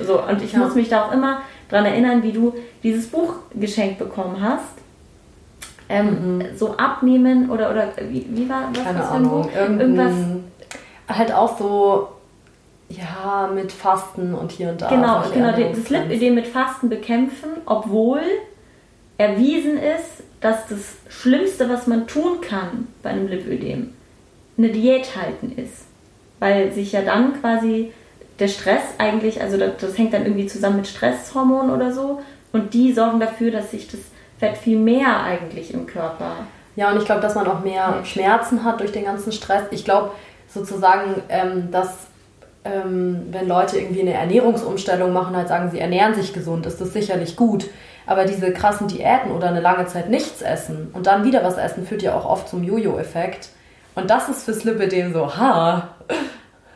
So, 0.01 0.21
und 0.21 0.43
ich 0.43 0.53
ja. 0.53 0.59
muss 0.59 0.75
mich 0.75 0.89
da 0.89 1.05
auch 1.05 1.13
immer 1.13 1.43
daran 1.69 1.87
erinnern, 1.87 2.25
wie 2.25 2.33
du 2.33 2.55
dieses 2.83 3.07
Buch 3.07 3.35
geschenkt 3.55 4.01
bekommen 4.01 4.39
hast. 4.41 4.65
Ähm, 5.89 6.39
mhm. 6.39 6.45
So 6.57 6.77
abnehmen 6.77 7.51
oder, 7.51 7.71
oder 7.71 7.93
wie, 8.11 8.27
wie 8.31 8.49
war 8.49 8.71
was 8.75 8.83
Keine 8.83 9.05
Ahnung. 9.07 9.49
Irgendwas. 9.55 10.13
Halt 11.09 11.33
auch 11.33 11.59
so 11.59 12.09
ja, 12.89 13.51
mit 13.53 13.73
Fasten 13.73 14.35
und 14.35 14.53
hier 14.53 14.71
und 14.71 14.83
da. 14.83 14.89
Genau, 14.89 15.23
genau 15.33 15.53
das 15.53 15.91
Lipödem 15.91 16.35
mit 16.35 16.47
Fasten 16.47 16.89
bekämpfen, 16.89 17.51
obwohl 17.67 18.21
erwiesen 19.19 19.79
ist, 19.79 20.23
dass 20.41 20.67
das 20.69 20.97
Schlimmste, 21.09 21.69
was 21.69 21.87
man 21.87 22.07
tun 22.07 22.41
kann 22.41 22.89
bei 23.03 23.11
einem 23.11 23.29
Lipödem, 23.29 23.95
eine 24.59 24.69
Diät 24.69 25.17
halten 25.17 25.53
ist. 25.57 25.87
Weil 26.41 26.73
sich 26.73 26.93
ja 26.93 27.03
dann 27.03 27.41
quasi 27.41 27.93
der 28.39 28.49
Stress 28.49 28.83
eigentlich, 28.99 29.41
also 29.41 29.57
das, 29.57 29.73
das 29.81 29.97
hängt 29.97 30.13
dann 30.13 30.25
irgendwie 30.25 30.47
zusammen 30.47 30.77
mit 30.77 30.87
Stresshormonen 30.87 31.71
oder 31.71 31.93
so, 31.93 32.21
und 32.53 32.75
die 32.75 32.93
sorgen 32.93 33.19
dafür, 33.19 33.51
dass 33.51 33.71
sich 33.71 33.89
das 33.89 34.01
Fett 34.39 34.57
viel 34.57 34.79
mehr 34.79 35.23
eigentlich 35.23 35.73
im 35.73 35.87
Körper. 35.87 36.37
Ja, 36.77 36.91
und 36.91 36.99
ich 36.99 37.05
glaube, 37.05 37.21
dass 37.21 37.35
man 37.35 37.47
auch 37.47 37.61
mehr 37.65 38.01
Schmerzen 38.05 38.65
hat 38.65 38.81
durch 38.81 38.93
den 38.93 39.05
ganzen 39.05 39.33
Stress. 39.33 39.65
Ich 39.71 39.85
glaube 39.85 40.11
sozusagen, 40.55 41.23
ähm, 41.29 41.71
dass 41.71 42.07
ähm, 42.65 43.27
wenn 43.31 43.47
Leute 43.47 43.79
irgendwie 43.79 44.01
eine 44.01 44.15
Ernährungsumstellung 44.15 45.13
machen, 45.13 45.37
halt 45.37 45.49
sagen, 45.49 45.71
sie 45.71 45.79
ernähren 45.79 46.15
sich 46.15 46.33
gesund, 46.33 46.67
ist 46.67 46.81
das 46.81 46.93
sicherlich 46.93 47.37
gut. 47.37 47.67
Aber 48.07 48.25
diese 48.25 48.53
krassen 48.53 48.89
Diäten 48.89 49.31
oder 49.31 49.49
eine 49.49 49.61
lange 49.61 49.87
Zeit 49.87 50.11
nichts 50.11 50.43
essen 50.43 50.91
und 50.93 51.07
dann 51.07 51.25
wieder 51.25 51.43
was 51.43 51.57
essen, 51.57 51.87
führt 51.87 52.03
ja 52.03 52.15
auch 52.15 52.27
oft 52.27 52.49
zum 52.49 52.63
Jojo-Effekt. 52.63 53.49
Und 53.95 54.11
das 54.11 54.29
ist 54.29 54.45
fürs 54.45 54.65
Lipidem 54.65 55.13
so, 55.13 55.37
ha, 55.37 55.89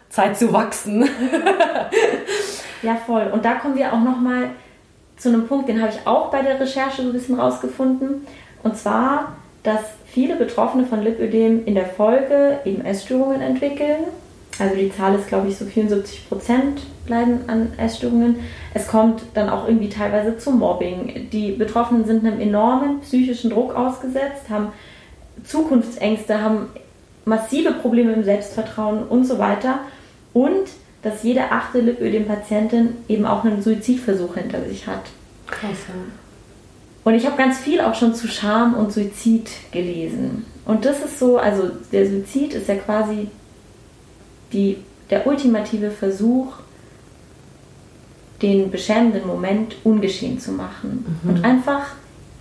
Zeit 0.08 0.38
zu 0.38 0.52
wachsen. 0.52 1.08
ja, 2.82 2.96
voll. 2.96 3.28
Und 3.32 3.44
da 3.44 3.54
kommen 3.54 3.76
wir 3.76 3.92
auch 3.92 4.00
nochmal 4.00 4.50
zu 5.16 5.28
einem 5.28 5.46
Punkt, 5.46 5.68
den 5.68 5.82
habe 5.82 5.92
ich 5.92 6.06
auch 6.06 6.30
bei 6.30 6.42
der 6.42 6.60
Recherche 6.60 7.02
so 7.02 7.08
ein 7.08 7.12
bisschen 7.12 7.38
rausgefunden. 7.38 8.26
Und 8.62 8.76
zwar, 8.76 9.32
dass 9.68 9.82
viele 10.06 10.36
Betroffene 10.36 10.86
von 10.86 11.02
Lipödem 11.02 11.64
in 11.66 11.74
der 11.74 11.86
Folge 11.86 12.60
eben 12.64 12.84
Essstörungen 12.84 13.40
entwickeln 13.40 14.04
also 14.58 14.74
die 14.74 14.92
Zahl 14.92 15.14
ist, 15.14 15.28
glaube 15.28 15.48
ich, 15.48 15.56
so 15.56 15.64
74 15.64 16.28
Prozent 16.28 16.82
leiden 17.06 17.48
an 17.48 17.72
Essstörungen. 17.78 18.36
Es 18.74 18.88
kommt 18.88 19.22
dann 19.34 19.48
auch 19.48 19.68
irgendwie 19.68 19.88
teilweise 19.88 20.36
zu 20.36 20.50
Mobbing. 20.50 21.28
Die 21.30 21.52
Betroffenen 21.52 22.04
sind 22.04 22.26
einem 22.26 22.40
enormen 22.40 23.00
psychischen 23.00 23.50
Druck 23.50 23.74
ausgesetzt, 23.74 24.50
haben 24.50 24.72
Zukunftsängste, 25.44 26.42
haben 26.42 26.66
massive 27.24 27.72
Probleme 27.72 28.12
im 28.12 28.24
Selbstvertrauen 28.24 29.04
und 29.04 29.24
so 29.24 29.38
weiter. 29.38 29.80
Und 30.32 30.68
dass 31.02 31.22
jede 31.22 31.52
achte 31.52 31.80
Lipödem-Patientin 31.80 32.96
eben 33.08 33.24
auch 33.24 33.44
einen 33.44 33.62
Suizidversuch 33.62 34.34
hinter 34.34 34.64
sich 34.64 34.88
hat. 34.88 35.02
Krass. 35.46 35.86
Und 37.08 37.14
ich 37.14 37.24
habe 37.24 37.38
ganz 37.38 37.56
viel 37.56 37.80
auch 37.80 37.94
schon 37.94 38.14
zu 38.14 38.28
Scham 38.28 38.74
und 38.74 38.92
Suizid 38.92 39.48
gelesen. 39.72 40.44
Und 40.66 40.84
das 40.84 41.00
ist 41.02 41.18
so, 41.18 41.38
also 41.38 41.70
der 41.90 42.06
Suizid 42.06 42.52
ist 42.52 42.68
ja 42.68 42.74
quasi 42.74 43.28
die, 44.52 44.76
der 45.08 45.26
ultimative 45.26 45.90
Versuch, 45.90 46.56
den 48.42 48.70
beschämenden 48.70 49.26
Moment 49.26 49.76
ungeschehen 49.84 50.38
zu 50.38 50.52
machen. 50.52 51.18
Mhm. 51.22 51.30
Und 51.30 51.44
einfach 51.46 51.86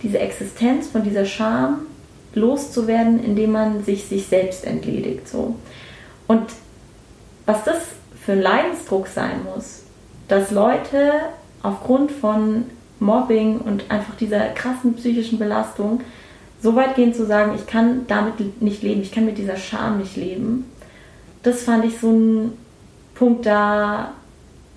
diese 0.02 0.18
Existenz 0.18 0.88
von 0.88 1.02
dieser 1.02 1.24
Scham 1.24 1.86
loszuwerden, 2.34 3.24
indem 3.24 3.52
man 3.52 3.84
sich 3.84 4.04
sich 4.04 4.26
selbst 4.26 4.66
entledigt. 4.66 5.28
So. 5.28 5.56
Und 6.26 6.42
was 7.46 7.64
das 7.64 7.78
für 8.22 8.32
ein 8.32 8.42
Leidensdruck 8.42 9.06
sein 9.06 9.44
muss, 9.44 9.84
dass 10.28 10.50
Leute 10.50 11.12
aufgrund 11.62 12.12
von 12.12 12.64
Mobbing 13.00 13.58
und 13.58 13.90
einfach 13.90 14.14
dieser 14.16 14.48
krassen 14.48 14.94
psychischen 14.94 15.38
Belastung 15.38 16.00
so 16.60 16.74
weit 16.74 16.96
gehen 16.96 17.14
zu 17.14 17.24
sagen, 17.24 17.52
ich 17.54 17.66
kann 17.66 18.06
damit 18.08 18.60
nicht 18.60 18.82
leben, 18.82 19.02
ich 19.02 19.12
kann 19.12 19.24
mit 19.24 19.38
dieser 19.38 19.56
Scham 19.56 19.98
nicht 19.98 20.16
leben 20.16 20.64
das 21.42 21.62
fand 21.62 21.84
ich 21.84 21.98
so 21.98 22.10
ein 22.10 22.52
Punkt, 23.14 23.46
da 23.46 24.12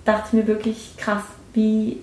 dachte 0.04 0.28
ich 0.28 0.32
mir 0.32 0.46
wirklich 0.46 0.96
krass, 0.96 1.22
wie, 1.54 1.98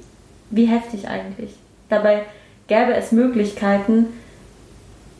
wie 0.49 0.65
heftig 0.65 1.07
eigentlich. 1.07 1.51
Dabei 1.89 2.23
gäbe 2.67 2.93
es 2.93 3.11
Möglichkeiten, 3.11 4.07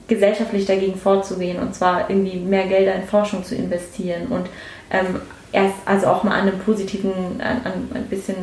gesellschaftlich 0.08 0.66
dagegen 0.66 0.98
vorzugehen 0.98 1.60
und 1.60 1.76
zwar 1.76 2.10
irgendwie 2.10 2.38
mehr 2.38 2.68
Gelder 2.68 2.96
in 2.96 3.04
Forschung 3.04 3.44
zu 3.44 3.56
investieren 3.56 4.28
und 4.28 4.48
ähm, 4.90 5.20
erst 5.52 5.76
also 5.86 6.08
auch 6.08 6.24
mal 6.24 6.34
an 6.34 6.48
einem 6.48 6.60
positiven, 6.60 7.42
an, 7.42 7.62
an 7.64 7.90
ein 7.94 8.08
bisschen 8.10 8.36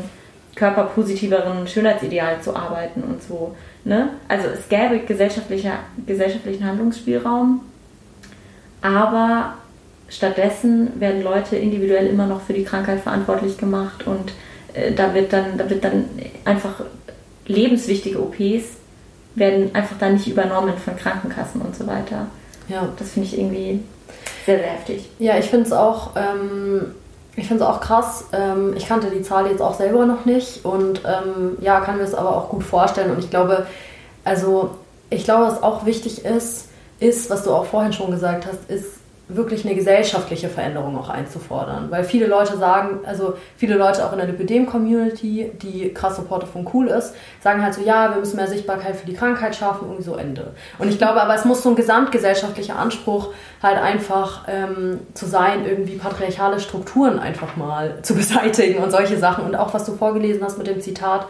körperpositiveren 0.57 1.69
Schönheitsideal 1.69 2.41
zu 2.41 2.57
arbeiten 2.57 3.03
und 3.03 3.23
so. 3.23 3.55
Ne? 3.85 4.09
Also 4.27 4.49
es 4.49 4.69
gäbe 4.69 4.99
gesellschaftlicher, 5.01 5.79
gesellschaftlichen 6.07 6.67
Handlungsspielraum, 6.67 7.61
aber 8.83 9.55
stattdessen 10.09 10.99
werden 11.01 11.23
Leute 11.23 11.57
individuell 11.57 12.07
immer 12.07 12.27
noch 12.27 12.41
für 12.41 12.53
die 12.53 12.65
Krankheit 12.65 13.01
verantwortlich 13.01 13.59
gemacht 13.59 14.07
und 14.07 14.33
äh, 14.73 14.93
da, 14.93 15.15
wird 15.15 15.33
dann, 15.33 15.59
da 15.59 15.69
wird 15.71 15.85
dann 15.85 16.07
einfach 16.45 16.83
lebenswichtige 17.47 18.21
OPs 18.21 18.79
werden 19.37 19.75
einfach 19.75 19.97
dann 19.99 20.15
nicht 20.15 20.27
übernommen 20.27 20.77
von 20.79 20.97
Krankenkassen 20.97 21.61
und 21.61 21.77
so 21.77 21.87
weiter. 21.87 22.27
Ja. 22.69 22.89
Das 22.99 23.11
finde 23.11 23.29
ich 23.29 23.39
irgendwie 23.39 23.81
sehr, 24.47 24.59
sehr 24.59 24.69
heftig. 24.69 25.09
Ja, 25.19 25.39
ich 25.39 25.47
finde 25.47 25.67
es 25.67 25.73
auch, 25.73 26.17
ähm, 26.17 26.95
ich 27.37 27.47
finde 27.47 27.63
es 27.63 27.69
auch 27.69 27.81
krass. 27.81 28.25
Ähm, 28.33 28.75
ich 28.77 28.89
kannte 28.89 29.11
die 29.11 29.23
Zahl 29.23 29.47
jetzt 29.49 29.61
auch 29.63 29.75
selber 29.75 30.07
noch 30.07 30.25
nicht 30.25 30.65
und 30.65 31.03
ähm, 31.05 31.59
ja, 31.61 31.81
kann 31.81 31.99
mir 31.99 32.05
es 32.05 32.15
aber 32.15 32.35
auch 32.35 32.49
gut 32.49 32.65
vorstellen. 32.65 33.11
Und 33.11 33.19
ich 33.19 33.31
glaube, 33.31 33.67
also 34.25 34.71
ich 35.11 35.25
glaube, 35.25 35.45
was 35.45 35.63
auch 35.63 35.85
wichtig 35.87 36.25
ist, 36.25 36.69
ist, 36.99 37.31
was 37.31 37.45
du 37.45 37.53
auch 37.53 37.67
vorhin 37.67 37.93
schon 37.93 38.11
gesagt 38.11 38.47
hast, 38.47 38.71
ist 38.71 38.96
wirklich 39.29 39.65
eine 39.65 39.75
gesellschaftliche 39.75 40.49
Veränderung 40.49 40.97
auch 40.97 41.09
einzufordern. 41.09 41.91
Weil 41.91 42.05
viele 42.05 42.27
Leute 42.27 42.57
sagen, 42.57 43.01
also 43.05 43.35
viele 43.57 43.75
Leute 43.75 44.07
auch 44.07 44.13
in 44.13 44.19
der 44.19 44.29
Lipidem-Community, 44.29 45.51
die 45.61 45.93
krass 45.93 46.15
Supporter 46.15 46.47
von 46.47 46.69
Cool 46.73 46.87
ist, 46.87 47.13
sagen 47.43 47.63
halt 47.63 47.75
so, 47.75 47.83
ja, 47.83 48.11
wir 48.11 48.21
müssen 48.21 48.37
mehr 48.37 48.47
Sichtbarkeit 48.47 48.95
für 48.95 49.07
die 49.07 49.15
Krankheit 49.15 49.57
schaffen, 49.57 49.87
irgendwie 49.87 50.05
so 50.05 50.15
Ende. 50.15 50.53
Und 50.79 50.89
ich 50.91 50.99
glaube 50.99 51.21
aber, 51.21 51.35
es 51.35 51.45
muss 51.45 51.63
so 51.63 51.71
ein 51.71 51.77
gesamtgesellschaftlicher 51.77 52.79
Anspruch 52.79 53.33
halt 53.61 53.79
einfach 53.79 54.45
ähm, 54.47 55.01
zu 55.15 55.27
sein, 55.27 55.67
irgendwie 55.67 55.97
patriarchale 55.97 56.61
Strukturen 56.61 57.19
einfach 57.19 57.57
mal 57.57 57.99
zu 58.03 58.15
beseitigen 58.15 58.81
und 58.81 58.93
solche 58.93 59.19
Sachen. 59.19 59.45
Und 59.45 59.57
auch 59.57 59.75
was 59.75 59.85
du 59.85 59.97
vorgelesen 59.97 60.45
hast 60.45 60.57
mit 60.57 60.69
dem 60.69 60.81
Zitat, 60.81 61.27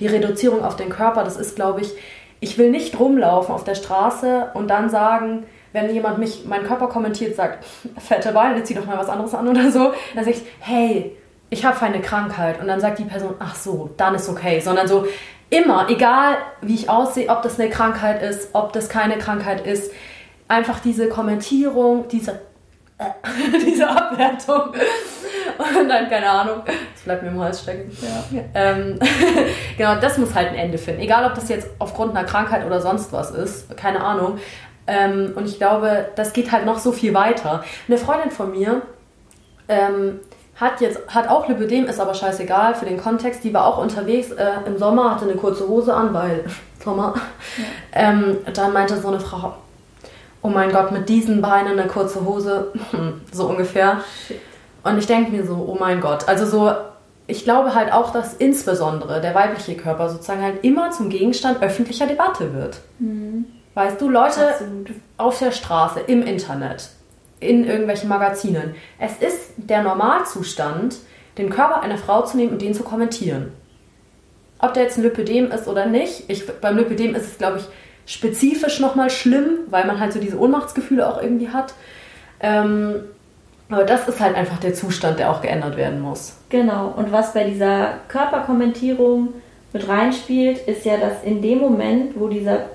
die 0.00 0.06
Reduzierung 0.06 0.64
auf 0.64 0.76
den 0.76 0.88
Körper, 0.88 1.22
das 1.22 1.36
ist, 1.36 1.54
glaube 1.54 1.82
ich, 1.82 1.92
ich 2.40 2.56
will 2.56 2.70
nicht 2.70 2.98
rumlaufen 2.98 3.54
auf 3.54 3.64
der 3.64 3.74
Straße 3.74 4.50
und 4.54 4.68
dann 4.68 4.88
sagen, 4.88 5.44
wenn 5.72 5.92
jemand 5.92 6.18
mich, 6.18 6.44
meinen 6.44 6.66
Körper 6.66 6.88
kommentiert, 6.88 7.36
sagt, 7.36 7.64
fette 7.98 8.32
Beine, 8.32 8.62
zieh 8.64 8.74
doch 8.74 8.86
mal 8.86 8.98
was 8.98 9.08
anderes 9.08 9.34
an 9.34 9.48
oder 9.48 9.70
so, 9.70 9.92
dann 10.14 10.24
sage 10.24 10.36
ich, 10.36 10.42
hey, 10.60 11.16
ich 11.50 11.64
habe 11.64 11.80
eine 11.82 12.00
Krankheit. 12.00 12.60
Und 12.60 12.68
dann 12.68 12.80
sagt 12.80 12.98
die 12.98 13.04
Person, 13.04 13.34
ach 13.38 13.54
so, 13.54 13.90
dann 13.96 14.14
ist 14.14 14.28
okay. 14.28 14.60
Sondern 14.60 14.88
so 14.88 15.06
immer, 15.50 15.88
egal 15.88 16.38
wie 16.60 16.74
ich 16.74 16.90
aussehe, 16.90 17.28
ob 17.28 17.42
das 17.42 17.58
eine 17.58 17.70
Krankheit 17.70 18.22
ist, 18.22 18.50
ob 18.52 18.72
das 18.72 18.88
keine 18.88 19.18
Krankheit 19.18 19.66
ist, 19.66 19.92
einfach 20.48 20.80
diese 20.80 21.08
Kommentierung, 21.08 22.08
diese, 22.08 22.40
äh, 22.98 23.04
diese 23.66 23.88
Abwertung. 23.88 24.72
Und 25.58 25.88
dann, 25.88 26.08
keine 26.10 26.28
Ahnung, 26.28 26.62
das 26.66 27.02
bleibt 27.04 27.22
mir 27.22 27.28
im 27.28 27.40
Hals 27.40 27.62
stecken. 27.62 27.90
Ja. 28.02 28.42
Ähm, 28.54 28.98
genau, 29.78 29.96
das 29.96 30.18
muss 30.18 30.34
halt 30.34 30.48
ein 30.48 30.54
Ende 30.54 30.78
finden. 30.78 31.00
Egal, 31.00 31.24
ob 31.24 31.34
das 31.34 31.48
jetzt 31.48 31.68
aufgrund 31.78 32.16
einer 32.16 32.26
Krankheit 32.26 32.66
oder 32.66 32.80
sonst 32.80 33.12
was 33.12 33.30
ist, 33.30 33.74
keine 33.76 34.02
Ahnung. 34.02 34.38
Ähm, 34.86 35.32
und 35.34 35.46
ich 35.46 35.58
glaube, 35.58 36.08
das 36.16 36.32
geht 36.32 36.52
halt 36.52 36.64
noch 36.64 36.78
so 36.78 36.92
viel 36.92 37.14
weiter. 37.14 37.64
Eine 37.88 37.98
Freundin 37.98 38.30
von 38.30 38.50
mir 38.52 38.82
ähm, 39.68 40.20
hat 40.54 40.80
jetzt 40.80 41.00
hat 41.08 41.28
auch 41.28 41.48
Lipödem, 41.48 41.86
ist 41.86 42.00
aber 42.00 42.14
scheißegal 42.14 42.74
für 42.74 42.86
den 42.86 42.98
Kontext. 42.98 43.44
Die 43.44 43.52
war 43.52 43.66
auch 43.66 43.78
unterwegs 43.78 44.30
äh, 44.30 44.52
im 44.66 44.78
Sommer, 44.78 45.12
hatte 45.12 45.24
eine 45.24 45.34
kurze 45.34 45.68
Hose 45.68 45.92
an, 45.92 46.14
weil 46.14 46.44
Sommer. 46.84 47.14
Ja. 47.56 48.10
Ähm, 48.10 48.38
dann 48.54 48.72
meinte 48.72 49.00
so 49.00 49.08
eine 49.08 49.20
Frau, 49.20 49.54
oh 50.42 50.48
mein 50.48 50.70
Gott, 50.72 50.92
mit 50.92 51.08
diesen 51.08 51.42
Beinen 51.42 51.78
eine 51.78 51.88
kurze 51.88 52.24
Hose, 52.24 52.72
so 53.32 53.46
ungefähr. 53.46 54.00
Und 54.84 54.98
ich 54.98 55.06
denke 55.06 55.32
mir 55.32 55.44
so, 55.44 55.54
oh 55.54 55.76
mein 55.78 56.00
Gott, 56.00 56.28
also 56.28 56.46
so 56.46 56.72
ich 57.26 57.44
glaube 57.44 57.74
halt 57.74 57.92
auch, 57.92 58.12
dass 58.12 58.34
insbesondere 58.34 59.20
der 59.20 59.34
weibliche 59.34 59.74
Körper 59.74 60.08
sozusagen 60.08 60.42
halt 60.42 60.62
immer 60.64 60.90
zum 60.90 61.08
Gegenstand 61.08 61.62
öffentlicher 61.62 62.06
Debatte 62.06 62.54
wird. 62.54 62.78
Mhm. 62.98 63.46
Weißt 63.76 64.00
du, 64.00 64.08
Leute 64.08 64.48
Absolut. 64.48 64.90
auf 65.18 65.38
der 65.38 65.52
Straße, 65.52 66.00
im 66.00 66.22
Internet, 66.22 66.88
in 67.40 67.62
irgendwelchen 67.66 68.08
Magazinen. 68.08 68.74
Es 68.98 69.18
ist 69.18 69.52
der 69.58 69.82
Normalzustand, 69.82 70.96
den 71.36 71.50
Körper 71.50 71.82
einer 71.82 71.98
Frau 71.98 72.22
zu 72.22 72.38
nehmen 72.38 72.52
und 72.52 72.62
den 72.62 72.72
zu 72.72 72.84
kommentieren. 72.84 73.52
Ob 74.60 74.72
der 74.72 74.84
jetzt 74.84 74.96
ein 74.96 75.02
Lipödem 75.02 75.50
ist 75.50 75.68
oder 75.68 75.84
nicht. 75.84 76.24
Ich, 76.28 76.46
beim 76.46 76.78
Lipödem 76.78 77.14
ist 77.14 77.26
es, 77.26 77.36
glaube 77.36 77.58
ich, 77.58 77.64
spezifisch 78.10 78.80
nochmal 78.80 79.10
schlimm, 79.10 79.58
weil 79.68 79.86
man 79.86 80.00
halt 80.00 80.14
so 80.14 80.20
diese 80.20 80.40
Ohnmachtsgefühle 80.40 81.06
auch 81.06 81.20
irgendwie 81.20 81.50
hat. 81.50 81.74
Ähm, 82.40 83.02
aber 83.68 83.84
das 83.84 84.08
ist 84.08 84.20
halt 84.20 84.36
einfach 84.36 84.56
der 84.56 84.72
Zustand, 84.72 85.18
der 85.18 85.30
auch 85.30 85.42
geändert 85.42 85.76
werden 85.76 86.00
muss. 86.00 86.38
Genau. 86.48 86.94
Und 86.96 87.12
was 87.12 87.34
bei 87.34 87.44
dieser 87.44 87.98
Körperkommentierung 88.08 89.34
mit 89.74 89.86
reinspielt, 89.86 90.66
ist 90.66 90.86
ja, 90.86 90.96
dass 90.96 91.22
in 91.24 91.42
dem 91.42 91.58
Moment, 91.58 92.18
wo 92.18 92.28
dieser 92.28 92.70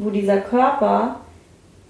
wo 0.00 0.10
dieser 0.10 0.38
Körper 0.38 1.20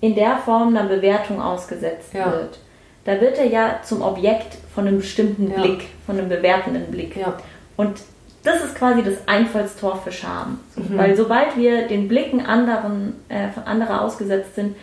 in 0.00 0.14
der 0.14 0.36
Form 0.38 0.76
einer 0.76 0.88
Bewertung 0.88 1.40
ausgesetzt 1.40 2.12
ja. 2.12 2.30
wird, 2.32 2.58
da 3.04 3.20
wird 3.20 3.38
er 3.38 3.46
ja 3.46 3.80
zum 3.82 4.02
Objekt 4.02 4.58
von 4.74 4.86
einem 4.86 4.98
bestimmten 4.98 5.50
ja. 5.50 5.60
Blick, 5.60 5.88
von 6.06 6.18
einem 6.18 6.28
bewertenden 6.28 6.90
Blick. 6.90 7.16
Ja. 7.16 7.38
Und 7.76 8.00
das 8.42 8.62
ist 8.64 8.74
quasi 8.74 9.02
das 9.02 9.26
Einfallstor 9.26 10.00
für 10.02 10.12
Scham. 10.12 10.60
Mhm. 10.76 10.96
Weil 10.96 11.16
sobald 11.16 11.56
wir 11.56 11.88
den 11.88 12.08
Blicken 12.08 12.44
anderen, 12.44 13.14
äh, 13.28 13.48
von 13.48 13.64
anderer 13.64 14.02
ausgesetzt 14.02 14.54
sind, 14.54 14.76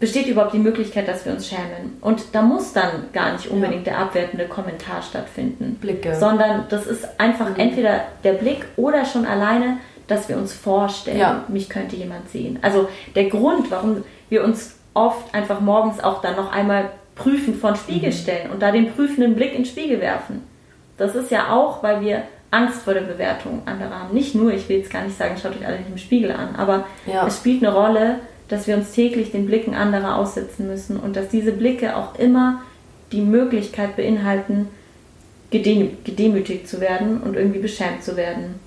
besteht 0.00 0.26
überhaupt 0.26 0.52
die 0.52 0.58
Möglichkeit, 0.58 1.08
dass 1.08 1.24
wir 1.24 1.32
uns 1.32 1.48
schämen. 1.48 1.96
Und 2.02 2.34
da 2.34 2.42
muss 2.42 2.72
dann 2.72 3.06
gar 3.12 3.32
nicht 3.32 3.48
unbedingt 3.48 3.86
ja. 3.86 3.94
der 3.94 4.02
abwertende 4.02 4.46
Kommentar 4.46 5.02
stattfinden. 5.02 5.78
Blicke. 5.80 6.14
Sondern 6.16 6.64
das 6.68 6.86
ist 6.86 7.06
einfach 7.18 7.50
mhm. 7.50 7.56
entweder 7.56 8.02
der 8.24 8.32
Blick 8.34 8.66
oder 8.76 9.04
schon 9.04 9.24
alleine 9.24 9.78
dass 10.06 10.28
wir 10.28 10.36
uns 10.36 10.52
vorstellen, 10.52 11.18
ja. 11.18 11.44
mich 11.48 11.68
könnte 11.68 11.96
jemand 11.96 12.28
sehen. 12.30 12.58
Also 12.62 12.88
der 13.14 13.28
Grund, 13.28 13.70
warum 13.70 14.04
wir 14.28 14.44
uns 14.44 14.76
oft 14.94 15.34
einfach 15.34 15.60
morgens 15.60 16.02
auch 16.02 16.22
dann 16.22 16.36
noch 16.36 16.52
einmal 16.52 16.90
prüfen 17.14 17.54
von 17.54 17.76
Spiegel 17.76 18.10
mhm. 18.10 18.14
stellen 18.14 18.50
und 18.50 18.62
da 18.62 18.70
den 18.70 18.92
prüfenden 18.92 19.34
Blick 19.34 19.50
in 19.52 19.62
den 19.62 19.64
Spiegel 19.64 20.00
werfen. 20.00 20.42
Das 20.98 21.14
ist 21.14 21.30
ja 21.30 21.52
auch, 21.52 21.82
weil 21.82 22.00
wir 22.00 22.22
Angst 22.50 22.82
vor 22.82 22.94
der 22.94 23.02
Bewertung 23.02 23.62
anderer 23.66 24.00
haben. 24.00 24.14
Nicht 24.14 24.34
nur, 24.34 24.52
ich 24.52 24.68
will 24.68 24.78
jetzt 24.78 24.90
gar 24.90 25.02
nicht 25.02 25.18
sagen, 25.18 25.36
schaut 25.40 25.56
euch 25.56 25.66
alle 25.66 25.78
nicht 25.78 25.90
im 25.90 25.98
Spiegel 25.98 26.30
an, 26.30 26.56
aber 26.56 26.84
ja. 27.06 27.26
es 27.26 27.36
spielt 27.36 27.62
eine 27.62 27.74
Rolle, 27.74 28.20
dass 28.48 28.66
wir 28.66 28.76
uns 28.76 28.92
täglich 28.92 29.32
den 29.32 29.46
Blicken 29.46 29.74
anderer 29.74 30.16
aussetzen 30.16 30.68
müssen 30.68 30.96
und 30.96 31.16
dass 31.16 31.28
diese 31.28 31.52
Blicke 31.52 31.96
auch 31.96 32.14
immer 32.18 32.62
die 33.12 33.20
Möglichkeit 33.20 33.96
beinhalten, 33.96 34.68
gedemütigt 35.50 36.68
zu 36.68 36.80
werden 36.80 37.20
und 37.20 37.36
irgendwie 37.36 37.58
beschämt 37.58 38.02
zu 38.02 38.16
werden. 38.16 38.58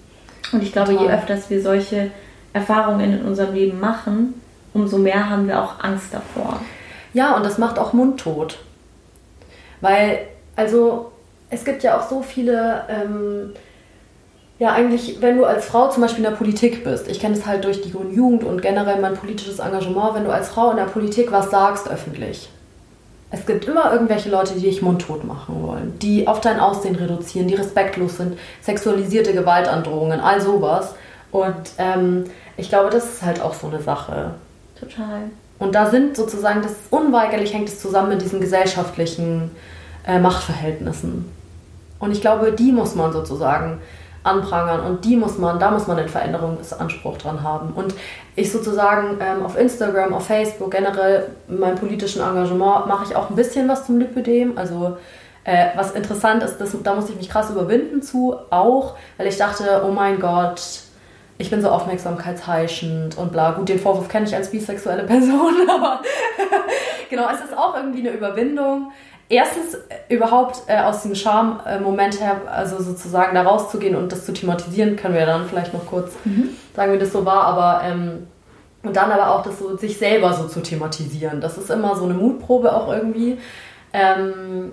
Und 0.51 0.63
ich 0.63 0.71
glaube, 0.71 0.91
Total. 0.91 1.07
je 1.07 1.13
öfters 1.13 1.49
wir 1.49 1.61
solche 1.61 2.11
Erfahrungen 2.53 3.13
in 3.13 3.25
unserem 3.25 3.53
Leben 3.53 3.79
machen, 3.79 4.41
umso 4.73 4.97
mehr 4.97 5.29
haben 5.29 5.47
wir 5.47 5.61
auch 5.61 5.83
Angst 5.83 6.13
davor. 6.13 6.59
Ja, 7.13 7.35
und 7.35 7.45
das 7.45 7.57
macht 7.57 7.79
auch 7.79 7.93
mundtot. 7.93 8.59
Weil, 9.81 10.19
also, 10.55 11.11
es 11.49 11.65
gibt 11.65 11.83
ja 11.83 11.97
auch 11.97 12.07
so 12.07 12.21
viele, 12.21 12.83
ähm, 12.89 13.53
ja, 14.59 14.73
eigentlich, 14.73 15.21
wenn 15.21 15.37
du 15.37 15.45
als 15.45 15.65
Frau 15.65 15.89
zum 15.89 16.01
Beispiel 16.01 16.23
in 16.23 16.29
der 16.29 16.37
Politik 16.37 16.83
bist, 16.83 17.07
ich 17.07 17.19
kenne 17.19 17.35
es 17.35 17.45
halt 17.45 17.63
durch 17.63 17.81
die 17.81 17.89
Jugend 17.89 18.43
und 18.43 18.61
generell 18.61 18.99
mein 18.99 19.13
politisches 19.13 19.59
Engagement, 19.59 20.15
wenn 20.15 20.25
du 20.25 20.31
als 20.31 20.49
Frau 20.49 20.71
in 20.71 20.77
der 20.77 20.83
Politik 20.83 21.31
was 21.31 21.49
sagst 21.49 21.89
öffentlich, 21.89 22.49
es 23.32 23.45
gibt 23.45 23.65
immer 23.65 23.91
irgendwelche 23.91 24.30
Leute, 24.30 24.53
die 24.55 24.61
dich 24.61 24.82
mundtot 24.82 25.23
machen 25.23 25.61
wollen, 25.61 25.99
die 25.99 26.27
auf 26.27 26.41
dein 26.41 26.59
Aussehen 26.59 26.95
reduzieren, 26.95 27.47
die 27.47 27.55
respektlos 27.55 28.17
sind, 28.17 28.38
sexualisierte 28.61 29.34
Gewaltandrohungen, 29.34 30.19
all 30.19 30.41
sowas. 30.41 30.95
Und 31.32 31.71
ähm, 31.77 32.25
ich 32.57 32.69
glaube, 32.69 32.89
das 32.89 33.05
ist 33.05 33.21
halt 33.21 33.41
auch 33.41 33.53
so 33.53 33.67
eine 33.67 33.82
Sache. 33.82 34.34
Total. 34.80 35.23
Und 35.59 35.75
da 35.75 35.89
sind 35.89 36.15
sozusagen, 36.15 36.61
das 36.63 36.73
unweigerlich 36.89 37.53
hängt 37.53 37.69
es 37.69 37.80
zusammen 37.80 38.09
mit 38.09 38.21
diesen 38.21 38.39
gesellschaftlichen 38.39 39.51
äh, 40.07 40.19
Machtverhältnissen. 40.19 41.32
Und 41.99 42.11
ich 42.11 42.21
glaube, 42.21 42.53
die 42.53 42.71
muss 42.71 42.95
man 42.95 43.11
sozusagen 43.11 43.80
anprangern 44.24 44.82
und 44.82 45.05
die 45.05 45.15
muss 45.15 45.38
man, 45.38 45.59
da 45.59 45.72
muss 45.72 45.88
man 45.88 45.97
den 45.97 46.09
Veränderungsanspruch 46.09 47.17
dran 47.17 47.41
haben. 47.41 47.72
Und 47.74 47.95
ich 48.36 48.51
sozusagen 48.51 49.17
ähm, 49.22 49.45
auf 49.45 49.57
Instagram, 49.57 50.13
auf 50.13 50.26
Facebook, 50.26 50.72
generell 50.72 51.28
in 51.47 51.59
meinem 51.59 51.78
politischen 51.78 52.22
Engagement 52.22 52.88
mache 52.88 53.05
ich 53.05 53.15
auch 53.15 53.30
ein 53.30 53.36
bisschen 53.36 53.67
was 53.70 53.86
zum 53.86 53.99
Lipödem. 53.99 54.57
Also 54.57 54.97
äh, 55.45 55.67
was 55.76 55.91
interessant 55.91 56.43
ist, 56.43 56.57
das, 56.57 56.76
da 56.84 56.93
musste 56.93 57.13
ich 57.13 57.17
mich 57.17 57.30
krass 57.30 57.49
überwinden 57.49 58.01
zu, 58.01 58.36
auch, 58.49 58.95
weil 59.17 59.28
ich 59.28 59.38
dachte, 59.38 59.84
oh 59.86 59.91
mein 59.91 60.20
Gott, 60.20 60.61
ich 61.38 61.49
bin 61.49 61.61
so 61.61 61.70
aufmerksamkeitsheischend 61.70 63.17
und 63.17 63.32
bla. 63.32 63.51
Gut, 63.51 63.70
den 63.70 63.80
Vorwurf 63.80 64.09
kenne 64.09 64.26
ich 64.28 64.36
als 64.36 64.51
bisexuelle 64.51 65.03
Person, 65.03 65.53
aber 65.70 66.01
genau, 67.09 67.28
es 67.34 67.39
ist 67.39 67.57
auch 67.57 67.76
irgendwie 67.76 67.99
eine 67.99 68.11
Überwindung 68.11 68.91
erstens 69.30 69.75
äh, 69.75 70.13
überhaupt 70.13 70.63
äh, 70.67 70.80
aus 70.80 71.03
dem 71.03 71.15
Charme-Moment 71.15 72.19
her, 72.19 72.41
also 72.51 72.82
sozusagen 72.82 73.36
da 73.36 73.43
rauszugehen 73.43 73.95
und 73.95 74.11
das 74.11 74.25
zu 74.25 74.34
thematisieren, 74.34 74.95
können 74.95 75.13
wir 75.13 75.25
dann 75.25 75.47
vielleicht 75.47 75.73
noch 75.73 75.86
kurz 75.86 76.13
mhm. 76.25 76.49
sagen, 76.75 76.93
wie 76.93 76.97
das 76.97 77.13
so 77.13 77.25
war, 77.25 77.43
aber 77.43 77.82
ähm, 77.86 78.27
und 78.82 78.95
dann 78.95 79.11
aber 79.11 79.36
auch 79.36 79.43
das 79.43 79.59
so 79.59 79.75
sich 79.75 79.97
selber 79.97 80.34
so 80.34 80.47
zu 80.47 80.61
thematisieren. 80.61 81.41
Das 81.41 81.57
ist 81.57 81.69
immer 81.69 81.95
so 81.95 82.05
eine 82.05 82.13
Mutprobe 82.13 82.73
auch 82.73 82.91
irgendwie. 82.91 83.38
Ähm, 83.91 84.71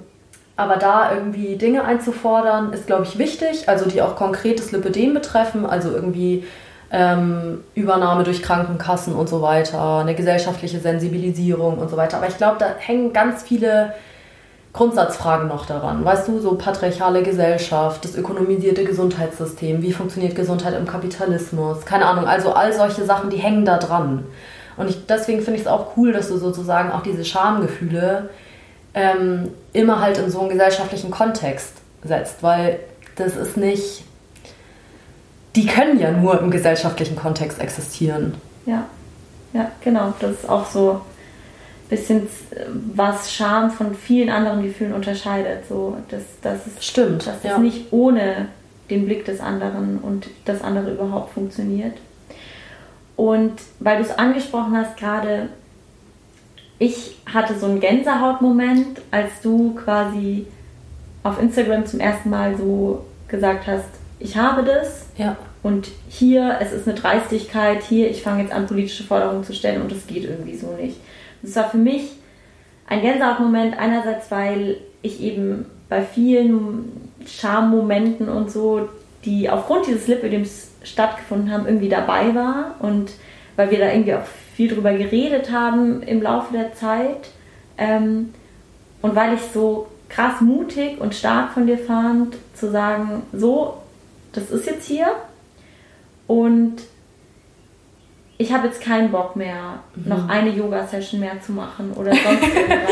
aber 0.57 0.76
da 0.76 1.12
irgendwie 1.12 1.57
Dinge 1.57 1.84
einzufordern, 1.84 2.72
ist, 2.72 2.86
glaube 2.86 3.02
ich, 3.02 3.18
wichtig, 3.18 3.68
also 3.68 3.88
die 3.88 4.00
auch 4.00 4.16
konkretes 4.16 4.72
Lipödem 4.72 5.12
betreffen, 5.12 5.66
also 5.66 5.90
irgendwie 5.90 6.44
ähm, 6.90 7.62
Übernahme 7.74 8.22
durch 8.22 8.42
Krankenkassen 8.42 9.14
und 9.14 9.28
so 9.28 9.42
weiter, 9.42 9.98
eine 9.98 10.14
gesellschaftliche 10.14 10.78
Sensibilisierung 10.78 11.78
und 11.78 11.90
so 11.90 11.96
weiter. 11.96 12.18
Aber 12.18 12.28
ich 12.28 12.38
glaube, 12.38 12.57
da 12.59 12.74
hängen 12.78 13.12
ganz 13.12 13.42
viele 13.42 13.92
Grundsatzfragen 14.76 15.48
noch 15.48 15.64
daran. 15.64 16.04
Weißt 16.04 16.28
du, 16.28 16.38
so 16.38 16.54
patriarchale 16.54 17.22
Gesellschaft, 17.22 18.04
das 18.04 18.14
ökonomisierte 18.14 18.84
Gesundheitssystem, 18.84 19.80
wie 19.82 19.92
funktioniert 19.92 20.34
Gesundheit 20.34 20.74
im 20.78 20.86
Kapitalismus, 20.86 21.86
keine 21.86 22.04
Ahnung, 22.04 22.26
also 22.26 22.52
all 22.52 22.72
solche 22.74 23.04
Sachen, 23.04 23.30
die 23.30 23.38
hängen 23.38 23.64
da 23.64 23.78
dran. 23.78 24.24
Und 24.76 24.90
ich, 24.90 25.06
deswegen 25.06 25.40
finde 25.40 25.54
ich 25.54 25.62
es 25.62 25.66
auch 25.66 25.96
cool, 25.96 26.12
dass 26.12 26.28
du 26.28 26.36
sozusagen 26.36 26.92
auch 26.92 27.02
diese 27.02 27.24
Schamgefühle 27.24 28.28
ähm, 28.92 29.48
immer 29.72 30.00
halt 30.00 30.18
in 30.18 30.30
so 30.30 30.40
einen 30.40 30.50
gesellschaftlichen 30.50 31.10
Kontext 31.10 31.72
setzt, 32.04 32.42
weil 32.42 32.80
das 33.16 33.34
ist 33.36 33.56
nicht. 33.56 34.04
Die 35.54 35.66
können 35.66 35.98
ja 35.98 36.10
nur 36.10 36.38
im 36.38 36.50
gesellschaftlichen 36.50 37.16
Kontext 37.16 37.58
existieren. 37.58 38.34
Ja, 38.66 38.84
ja, 39.54 39.70
genau. 39.80 40.12
Das 40.20 40.32
ist 40.32 40.48
auch 40.48 40.66
so 40.66 41.00
bisschen, 41.89 42.28
was 42.95 43.32
Scham 43.32 43.70
von 43.70 43.95
vielen 43.95 44.30
anderen 44.30 44.62
Gefühlen 44.62 44.93
unterscheidet. 44.93 45.66
So, 45.68 45.97
dass, 46.09 46.22
dass 46.43 46.66
es, 46.66 46.84
Stimmt. 46.84 47.26
Dass 47.26 47.37
es 47.39 47.45
ja. 47.45 47.59
nicht 47.59 47.93
ohne 47.93 48.49
den 48.91 49.07
Blick 49.07 49.24
des 49.24 49.41
anderen 49.41 49.99
und 49.99 50.28
das 50.45 50.62
andere 50.62 50.93
überhaupt 50.93 51.32
funktioniert. 51.34 51.97
Und 53.16 53.55
weil 53.80 53.97
du 53.97 54.03
es 54.03 54.16
angesprochen 54.16 54.76
hast 54.76 54.97
gerade, 54.97 55.49
ich 56.78 57.16
hatte 57.32 57.59
so 57.59 57.66
einen 57.66 57.80
Gänsehautmoment, 57.80 59.01
als 59.11 59.41
du 59.43 59.74
quasi 59.74 60.47
auf 61.22 61.41
Instagram 61.41 61.87
zum 61.87 62.01
ersten 62.01 62.30
Mal 62.30 62.57
so 62.57 63.05
gesagt 63.28 63.66
hast, 63.66 63.89
ich 64.18 64.37
habe 64.37 64.62
das. 64.62 65.07
Ja. 65.16 65.37
Und 65.62 65.89
hier, 66.09 66.59
es 66.61 66.72
ist 66.72 66.87
eine 66.87 66.97
Dreistigkeit, 66.97 67.82
hier, 67.82 68.09
ich 68.09 68.22
fange 68.22 68.43
jetzt 68.43 68.53
an, 68.53 68.66
politische 68.66 69.03
Forderungen 69.03 69.43
zu 69.43 69.53
stellen 69.53 69.82
und 69.82 69.91
das 69.91 70.07
geht 70.07 70.24
irgendwie 70.24 70.57
so 70.57 70.72
nicht. 70.80 70.97
Das 71.43 71.57
war 71.57 71.70
für 71.70 71.78
mich 71.78 72.12
ein 72.87 73.01
Gänsehautmoment, 73.01 73.78
einerseits, 73.78 74.30
weil 74.30 74.78
ich 75.03 75.20
eben 75.20 75.66
bei 75.89 76.03
vielen 76.03 77.11
Charmmomenten 77.26 78.28
und 78.28 78.51
so, 78.51 78.89
die 79.24 79.51
aufgrund 79.51 79.87
dieses 79.87 80.07
Lipödems 80.07 80.70
stattgefunden 80.82 81.51
haben, 81.51 81.66
irgendwie 81.66 81.89
dabei 81.89 82.34
war. 82.34 82.76
Und 82.80 83.12
weil 83.57 83.70
wir 83.70 83.78
da 83.78 83.93
irgendwie 83.93 84.14
auch 84.14 84.24
viel 84.55 84.68
drüber 84.68 84.93
geredet 84.93 85.51
haben 85.51 86.03
im 86.03 86.22
Laufe 86.22 86.53
der 86.53 86.74
Zeit. 86.74 87.30
Ähm, 87.78 88.32
und 89.03 89.14
weil 89.14 89.34
ich 89.34 89.43
so 89.53 89.89
krass 90.09 90.41
mutig 90.41 91.01
und 91.01 91.14
stark 91.14 91.53
von 91.53 91.66
dir 91.66 91.78
fand, 91.78 92.37
zu 92.55 92.70
sagen, 92.70 93.22
so, 93.32 93.78
das 94.32 94.51
ist 94.51 94.66
jetzt 94.66 94.87
hier. 94.87 95.09
Und 96.26 96.82
ich 98.39 98.53
habe 98.53 98.66
jetzt 98.66 98.80
keinen 98.80 99.11
Bock 99.11 99.37
mehr, 99.37 99.80
mhm. 99.95 100.09
noch 100.09 100.28
eine 100.28 100.51
Yoga-Session 100.51 101.20
mehr 101.20 101.41
zu 101.41 101.53
machen 101.53 101.93
oder 101.93 102.12
sonst 102.14 102.43
irgendwas, 102.55 102.91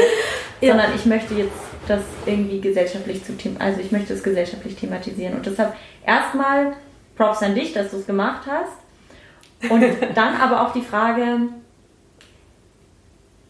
ja. 0.60 0.68
sondern 0.70 0.94
ich 0.94 1.06
möchte 1.06 1.34
jetzt 1.34 1.52
das 1.86 2.00
irgendwie 2.24 2.60
gesellschaftlich 2.60 3.22
zu 3.24 3.32
also 3.58 3.80
ich 3.80 3.92
möchte 3.92 4.14
es 4.14 4.22
gesellschaftlich 4.22 4.76
thematisieren 4.76 5.34
und 5.34 5.44
deshalb 5.44 5.74
erstmal 6.06 6.72
Props 7.16 7.42
an 7.42 7.54
dich, 7.54 7.72
dass 7.72 7.90
du 7.90 7.98
es 7.98 8.06
gemacht 8.06 8.42
hast 8.48 9.70
und 9.70 9.84
dann 10.14 10.36
aber 10.36 10.62
auch 10.62 10.72
die 10.72 10.82
Frage, 10.82 11.40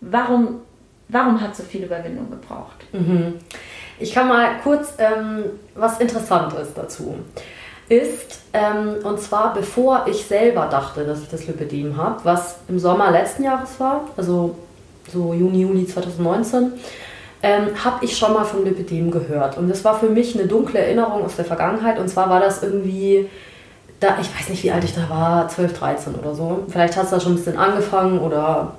warum, 0.01 0.61
warum 1.09 1.41
hat 1.41 1.57
so 1.57 1.63
viel 1.63 1.85
Überwindung 1.85 2.31
gebraucht? 2.31 2.85
Mhm. 2.93 3.35
Ich 3.99 4.13
kann 4.13 4.29
mal 4.29 4.59
kurz 4.63 4.95
ähm, 4.99 5.45
was 5.75 6.01
Interessantes 6.01 6.75
dazu. 6.75 7.17
Ist, 7.89 8.41
ähm, 8.55 9.05
und 9.05 9.21
zwar 9.21 9.53
bevor 9.53 10.07
ich 10.09 10.25
selber 10.25 10.67
dachte, 10.71 11.05
dass 11.05 11.23
ich 11.23 11.29
das 11.29 11.47
Lipidem 11.47 11.97
habe, 11.97 12.21
was 12.25 12.57
im 12.69 12.79
Sommer 12.79 13.11
letzten 13.11 13.45
Jahres 13.45 13.79
war, 13.79 14.09
also 14.17 14.57
so 15.13 15.35
Juni, 15.35 15.63
Juli 15.63 15.87
2019, 15.87 16.73
ähm, 17.43 17.85
habe 17.85 18.03
ich 18.03 18.17
schon 18.17 18.33
mal 18.33 18.45
von 18.45 18.65
Lipidem 18.65 19.11
gehört. 19.11 19.59
Und 19.59 19.69
das 19.69 19.85
war 19.85 19.99
für 19.99 20.09
mich 20.09 20.35
eine 20.35 20.49
dunkle 20.49 20.81
Erinnerung 20.81 21.25
aus 21.25 21.37
der 21.37 21.45
Vergangenheit. 21.45 21.99
Und 21.99 22.09
zwar 22.09 22.31
war 22.31 22.41
das 22.41 22.63
irgendwie, 22.63 23.29
da, 24.01 24.17
ich 24.19 24.35
weiß 24.35 24.49
nicht, 24.49 24.63
wie 24.63 24.71
alt 24.71 24.85
ich 24.85 24.95
da 24.95 25.11
war, 25.11 25.49
12, 25.49 25.79
13 25.79 26.15
oder 26.15 26.35
so. 26.35 26.65
Vielleicht 26.69 26.97
hat 26.97 27.05
es 27.05 27.11
da 27.11 27.21
schon 27.21 27.33
ein 27.33 27.37
bisschen 27.37 27.59
angefangen 27.59 28.19
oder 28.19 28.73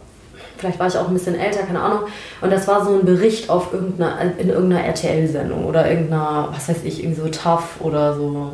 vielleicht 0.58 0.80
war 0.80 0.88
ich 0.88 0.98
auch 0.98 1.08
ein 1.08 1.14
bisschen 1.14 1.36
älter, 1.36 1.62
keine 1.62 1.80
Ahnung. 1.80 2.00
Und 2.42 2.52
das 2.52 2.68
war 2.68 2.84
so 2.84 2.96
ein 2.96 3.06
Bericht 3.06 3.52
auf 3.52 3.72
irgendeiner, 3.72 4.20
in 4.40 4.50
irgendeiner 4.50 4.84
RTL-Sendung 4.86 5.66
oder 5.66 5.88
irgendeiner, 5.88 6.50
was 6.52 6.68
weiß 6.68 6.84
ich, 6.86 7.04
irgendwie 7.04 7.22
so 7.22 7.28
Tough 7.28 7.82
oder 7.82 8.16
so 8.16 8.54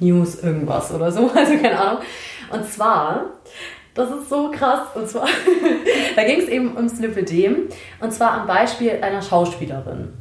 News 0.00 0.42
irgendwas 0.42 0.92
oder 0.92 1.10
so, 1.12 1.30
also 1.34 1.56
keine 1.56 1.78
Ahnung. 1.78 2.02
Und 2.50 2.64
zwar, 2.70 3.26
das 3.94 4.10
ist 4.10 4.28
so 4.28 4.50
krass, 4.50 4.80
und 4.94 5.08
zwar, 5.08 5.26
da 6.16 6.24
ging 6.24 6.40
es 6.40 6.48
eben 6.48 6.76
ums 6.76 6.98
Lipidem 6.98 7.68
und 8.00 8.12
zwar 8.12 8.32
am 8.32 8.46
Beispiel 8.46 8.98
einer 9.02 9.22
Schauspielerin. 9.22 10.12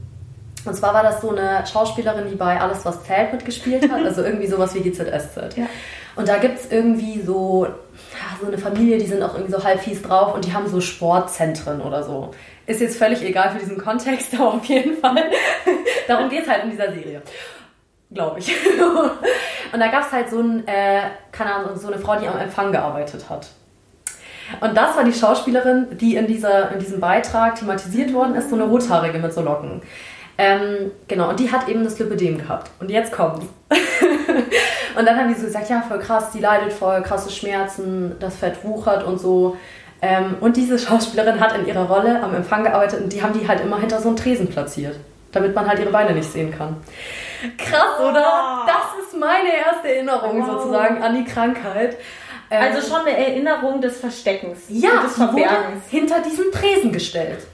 Und 0.66 0.76
zwar 0.76 0.94
war 0.94 1.04
das 1.04 1.22
so 1.22 1.30
eine 1.30 1.66
Schauspielerin, 1.66 2.30
die 2.30 2.36
bei 2.36 2.60
Alles, 2.60 2.84
was 2.84 3.04
zählt 3.04 3.32
mitgespielt 3.32 3.90
hat, 3.90 4.02
also 4.06 4.22
irgendwie 4.22 4.48
sowas 4.48 4.76
wie 4.76 4.82
GZSZ. 4.82 5.56
Ja. 5.56 5.68
Und 6.16 6.28
da 6.28 6.38
gibt 6.38 6.60
es 6.60 6.72
irgendwie 6.72 7.22
so, 7.22 7.68
so 8.42 8.48
eine 8.48 8.58
Familie, 8.58 8.98
die 8.98 9.06
sind 9.06 9.22
auch 9.22 9.36
irgendwie 9.36 9.54
so 9.54 9.64
halb 9.64 9.80
fies 9.80 10.02
drauf 10.02 10.34
und 10.34 10.46
die 10.46 10.54
haben 10.54 10.68
so 10.68 10.82
Sportzentren 10.82 11.82
oder 11.82 12.04
so. 12.04 12.32
Ist 12.66 12.82
jetzt 12.82 12.98
völlig 12.98 13.22
egal 13.22 13.52
für 13.52 13.60
diesen 13.60 13.78
Kontext, 13.78 14.34
aber 14.34 14.56
auf 14.56 14.66
jeden 14.66 14.98
Fall. 14.98 15.24
Darum 16.08 16.30
geht 16.30 16.44
es 16.44 16.50
halt 16.50 16.66
in 16.66 16.72
dieser 16.72 16.92
Serie. 16.92 17.22
Glaube 18.12 18.40
ich. 18.40 18.50
und 19.74 19.80
da 19.80 19.88
gab 19.88 20.04
es 20.04 20.12
halt 20.12 20.30
so, 20.30 20.40
ein, 20.40 20.68
äh, 20.68 21.02
keine 21.32 21.54
Ahnung, 21.54 21.78
so 21.78 21.88
eine 21.88 22.00
Frau, 22.00 22.18
die 22.18 22.28
am 22.28 22.38
Empfang 22.40 22.72
gearbeitet 22.72 23.30
hat. 23.30 23.48
Und 24.62 24.78
das 24.78 24.96
war 24.96 25.04
die 25.04 25.14
Schauspielerin, 25.14 25.98
die 25.98 26.16
in, 26.16 26.26
dieser, 26.26 26.72
in 26.72 26.80
diesem 26.80 27.00
Beitrag 27.02 27.56
thematisiert 27.56 28.14
worden 28.14 28.36
ist, 28.36 28.50
so 28.50 28.56
eine 28.56 28.64
Rothaarige 28.64 29.20
mit 29.20 29.34
so 29.34 29.42
Locken. 29.42 29.82
Ähm, 30.38 30.92
genau, 31.08 31.30
und 31.30 31.40
die 31.40 31.52
hat 31.52 31.68
eben 31.68 31.84
das 31.84 31.98
Lipödem 32.00 32.38
gehabt. 32.38 32.70
Und 32.80 32.90
jetzt 32.90 33.12
kommt. 33.12 33.42
und 34.98 35.06
dann 35.06 35.18
haben 35.18 35.28
die 35.30 35.34
so 35.34 35.46
gesagt, 35.46 35.70
ja, 35.70 35.82
voll 35.82 36.00
krass, 36.00 36.32
die 36.32 36.40
leidet 36.40 36.72
voll 36.72 37.02
krasse 37.02 37.32
Schmerzen, 37.32 38.16
das 38.20 38.38
Fett 38.38 38.64
wuchert 38.64 39.04
und 39.04 39.20
so. 39.20 39.58
Ähm, 40.02 40.36
und 40.40 40.56
diese 40.56 40.78
Schauspielerin 40.78 41.40
hat 41.40 41.58
in 41.58 41.66
ihrer 41.66 41.90
Rolle 41.90 42.22
am 42.22 42.36
Empfang 42.36 42.64
gearbeitet 42.64 43.02
und 43.02 43.12
die 43.12 43.24
haben 43.24 43.34
die 43.34 43.48
halt 43.48 43.62
immer 43.62 43.80
hinter 43.80 44.00
so 44.00 44.10
einen 44.10 44.18
Tresen 44.18 44.48
platziert, 44.48 44.96
damit 45.32 45.56
man 45.56 45.68
halt 45.68 45.80
ihre 45.80 45.90
Beine 45.90 46.14
nicht 46.14 46.32
sehen 46.32 46.56
kann. 46.56 46.78
Krass, 47.58 48.00
oder? 48.00 48.66
Das 48.66 49.06
ist 49.06 49.18
meine 49.18 49.56
erste 49.56 49.94
Erinnerung 49.94 50.42
wow. 50.42 50.48
sozusagen 50.48 51.02
an 51.02 51.16
die 51.16 51.26
Krankheit. 51.26 51.98
Also 52.50 52.88
schon 52.88 53.06
eine 53.06 53.18
Erinnerung 53.18 53.82
des 53.82 54.00
Versteckens. 54.00 54.60
Ja, 54.70 55.02
des 55.04 55.16
Verbergens. 55.16 55.84
hinter 55.90 56.22
diesem 56.22 56.52
Tresen 56.52 56.94
gestellt. 56.94 57.46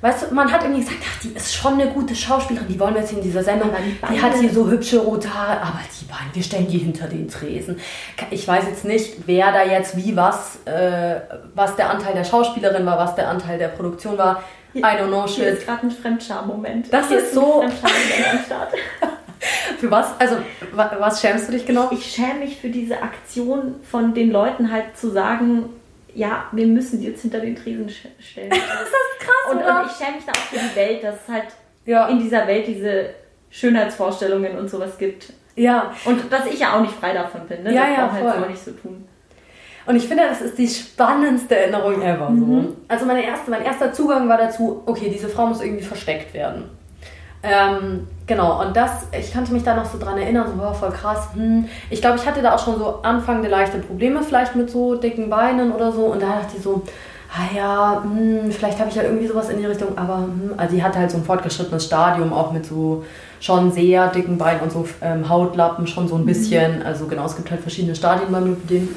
Weißt 0.00 0.30
du, 0.30 0.34
man 0.34 0.50
hat 0.50 0.62
irgendwie 0.62 0.80
gesagt, 0.80 0.98
ach, 1.04 1.20
die 1.20 1.28
ist 1.34 1.54
schon 1.54 1.74
eine 1.74 1.88
gute 1.88 2.16
Schauspielerin, 2.16 2.66
die 2.68 2.80
wollen 2.80 2.94
wir 2.94 3.02
jetzt 3.02 3.12
in 3.12 3.20
dieser 3.20 3.44
Sendung. 3.44 3.70
Die, 3.70 4.14
die 4.14 4.20
hat 4.20 4.34
hier 4.34 4.50
so 4.50 4.68
hübsche 4.68 4.98
rote 4.98 5.32
Haare, 5.32 5.60
aber 5.60 5.80
die 6.00 6.04
Beine, 6.06 6.30
wir 6.32 6.42
stellen 6.42 6.66
die 6.66 6.78
hinter 6.78 7.06
den 7.06 7.28
Tresen. 7.28 7.78
Ich 8.30 8.48
weiß 8.48 8.64
jetzt 8.66 8.84
nicht, 8.84 9.26
wer 9.26 9.52
da 9.52 9.62
jetzt 9.62 9.96
wie 9.96 10.16
was, 10.16 10.58
äh, 10.64 11.20
was 11.54 11.76
der 11.76 11.90
Anteil 11.90 12.14
der 12.14 12.24
Schauspielerin 12.24 12.86
war, 12.86 12.98
was 12.98 13.14
der 13.14 13.28
Anteil 13.28 13.58
der 13.58 13.68
Produktion 13.68 14.16
war. 14.16 14.42
I 14.74 14.80
don't 14.80 15.08
know 15.08 15.26
shit. 15.26 15.36
Hier 15.36 15.48
ist 15.48 15.66
gerade 15.66 15.86
ein 15.86 15.90
Fremdscham-Moment. 15.90 16.92
Das 16.92 17.08
hier 17.08 17.18
ist, 17.18 17.24
ist 17.24 17.34
so. 17.34 17.64
Für 19.78 19.90
was? 19.90 20.20
Also, 20.20 20.36
was 20.72 21.20
schämst 21.20 21.48
du 21.48 21.52
dich 21.52 21.66
genau? 21.66 21.88
Ich, 21.90 22.00
ich 22.00 22.12
schäme 22.12 22.40
mich 22.40 22.58
für 22.58 22.68
diese 22.68 23.02
Aktion 23.02 23.76
von 23.82 24.14
den 24.14 24.30
Leuten 24.30 24.70
halt 24.70 24.96
zu 24.96 25.10
sagen, 25.10 25.70
ja, 26.14 26.44
wir 26.52 26.66
müssen 26.66 27.00
die 27.00 27.06
jetzt 27.06 27.22
hinter 27.22 27.40
den 27.40 27.56
Tresen 27.56 27.88
stellen. 27.88 28.18
das 28.50 28.58
ist 28.58 29.20
krass, 29.20 29.52
und, 29.52 29.58
oder? 29.58 29.80
und 29.80 29.90
ich 29.90 29.96
schäme 29.96 30.16
mich 30.16 30.24
da 30.26 30.32
auch 30.32 30.44
für 30.44 30.58
die 30.58 30.76
Welt, 30.76 31.04
dass 31.04 31.16
es 31.22 31.28
halt 31.28 31.46
ja. 31.86 32.08
in 32.08 32.18
dieser 32.18 32.46
Welt 32.46 32.66
diese 32.66 33.10
Schönheitsvorstellungen 33.50 34.58
und 34.58 34.68
sowas 34.68 34.98
gibt. 34.98 35.32
Ja. 35.56 35.94
Und 36.04 36.32
dass 36.32 36.46
ich 36.46 36.60
ja 36.60 36.76
auch 36.76 36.80
nicht 36.80 36.94
frei 36.94 37.12
davon 37.12 37.46
bin, 37.46 37.62
ne? 37.62 37.74
Ja, 37.74 37.82
das 37.82 37.90
ja, 37.90 38.12
halt 38.12 38.22
voll. 38.22 38.30
halt 38.30 38.42
so 38.42 38.50
nicht 38.50 38.64
so 38.64 38.70
tun. 38.72 39.08
Und 39.86 39.96
ich 39.96 40.06
finde, 40.06 40.24
das 40.28 40.40
ist 40.40 40.58
die 40.58 40.68
spannendste 40.68 41.56
Erinnerung 41.56 42.02
ever. 42.02 42.30
Mhm. 42.30 42.62
So. 42.62 42.76
Also 42.86 43.06
meine 43.06 43.24
erste, 43.24 43.50
mein 43.50 43.64
erster 43.64 43.92
Zugang 43.92 44.28
war 44.28 44.38
dazu, 44.38 44.82
okay, 44.86 45.10
diese 45.12 45.28
Frau 45.28 45.46
muss 45.46 45.62
irgendwie 45.62 45.82
versteckt 45.82 46.34
werden. 46.34 46.70
Ähm, 47.42 48.06
genau, 48.30 48.62
und 48.62 48.76
das, 48.76 49.08
ich 49.18 49.32
kannte 49.32 49.52
mich 49.52 49.64
da 49.64 49.74
noch 49.74 49.84
so 49.84 49.98
dran 49.98 50.16
erinnern, 50.16 50.46
so 50.54 50.62
war 50.62 50.72
voll 50.72 50.92
krass. 50.92 51.30
Hm. 51.34 51.66
Ich 51.90 52.00
glaube, 52.00 52.16
ich 52.16 52.24
hatte 52.24 52.40
da 52.40 52.54
auch 52.54 52.64
schon 52.64 52.78
so 52.78 53.00
anfangende 53.02 53.48
leichte 53.48 53.78
Probleme 53.78 54.22
vielleicht 54.22 54.54
mit 54.54 54.70
so 54.70 54.94
dicken 54.94 55.28
Beinen 55.28 55.72
oder 55.72 55.90
so. 55.90 56.06
Und 56.06 56.22
da 56.22 56.38
dachte 56.38 56.56
ich 56.56 56.62
so, 56.62 56.82
ah 57.34 57.54
ja, 57.54 58.02
hm, 58.04 58.52
vielleicht 58.52 58.78
habe 58.78 58.88
ich 58.88 58.94
ja 58.94 59.02
irgendwie 59.02 59.26
sowas 59.26 59.48
in 59.48 59.58
die 59.58 59.66
Richtung, 59.66 59.98
aber 59.98 60.18
hm. 60.18 60.54
also 60.56 60.76
die 60.76 60.82
hatte 60.82 61.00
halt 61.00 61.10
so 61.10 61.16
ein 61.16 61.24
fortgeschrittenes 61.24 61.84
Stadium 61.84 62.32
auch 62.32 62.52
mit 62.52 62.64
so 62.64 63.04
schon 63.40 63.72
sehr 63.72 64.06
dicken 64.06 64.38
Beinen 64.38 64.60
und 64.60 64.70
so 64.70 64.86
ähm, 65.02 65.28
Hautlappen 65.28 65.88
schon 65.88 66.06
so 66.06 66.14
ein 66.14 66.22
mhm. 66.22 66.26
bisschen. 66.26 66.78
Mhm. 66.78 66.86
Also 66.86 67.06
genau, 67.06 67.26
es 67.26 67.34
gibt 67.34 67.50
halt 67.50 67.60
verschiedene 67.60 67.96
Stadien 67.96 68.30
beim 68.30 68.46
Lipidem. 68.46 68.88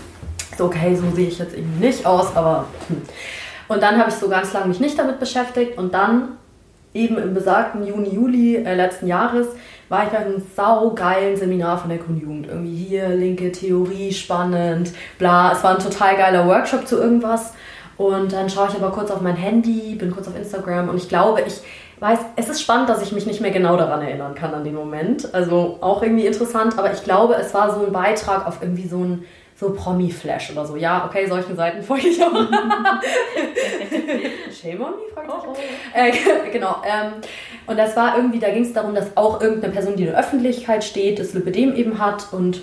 So, 0.56 0.66
okay, 0.66 0.96
so 0.96 1.10
sehe 1.16 1.28
ich 1.30 1.40
jetzt 1.40 1.58
irgendwie 1.58 1.88
nicht 1.88 2.06
aus, 2.06 2.36
aber 2.36 2.66
hm. 2.88 3.02
Und 3.68 3.82
dann 3.82 3.98
habe 3.98 4.10
ich 4.10 4.16
so 4.16 4.30
ganz 4.30 4.54
lange 4.54 4.68
mich 4.68 4.80
nicht 4.80 5.00
damit 5.00 5.20
beschäftigt 5.20 5.78
und 5.78 5.94
dann 5.94 6.38
eben 6.94 7.18
im 7.18 7.34
besagten 7.34 7.86
Juni, 7.86 8.10
Juli 8.10 8.56
äh, 8.58 8.76
letzten 8.76 9.08
Jahres 9.08 9.48
war 9.90 10.06
ich 10.06 10.10
bei 10.10 10.18
einem 10.18 10.42
saugeilen 10.56 11.36
Seminar 11.36 11.78
von 11.78 11.90
der 11.90 12.00
Grundjugend. 12.00 12.48
Irgendwie 12.48 12.76
hier 12.76 13.10
linke 13.10 13.52
Theorie, 13.52 14.12
spannend, 14.12 14.92
bla. 15.18 15.52
Es 15.52 15.64
war 15.64 15.76
ein 15.76 15.84
total 15.84 16.16
geiler 16.16 16.48
Workshop 16.48 16.88
zu 16.88 16.98
irgendwas. 16.98 17.54
Und 17.98 18.34
dann 18.34 18.50
schaue 18.50 18.70
ich 18.70 18.76
aber 18.76 18.92
kurz 18.92 19.12
auf 19.12 19.22
mein 19.22 19.36
Handy, 19.36 19.96
bin 19.96 20.12
kurz 20.12 20.28
auf 20.28 20.36
Instagram 20.36 20.90
und 20.90 20.98
ich 20.98 21.10
glaube, 21.10 21.42
ich 21.46 21.62
weiß, 22.00 22.20
es 22.36 22.50
ist 22.50 22.62
spannend, 22.62 22.90
dass 22.90 23.04
ich 23.04 23.12
mich 23.12 23.28
nicht 23.28 23.40
mehr 23.40 23.52
genau 23.52 23.78
daran 23.78 24.02
erinnern 24.02 24.34
kann 24.34 24.54
an 24.54 24.64
den 24.64 24.74
Moment. 24.74 25.34
Also 25.34 25.78
auch 25.80 26.02
irgendwie 26.02 26.26
interessant, 26.26 26.78
aber 26.78 26.92
ich 26.92 27.04
glaube, 27.04 27.36
es 27.36 27.54
war 27.54 27.74
so 27.74 27.86
ein 27.86 27.94
Beitrag 27.94 28.48
auf 28.48 28.58
irgendwie 28.62 28.88
so 28.88 29.04
ein 29.04 29.26
so 29.56 29.70
Promi-Flash 29.72 30.52
oder 30.52 30.66
so. 30.66 30.76
Ja, 30.76 31.06
okay, 31.06 31.28
solchen 31.28 31.56
Seiten 31.56 31.82
folge 31.84 32.08
ich 32.10 32.22
auch. 32.24 32.32
Shame 34.52 34.82
on 34.82 34.92
me, 34.92 35.04
fragt 35.14 35.30
oh, 35.30 35.50
oh. 35.50 35.56
Äh, 35.94 36.12
Genau. 36.52 36.82
Ähm, 36.86 37.14
und 37.66 37.78
das 37.78 37.96
war 37.96 38.18
irgendwie, 38.18 38.40
da 38.40 38.50
ging 38.50 38.64
es 38.64 38.74
darum, 38.74 38.94
dass 38.96 39.16
auch 39.16 39.40
irgendeine 39.42 39.74
Person, 39.74 39.96
die 39.96 40.04
in 40.04 40.10
der 40.10 40.20
Öffentlichkeit 40.20 40.84
steht, 40.84 41.20
das 41.20 41.34
Lipidem 41.34 41.76
eben 41.76 42.00
hat 42.00 42.34
und 42.34 42.62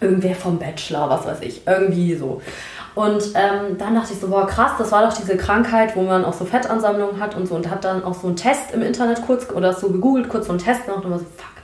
irgendwer 0.00 0.34
vom 0.34 0.58
Bachelor, 0.58 1.10
was 1.10 1.26
weiß 1.26 1.40
ich, 1.42 1.66
irgendwie 1.66 2.14
so. 2.14 2.40
Und 2.94 3.22
ähm, 3.34 3.78
dann 3.78 3.94
dachte 3.94 4.12
ich 4.12 4.18
so, 4.18 4.28
boah, 4.28 4.46
krass, 4.46 4.72
das 4.78 4.90
war 4.90 5.06
doch 5.06 5.16
diese 5.16 5.36
Krankheit, 5.36 5.94
wo 5.94 6.02
man 6.02 6.24
auch 6.24 6.32
so 6.32 6.44
Fettansammlungen 6.44 7.20
hat 7.20 7.36
und 7.36 7.46
so 7.46 7.54
und 7.54 7.70
hat 7.70 7.84
dann 7.84 8.02
auch 8.02 8.14
so 8.14 8.26
einen 8.26 8.36
Test 8.36 8.72
im 8.72 8.82
Internet 8.82 9.22
kurz 9.24 9.48
oder 9.50 9.72
so 9.72 9.90
gegoogelt, 9.90 10.28
kurz 10.28 10.46
so 10.46 10.52
einen 10.52 10.60
Test 10.60 10.86
gemacht 10.86 11.04
und 11.04 11.10
war 11.10 11.18
so, 11.18 11.24
fuck, 11.24 11.59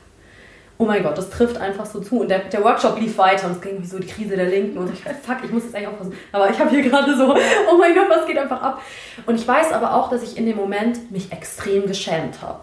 oh 0.78 0.84
mein 0.84 1.02
Gott, 1.02 1.16
das 1.16 1.30
trifft 1.30 1.58
einfach 1.58 1.86
so 1.86 2.00
zu. 2.00 2.20
Und 2.20 2.30
der, 2.30 2.40
der 2.40 2.62
Workshop 2.62 2.98
lief 3.00 3.16
weiter 3.18 3.46
und 3.46 3.52
es 3.52 3.60
ging 3.60 3.80
wie 3.80 3.86
so 3.86 3.98
die 3.98 4.06
Krise 4.06 4.36
der 4.36 4.46
Linken 4.46 4.78
und 4.78 4.92
ich 4.92 5.02
dachte, 5.02 5.16
fuck, 5.22 5.38
ich 5.44 5.50
muss 5.50 5.64
jetzt 5.64 5.74
eigentlich 5.74 5.88
aufpassen. 5.88 6.14
Aber 6.32 6.50
ich 6.50 6.58
habe 6.58 6.70
hier 6.70 6.82
gerade 6.82 7.16
so, 7.16 7.34
oh 7.34 7.78
mein 7.78 7.94
Gott, 7.94 8.08
was 8.08 8.26
geht 8.26 8.38
einfach 8.38 8.60
ab? 8.60 8.82
Und 9.24 9.36
ich 9.36 9.46
weiß 9.46 9.72
aber 9.72 9.94
auch, 9.94 10.10
dass 10.10 10.22
ich 10.22 10.36
in 10.36 10.46
dem 10.46 10.56
Moment 10.56 11.10
mich 11.10 11.32
extrem 11.32 11.86
geschämt 11.86 12.42
habe. 12.42 12.60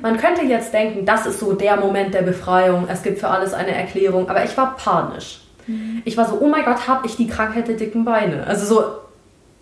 Man 0.00 0.16
könnte 0.16 0.44
jetzt 0.44 0.72
denken, 0.72 1.04
das 1.04 1.26
ist 1.26 1.40
so 1.40 1.54
der 1.54 1.76
Moment 1.76 2.14
der 2.14 2.22
Befreiung, 2.22 2.86
es 2.88 3.02
gibt 3.02 3.18
für 3.18 3.28
alles 3.28 3.52
eine 3.52 3.74
Erklärung, 3.74 4.28
aber 4.28 4.44
ich 4.44 4.56
war 4.56 4.76
panisch. 4.76 5.40
Mhm. 5.66 6.02
Ich 6.04 6.16
war 6.16 6.28
so, 6.28 6.38
oh 6.40 6.46
mein 6.46 6.64
Gott, 6.64 6.86
habe 6.86 7.06
ich 7.06 7.16
die 7.16 7.26
Krankheit 7.26 7.66
der 7.66 7.76
dicken 7.76 8.04
Beine? 8.04 8.46
Also 8.46 8.66
so 8.66 8.84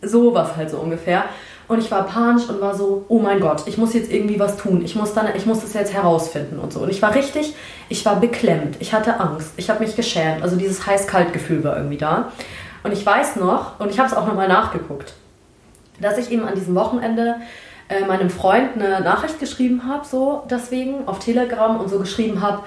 sowas 0.03 0.57
halt 0.57 0.71
so 0.71 0.79
ungefähr. 0.79 1.25
Und 1.71 1.79
ich 1.79 1.89
war 1.93 2.05
panisch 2.05 2.49
und 2.49 2.61
war 2.61 2.75
so, 2.75 3.05
oh 3.07 3.21
mein 3.21 3.39
Gott, 3.39 3.63
ich 3.67 3.79
muss 3.79 3.95
jetzt 3.95 4.11
irgendwie 4.11 4.41
was 4.41 4.57
tun. 4.57 4.83
Ich 4.85 4.97
muss 4.97 5.15
dann, 5.15 5.29
ich 5.37 5.47
muss 5.47 5.61
das 5.61 5.73
jetzt 5.73 5.95
herausfinden 5.95 6.59
und 6.59 6.73
so. 6.73 6.81
Und 6.81 6.91
ich 6.91 7.01
war 7.01 7.15
richtig, 7.15 7.55
ich 7.89 8.05
war 8.05 8.19
beklemmt. 8.19 8.79
Ich 8.81 8.93
hatte 8.93 9.21
Angst. 9.21 9.53
Ich 9.57 9.71
habe 9.71 9.85
mich 9.85 9.95
geschämt. 9.95 10.43
Also 10.43 10.57
dieses 10.57 10.85
heiß-kalt-Gefühl 10.85 11.63
war 11.63 11.77
irgendwie 11.77 11.97
da. 11.97 12.33
Und 12.83 12.93
ich 12.93 13.07
weiß 13.07 13.37
noch, 13.37 13.79
und 13.79 13.89
ich 13.89 14.01
habe 14.01 14.09
es 14.09 14.17
auch 14.17 14.27
nochmal 14.27 14.49
nachgeguckt, 14.49 15.13
dass 16.01 16.19
ich 16.19 16.33
eben 16.33 16.45
an 16.45 16.57
diesem 16.57 16.75
Wochenende 16.75 17.37
äh, 17.89 18.05
meinem 18.05 18.31
Freund 18.31 18.71
eine 18.75 19.01
Nachricht 19.01 19.39
geschrieben 19.39 19.87
habe, 19.87 20.05
so 20.05 20.43
deswegen, 20.51 21.07
auf 21.07 21.21
Telegram 21.21 21.79
und 21.79 21.89
so 21.89 22.01
geschrieben 22.01 22.41
habe, 22.41 22.65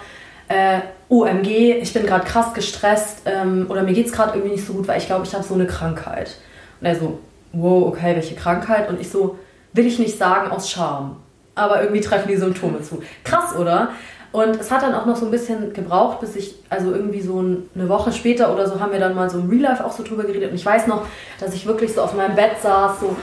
äh, 0.48 0.80
OMG, 1.10 1.74
ich 1.82 1.92
bin 1.92 2.06
gerade 2.06 2.24
krass 2.24 2.54
gestresst 2.54 3.24
ähm, 3.26 3.66
oder 3.68 3.84
mir 3.84 3.96
geht 3.96 4.06
es 4.06 4.14
gerade 4.14 4.38
irgendwie 4.38 4.56
nicht 4.56 4.66
so 4.66 4.72
gut, 4.72 4.88
weil 4.88 5.00
ich 5.00 5.08
glaube, 5.08 5.26
ich 5.26 5.34
habe 5.34 5.44
so 5.44 5.56
eine 5.56 5.68
Krankheit. 5.68 6.38
Und 6.80 6.88
er 6.88 6.96
so, 6.96 7.20
wow, 7.54 7.88
okay, 7.88 8.16
welche 8.16 8.36
Krankheit? 8.36 8.90
Und 8.90 9.00
ich 9.00 9.10
so, 9.10 9.38
will 9.74 9.88
ich 9.88 10.00
nicht 10.00 10.18
sagen 10.18 10.52
aus 10.52 10.70
Scham. 10.70 11.18
Aber 11.56 11.82
irgendwie 11.82 12.02
treffen 12.02 12.28
die 12.28 12.36
Symptome 12.36 12.82
zu. 12.82 13.02
Krass, 13.24 13.56
oder? 13.56 13.90
Und 14.32 14.60
es 14.60 14.72
hat 14.72 14.82
dann 14.82 14.96
auch 14.96 15.06
noch 15.06 15.16
so 15.16 15.26
ein 15.26 15.32
bisschen 15.32 15.74
gebraucht, 15.74 16.20
bis 16.20 16.36
ich, 16.36 16.56
also 16.68 16.92
irgendwie 16.92 17.22
so 17.22 17.38
eine 17.38 17.88
Woche 17.88 18.12
später 18.12 18.52
oder 18.52 18.68
so, 18.68 18.80
haben 18.80 18.92
wir 18.92 19.00
dann 19.00 19.14
mal 19.14 19.30
so 19.30 19.38
im 19.38 19.48
Real 19.48 19.62
Life 19.62 19.86
auch 19.86 19.92
so 19.92 20.02
drüber 20.02 20.24
geredet. 20.24 20.50
Und 20.50 20.56
ich 20.56 20.66
weiß 20.66 20.88
noch, 20.88 21.06
dass 21.40 21.54
ich 21.54 21.68
wirklich 21.68 21.94
so 21.94 22.02
auf 22.02 22.16
meinem 22.16 22.36
Bett 22.36 22.54
saß, 22.64 23.00
so, 23.00 23.16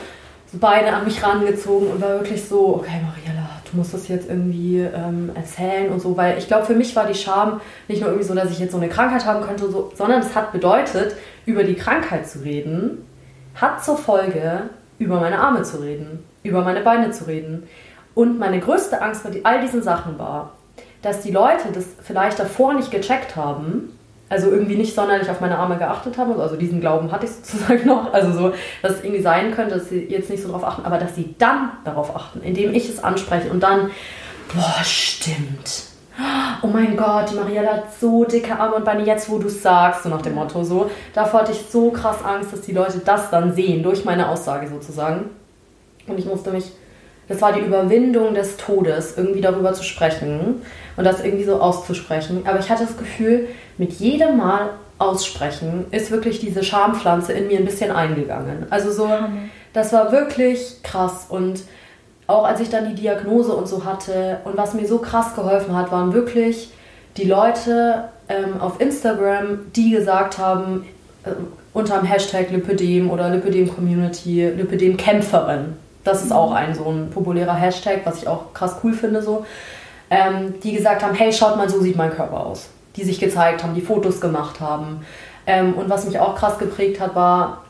so 0.52 0.58
Beine 0.58 0.94
an 0.94 1.04
mich 1.04 1.20
rangezogen 1.20 1.90
und 1.90 2.00
war 2.00 2.10
wirklich 2.20 2.44
so, 2.44 2.76
okay, 2.76 3.00
Mariella, 3.02 3.50
du 3.68 3.76
musst 3.76 3.92
das 3.92 4.06
jetzt 4.06 4.28
irgendwie 4.28 4.78
ähm, 4.78 5.32
erzählen 5.34 5.90
und 5.90 6.00
so. 6.00 6.16
Weil 6.16 6.38
ich 6.38 6.46
glaube, 6.46 6.64
für 6.64 6.74
mich 6.74 6.94
war 6.94 7.06
die 7.06 7.14
Scham 7.14 7.60
nicht 7.88 8.00
nur 8.00 8.10
irgendwie 8.10 8.28
so, 8.28 8.34
dass 8.36 8.52
ich 8.52 8.60
jetzt 8.60 8.70
so 8.70 8.78
eine 8.78 8.88
Krankheit 8.88 9.26
haben 9.26 9.44
könnte, 9.44 9.68
so, 9.68 9.90
sondern 9.96 10.20
es 10.20 10.36
hat 10.36 10.52
bedeutet, 10.52 11.16
über 11.44 11.64
die 11.64 11.74
Krankheit 11.74 12.28
zu 12.28 12.44
reden 12.44 13.04
hat 13.60 13.84
zur 13.84 13.96
Folge, 13.96 14.70
über 14.98 15.20
meine 15.20 15.38
Arme 15.38 15.62
zu 15.62 15.78
reden, 15.78 16.24
über 16.42 16.62
meine 16.62 16.80
Beine 16.80 17.10
zu 17.10 17.26
reden. 17.26 17.68
Und 18.14 18.38
meine 18.38 18.60
größte 18.60 19.00
Angst 19.00 19.24
bei 19.24 19.40
all 19.44 19.60
diesen 19.60 19.82
Sachen 19.82 20.18
war, 20.18 20.52
dass 21.02 21.22
die 21.22 21.30
Leute 21.30 21.72
das 21.72 21.86
vielleicht 22.02 22.38
davor 22.38 22.74
nicht 22.74 22.90
gecheckt 22.90 23.36
haben, 23.36 23.96
also 24.28 24.50
irgendwie 24.50 24.76
nicht 24.76 24.94
sonderlich 24.94 25.28
auf 25.30 25.40
meine 25.40 25.58
Arme 25.58 25.78
geachtet 25.78 26.18
haben, 26.18 26.38
also 26.38 26.56
diesen 26.56 26.80
Glauben 26.80 27.10
hatte 27.10 27.26
ich 27.26 27.32
sozusagen 27.42 27.86
noch, 27.86 28.12
also 28.12 28.32
so, 28.32 28.52
dass 28.82 28.92
es 28.92 29.04
irgendwie 29.04 29.22
sein 29.22 29.52
könnte, 29.54 29.76
dass 29.76 29.88
sie 29.88 30.04
jetzt 30.04 30.30
nicht 30.30 30.42
so 30.42 30.48
darauf 30.48 30.64
achten, 30.64 30.84
aber 30.84 30.98
dass 30.98 31.14
sie 31.14 31.34
dann 31.38 31.70
darauf 31.84 32.14
achten, 32.14 32.42
indem 32.42 32.74
ich 32.74 32.88
es 32.88 33.02
anspreche 33.02 33.50
und 33.50 33.62
dann, 33.62 33.90
boah, 34.54 34.84
stimmt 34.84 35.89
oh 36.62 36.66
mein 36.66 36.96
Gott, 36.96 37.30
die 37.30 37.34
Mariella 37.34 37.72
hat 37.72 37.94
so 37.98 38.24
dicke 38.24 38.58
Arme 38.58 38.76
und 38.76 38.84
Beine, 38.84 39.04
jetzt 39.04 39.28
wo 39.30 39.38
du 39.38 39.46
es 39.46 39.62
sagst, 39.62 40.02
so 40.02 40.08
nach 40.08 40.22
dem 40.22 40.34
Motto 40.34 40.62
so. 40.62 40.90
Davor 41.14 41.40
hatte 41.40 41.52
ich 41.52 41.64
so 41.70 41.90
krass 41.90 42.24
Angst, 42.24 42.52
dass 42.52 42.62
die 42.62 42.72
Leute 42.72 43.00
das 43.04 43.30
dann 43.30 43.54
sehen, 43.54 43.82
durch 43.82 44.04
meine 44.04 44.28
Aussage 44.28 44.68
sozusagen. 44.68 45.30
Und 46.06 46.18
ich 46.18 46.26
musste 46.26 46.50
mich, 46.50 46.72
das 47.28 47.40
war 47.40 47.52
die 47.52 47.60
Überwindung 47.60 48.34
des 48.34 48.56
Todes, 48.56 49.16
irgendwie 49.16 49.40
darüber 49.40 49.72
zu 49.72 49.84
sprechen 49.84 50.62
und 50.96 51.04
das 51.04 51.24
irgendwie 51.24 51.44
so 51.44 51.60
auszusprechen. 51.60 52.42
Aber 52.44 52.58
ich 52.58 52.70
hatte 52.70 52.84
das 52.84 52.96
Gefühl, 52.96 53.48
mit 53.78 53.92
jedem 53.92 54.36
Mal 54.36 54.70
aussprechen 54.98 55.86
ist 55.92 56.10
wirklich 56.10 56.40
diese 56.40 56.62
Schampflanze 56.62 57.32
in 57.32 57.46
mir 57.46 57.58
ein 57.58 57.64
bisschen 57.64 57.90
eingegangen. 57.90 58.66
Also 58.68 58.92
so, 58.92 59.08
das 59.72 59.92
war 59.92 60.12
wirklich 60.12 60.82
krass 60.82 61.26
und 61.28 61.62
auch 62.30 62.44
als 62.44 62.60
ich 62.60 62.70
dann 62.70 62.88
die 62.88 62.94
Diagnose 62.94 63.52
und 63.52 63.68
so 63.68 63.84
hatte 63.84 64.38
und 64.44 64.56
was 64.56 64.74
mir 64.74 64.86
so 64.86 64.98
krass 64.98 65.34
geholfen 65.34 65.76
hat, 65.76 65.90
waren 65.90 66.12
wirklich 66.12 66.70
die 67.16 67.24
Leute 67.24 68.04
ähm, 68.28 68.60
auf 68.60 68.80
Instagram, 68.80 69.72
die 69.74 69.90
gesagt 69.90 70.38
haben, 70.38 70.86
äh, 71.24 71.30
unter 71.72 71.98
dem 71.98 72.06
Hashtag 72.06 72.50
Lipidem 72.50 73.10
oder 73.10 73.28
Lipidem 73.30 73.72
Community, 73.74 74.48
Lipidem 74.48 74.96
Kämpferin. 74.96 75.76
Das 76.04 76.22
ist 76.22 76.32
auch 76.32 76.52
ein 76.52 76.74
so 76.74 76.84
ein 76.86 77.10
populärer 77.10 77.54
Hashtag, 77.54 78.00
was 78.04 78.22
ich 78.22 78.28
auch 78.28 78.52
krass 78.54 78.76
cool 78.82 78.92
finde 78.92 79.22
so. 79.22 79.44
Ähm, 80.08 80.54
die 80.62 80.72
gesagt 80.72 81.02
haben, 81.02 81.14
hey, 81.14 81.32
schaut 81.32 81.56
mal, 81.56 81.68
so 81.68 81.80
sieht 81.80 81.96
mein 81.96 82.10
Körper 82.10 82.44
aus. 82.46 82.68
Die 82.96 83.04
sich 83.04 83.20
gezeigt 83.20 83.62
haben, 83.62 83.74
die 83.74 83.80
Fotos 83.80 84.20
gemacht 84.20 84.60
haben. 84.60 85.04
Ähm, 85.46 85.74
und 85.74 85.88
was 85.88 86.04
mich 86.04 86.18
auch 86.18 86.34
krass 86.34 86.58
geprägt 86.58 87.00
hat, 87.00 87.14
war, 87.14 87.64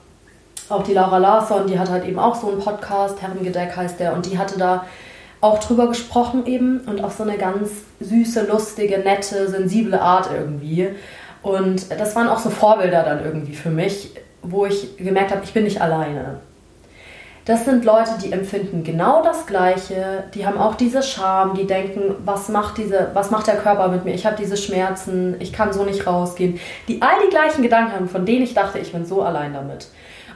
auch 0.70 0.82
die 0.82 0.94
Laura 0.94 1.18
Larsson, 1.18 1.66
die 1.66 1.78
hat 1.78 1.90
halt 1.90 2.04
eben 2.04 2.18
auch 2.18 2.34
so 2.34 2.50
einen 2.50 2.60
Podcast, 2.60 3.20
Herrengedeck 3.20 3.76
heißt 3.76 4.00
der, 4.00 4.14
und 4.14 4.26
die 4.26 4.38
hatte 4.38 4.58
da 4.58 4.84
auch 5.40 5.58
drüber 5.58 5.88
gesprochen 5.88 6.46
eben 6.46 6.80
und 6.86 7.02
auf 7.02 7.14
so 7.14 7.22
eine 7.22 7.38
ganz 7.38 7.70
süße, 8.00 8.46
lustige, 8.46 8.98
nette, 8.98 9.48
sensible 9.48 10.00
Art 10.00 10.28
irgendwie. 10.32 10.90
Und 11.42 11.90
das 11.90 12.14
waren 12.14 12.28
auch 12.28 12.38
so 12.38 12.50
Vorbilder 12.50 13.02
dann 13.02 13.24
irgendwie 13.24 13.54
für 13.54 13.70
mich, 13.70 14.10
wo 14.42 14.66
ich 14.66 14.96
gemerkt 14.98 15.30
habe, 15.30 15.42
ich 15.44 15.52
bin 15.52 15.64
nicht 15.64 15.80
alleine. 15.80 16.40
Das 17.46 17.64
sind 17.64 17.86
Leute, 17.86 18.10
die 18.22 18.32
empfinden 18.32 18.84
genau 18.84 19.24
das 19.24 19.46
Gleiche, 19.46 20.24
die 20.34 20.46
haben 20.46 20.58
auch 20.58 20.74
diese 20.74 21.02
Scham, 21.02 21.54
die 21.54 21.66
denken, 21.66 22.14
was 22.24 22.50
macht, 22.50 22.76
diese, 22.76 23.10
was 23.14 23.30
macht 23.30 23.46
der 23.46 23.56
Körper 23.56 23.88
mit 23.88 24.04
mir? 24.04 24.14
Ich 24.14 24.26
habe 24.26 24.36
diese 24.36 24.58
Schmerzen, 24.58 25.36
ich 25.40 25.52
kann 25.52 25.72
so 25.72 25.84
nicht 25.84 26.06
rausgehen. 26.06 26.60
Die 26.86 27.00
all 27.00 27.14
die 27.24 27.30
gleichen 27.30 27.62
Gedanken 27.62 27.92
haben, 27.92 28.08
von 28.10 28.26
denen 28.26 28.42
ich 28.42 28.52
dachte, 28.52 28.78
ich 28.78 28.92
bin 28.92 29.06
so 29.06 29.22
allein 29.22 29.54
damit. 29.54 29.88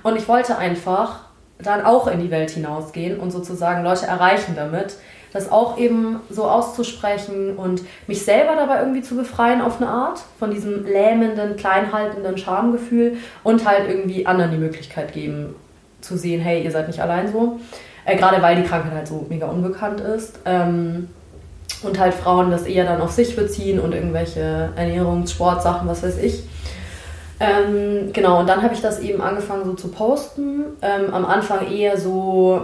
Und 0.04 0.16
ich 0.16 0.28
wollte 0.28 0.56
einfach 0.56 1.20
dann 1.58 1.84
auch 1.84 2.06
in 2.06 2.20
die 2.20 2.30
Welt 2.30 2.50
hinausgehen 2.50 3.18
und 3.18 3.32
sozusagen 3.32 3.82
Leute 3.82 4.06
erreichen 4.06 4.54
damit, 4.54 4.96
das 5.32 5.50
auch 5.50 5.78
eben 5.78 6.20
so 6.30 6.44
auszusprechen 6.44 7.56
und 7.56 7.82
mich 8.06 8.24
selber 8.24 8.54
dabei 8.54 8.78
irgendwie 8.78 9.02
zu 9.02 9.16
befreien 9.16 9.60
auf 9.60 9.80
eine 9.80 9.90
Art 9.90 10.20
von 10.38 10.52
diesem 10.52 10.84
lähmenden, 10.84 11.56
kleinhaltenden 11.56 12.38
Schamgefühl 12.38 13.16
und 13.42 13.66
halt 13.66 13.88
irgendwie 13.88 14.26
anderen 14.26 14.52
die 14.52 14.58
Möglichkeit 14.58 15.12
geben 15.12 15.56
zu 16.00 16.16
sehen, 16.16 16.40
hey, 16.40 16.62
ihr 16.62 16.70
seid 16.70 16.86
nicht 16.86 17.00
allein 17.00 17.32
so. 17.32 17.58
Äh, 18.04 18.16
Gerade 18.16 18.40
weil 18.42 18.56
die 18.56 18.68
Krankheit 18.68 18.92
halt 18.92 19.08
so 19.08 19.26
mega 19.28 19.46
unbekannt 19.46 20.00
ist. 20.00 20.38
Ähm, 20.44 21.08
und 21.82 21.98
halt 21.98 22.14
Frauen 22.14 22.50
das 22.50 22.62
eher 22.64 22.84
dann 22.84 23.00
auf 23.00 23.10
sich 23.10 23.34
beziehen 23.36 23.80
und 23.80 23.92
irgendwelche 23.92 24.70
Ernährungs-, 24.76 25.32
Sportsachen, 25.32 25.88
was 25.88 26.02
weiß 26.02 26.18
ich. 26.18 26.44
Ähm, 27.40 28.12
genau, 28.12 28.40
und 28.40 28.48
dann 28.48 28.62
habe 28.62 28.74
ich 28.74 28.80
das 28.80 29.00
eben 29.00 29.20
angefangen 29.20 29.64
so 29.64 29.74
zu 29.74 29.88
posten. 29.88 30.64
Ähm, 30.82 31.12
am 31.12 31.24
Anfang 31.24 31.70
eher 31.70 31.98
so, 31.98 32.62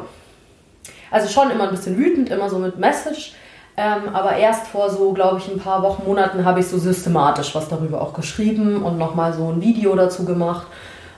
also 1.10 1.28
schon 1.28 1.50
immer 1.50 1.64
ein 1.64 1.70
bisschen 1.70 1.96
wütend, 1.96 2.30
immer 2.30 2.48
so 2.48 2.58
mit 2.58 2.78
Message. 2.78 3.34
Ähm, 3.76 4.14
aber 4.14 4.36
erst 4.36 4.66
vor 4.68 4.90
so, 4.90 5.12
glaube 5.12 5.38
ich, 5.38 5.48
ein 5.48 5.58
paar 5.58 5.82
Wochen, 5.82 6.02
Monaten 6.06 6.44
habe 6.44 6.60
ich 6.60 6.66
so 6.66 6.78
systematisch 6.78 7.54
was 7.54 7.68
darüber 7.68 8.00
auch 8.02 8.12
geschrieben 8.12 8.82
und 8.82 8.98
nochmal 8.98 9.32
so 9.32 9.48
ein 9.48 9.60
Video 9.60 9.94
dazu 9.94 10.24
gemacht 10.24 10.66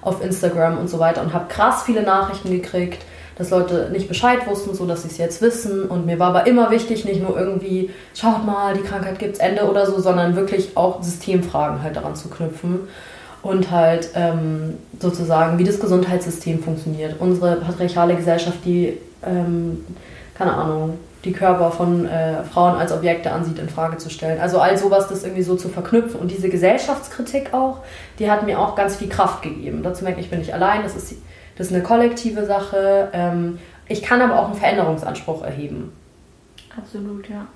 auf 0.01 0.23
Instagram 0.23 0.79
und 0.79 0.89
so 0.89 0.99
weiter 0.99 1.23
und 1.23 1.33
habe 1.33 1.47
krass 1.49 1.83
viele 1.85 2.03
Nachrichten 2.03 2.51
gekriegt, 2.51 3.05
dass 3.37 3.51
Leute 3.51 3.89
nicht 3.93 4.09
Bescheid 4.09 4.47
wussten, 4.47 4.75
so 4.75 4.87
dass 4.87 5.03
sie 5.03 5.09
es 5.09 5.19
jetzt 5.19 5.41
wissen. 5.41 5.85
Und 5.85 6.07
mir 6.07 6.19
war 6.19 6.29
aber 6.29 6.47
immer 6.47 6.71
wichtig, 6.71 7.05
nicht 7.05 7.23
nur 7.23 7.39
irgendwie, 7.39 7.91
schaut 8.15 8.45
mal, 8.45 8.75
die 8.75 8.83
Krankheit 8.83 9.19
gibt's 9.19 9.39
Ende 9.39 9.69
oder 9.69 9.87
so, 9.87 10.01
sondern 10.01 10.37
wirklich 10.37 10.77
auch 10.77 11.03
Systemfragen 11.03 11.83
halt 11.83 11.97
daran 11.97 12.15
zu 12.15 12.29
knüpfen 12.29 12.89
und 13.43 13.71
halt 13.71 14.11
ähm, 14.15 14.75
sozusagen, 15.01 15.59
wie 15.59 15.65
das 15.65 15.81
Gesundheitssystem 15.81 16.63
funktioniert. 16.63 17.17
Unsere 17.19 17.57
patriarchale 17.57 18.15
Gesellschaft, 18.15 18.59
die, 18.65 18.99
ähm, 19.25 19.85
keine 20.35 20.55
Ahnung, 20.55 20.99
die 21.25 21.33
Körper 21.33 21.71
von 21.71 22.07
äh, 22.07 22.43
Frauen 22.45 22.77
als 22.77 22.93
Objekte 22.93 23.31
ansieht, 23.31 23.59
in 23.59 23.69
Frage 23.69 23.97
zu 23.97 24.11
stellen. 24.11 24.41
Also 24.41 24.59
all 24.59 24.77
sowas, 24.77 25.09
das 25.09 25.23
irgendwie 25.23 25.43
so 25.43 25.57
zu 25.57 25.69
verknüpfen. 25.69 26.21
Und 26.21 26.31
diese 26.31 26.49
Gesellschaftskritik 26.49 27.53
auch, 27.53 27.79
die 28.19 28.31
hat 28.31 28.45
mir 28.45 28.59
auch 28.59 28.75
ganz 28.75 28.97
viel 28.97 29.09
Kraft 29.09 29.43
gegeben. 29.43 29.83
Dazu 29.83 30.05
merke 30.05 30.21
ich, 30.21 30.27
ich 30.27 30.31
bin 30.31 30.41
nicht 30.41 30.55
allein, 30.55 30.83
das 30.83 30.97
ist, 30.97 31.15
das 31.57 31.69
ist 31.69 31.73
eine 31.73 31.83
kollektive 31.83 32.45
Sache. 32.47 33.09
Ähm, 33.13 33.59
ich 33.89 34.03
kann 34.03 34.21
aber 34.21 34.39
auch 34.39 34.47
einen 34.47 34.57
Veränderungsanspruch 34.57 35.43
erheben. 35.43 35.93
Absolut, 36.77 37.29
ja. 37.29 37.47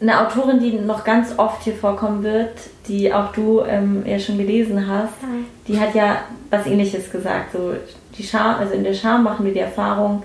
Eine 0.00 0.20
Autorin, 0.20 0.60
die 0.60 0.72
noch 0.72 1.02
ganz 1.02 1.38
oft 1.38 1.64
hier 1.64 1.74
vorkommen 1.74 2.22
wird, 2.22 2.52
die 2.86 3.12
auch 3.12 3.32
du 3.32 3.62
ähm, 3.62 4.04
ja 4.06 4.18
schon 4.18 4.38
gelesen 4.38 4.86
hast, 4.86 5.14
ja. 5.22 5.28
die 5.66 5.80
hat 5.80 5.94
ja 5.94 6.22
was 6.50 6.66
ähnliches 6.66 7.10
gesagt. 7.10 7.52
So, 7.52 7.74
die 8.16 8.22
Scham, 8.22 8.56
also 8.56 8.74
in 8.74 8.84
der 8.84 8.94
Scham 8.94 9.24
machen 9.24 9.44
wir 9.44 9.52
die 9.52 9.60
Erfahrung, 9.60 10.22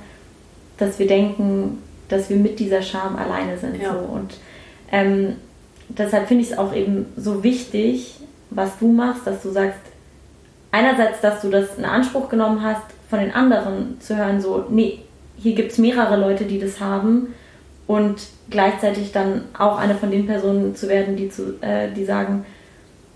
dass 0.78 1.00
wir 1.00 1.08
denken, 1.08 1.82
dass 2.08 2.30
wir 2.30 2.38
mit 2.38 2.60
dieser 2.60 2.82
Scham 2.82 3.16
alleine 3.16 3.58
sind. 3.58 3.82
Ja. 3.82 3.94
So. 3.94 4.00
Und 4.00 4.36
ähm, 4.92 5.38
deshalb 5.90 6.28
finde 6.28 6.44
ich 6.44 6.52
es 6.52 6.58
auch 6.58 6.74
eben 6.74 7.08
so 7.18 7.44
wichtig, 7.44 8.20
was 8.52 8.78
du 8.78 8.92
machst, 8.92 9.26
dass 9.26 9.42
du 9.42 9.50
sagst, 9.50 9.80
einerseits, 10.72 11.22
dass 11.22 11.42
du 11.42 11.50
das 11.50 11.78
in 11.78 11.86
Anspruch 11.86 12.30
genommen 12.30 12.62
hast, 12.62 12.84
von 13.10 13.20
den 13.20 13.34
anderen 13.34 14.00
zu 14.00 14.18
hören, 14.18 14.42
so, 14.42 14.66
nee, 14.70 15.00
hier 15.38 15.56
gibt 15.56 15.72
es 15.72 15.78
mehrere 15.78 16.16
Leute, 16.16 16.46
die 16.46 16.60
das 16.60 16.80
haben 16.80 17.34
und 17.88 18.22
gleichzeitig 18.50 19.12
dann 19.12 19.46
auch 19.58 19.78
eine 19.78 19.96
von 19.96 20.12
den 20.12 20.26
Personen 20.26 20.76
zu 20.76 20.90
werden, 20.90 21.16
die, 21.16 21.30
zu, 21.30 21.62
äh, 21.62 21.92
die 21.92 22.06
sagen, 22.06 22.46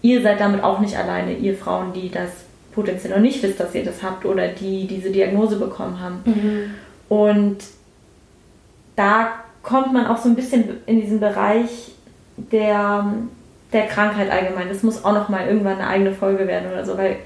ihr 0.02 0.22
seid 0.22 0.40
damit 0.40 0.64
auch 0.64 0.80
nicht 0.80 0.98
alleine, 0.98 1.34
ihr 1.34 1.56
Frauen, 1.56 1.94
die 1.94 2.10
das 2.10 2.30
potenziell 2.74 3.14
noch 3.14 3.22
nicht 3.22 3.42
wisst, 3.42 3.60
dass 3.60 3.74
ihr 3.74 3.84
das 3.84 4.04
habt 4.04 4.26
oder 4.26 4.48
die 4.50 4.88
diese 4.88 5.10
Diagnose 5.10 5.58
bekommen 5.58 6.00
haben. 6.00 6.22
Mhm. 6.26 6.74
Und 7.10 7.58
da 8.96 9.32
kommt 9.64 9.94
man 9.94 10.08
auch 10.08 10.18
so 10.18 10.30
ein 10.30 10.36
bisschen 10.36 10.78
in 10.86 11.02
diesen 11.02 11.20
Bereich 11.20 11.92
der, 12.38 13.06
der 13.74 13.88
Krankheit 13.88 14.30
allgemein. 14.30 14.70
Das 14.70 14.84
muss 14.84 15.04
auch 15.04 15.14
noch 15.14 15.30
mal 15.30 15.48
irgendwann 15.48 15.80
eine 15.80 15.88
eigene 15.88 16.14
Folge 16.14 16.48
werden 16.48 16.72
oder 16.72 16.86
so, 16.86 16.98
weil 16.98 17.18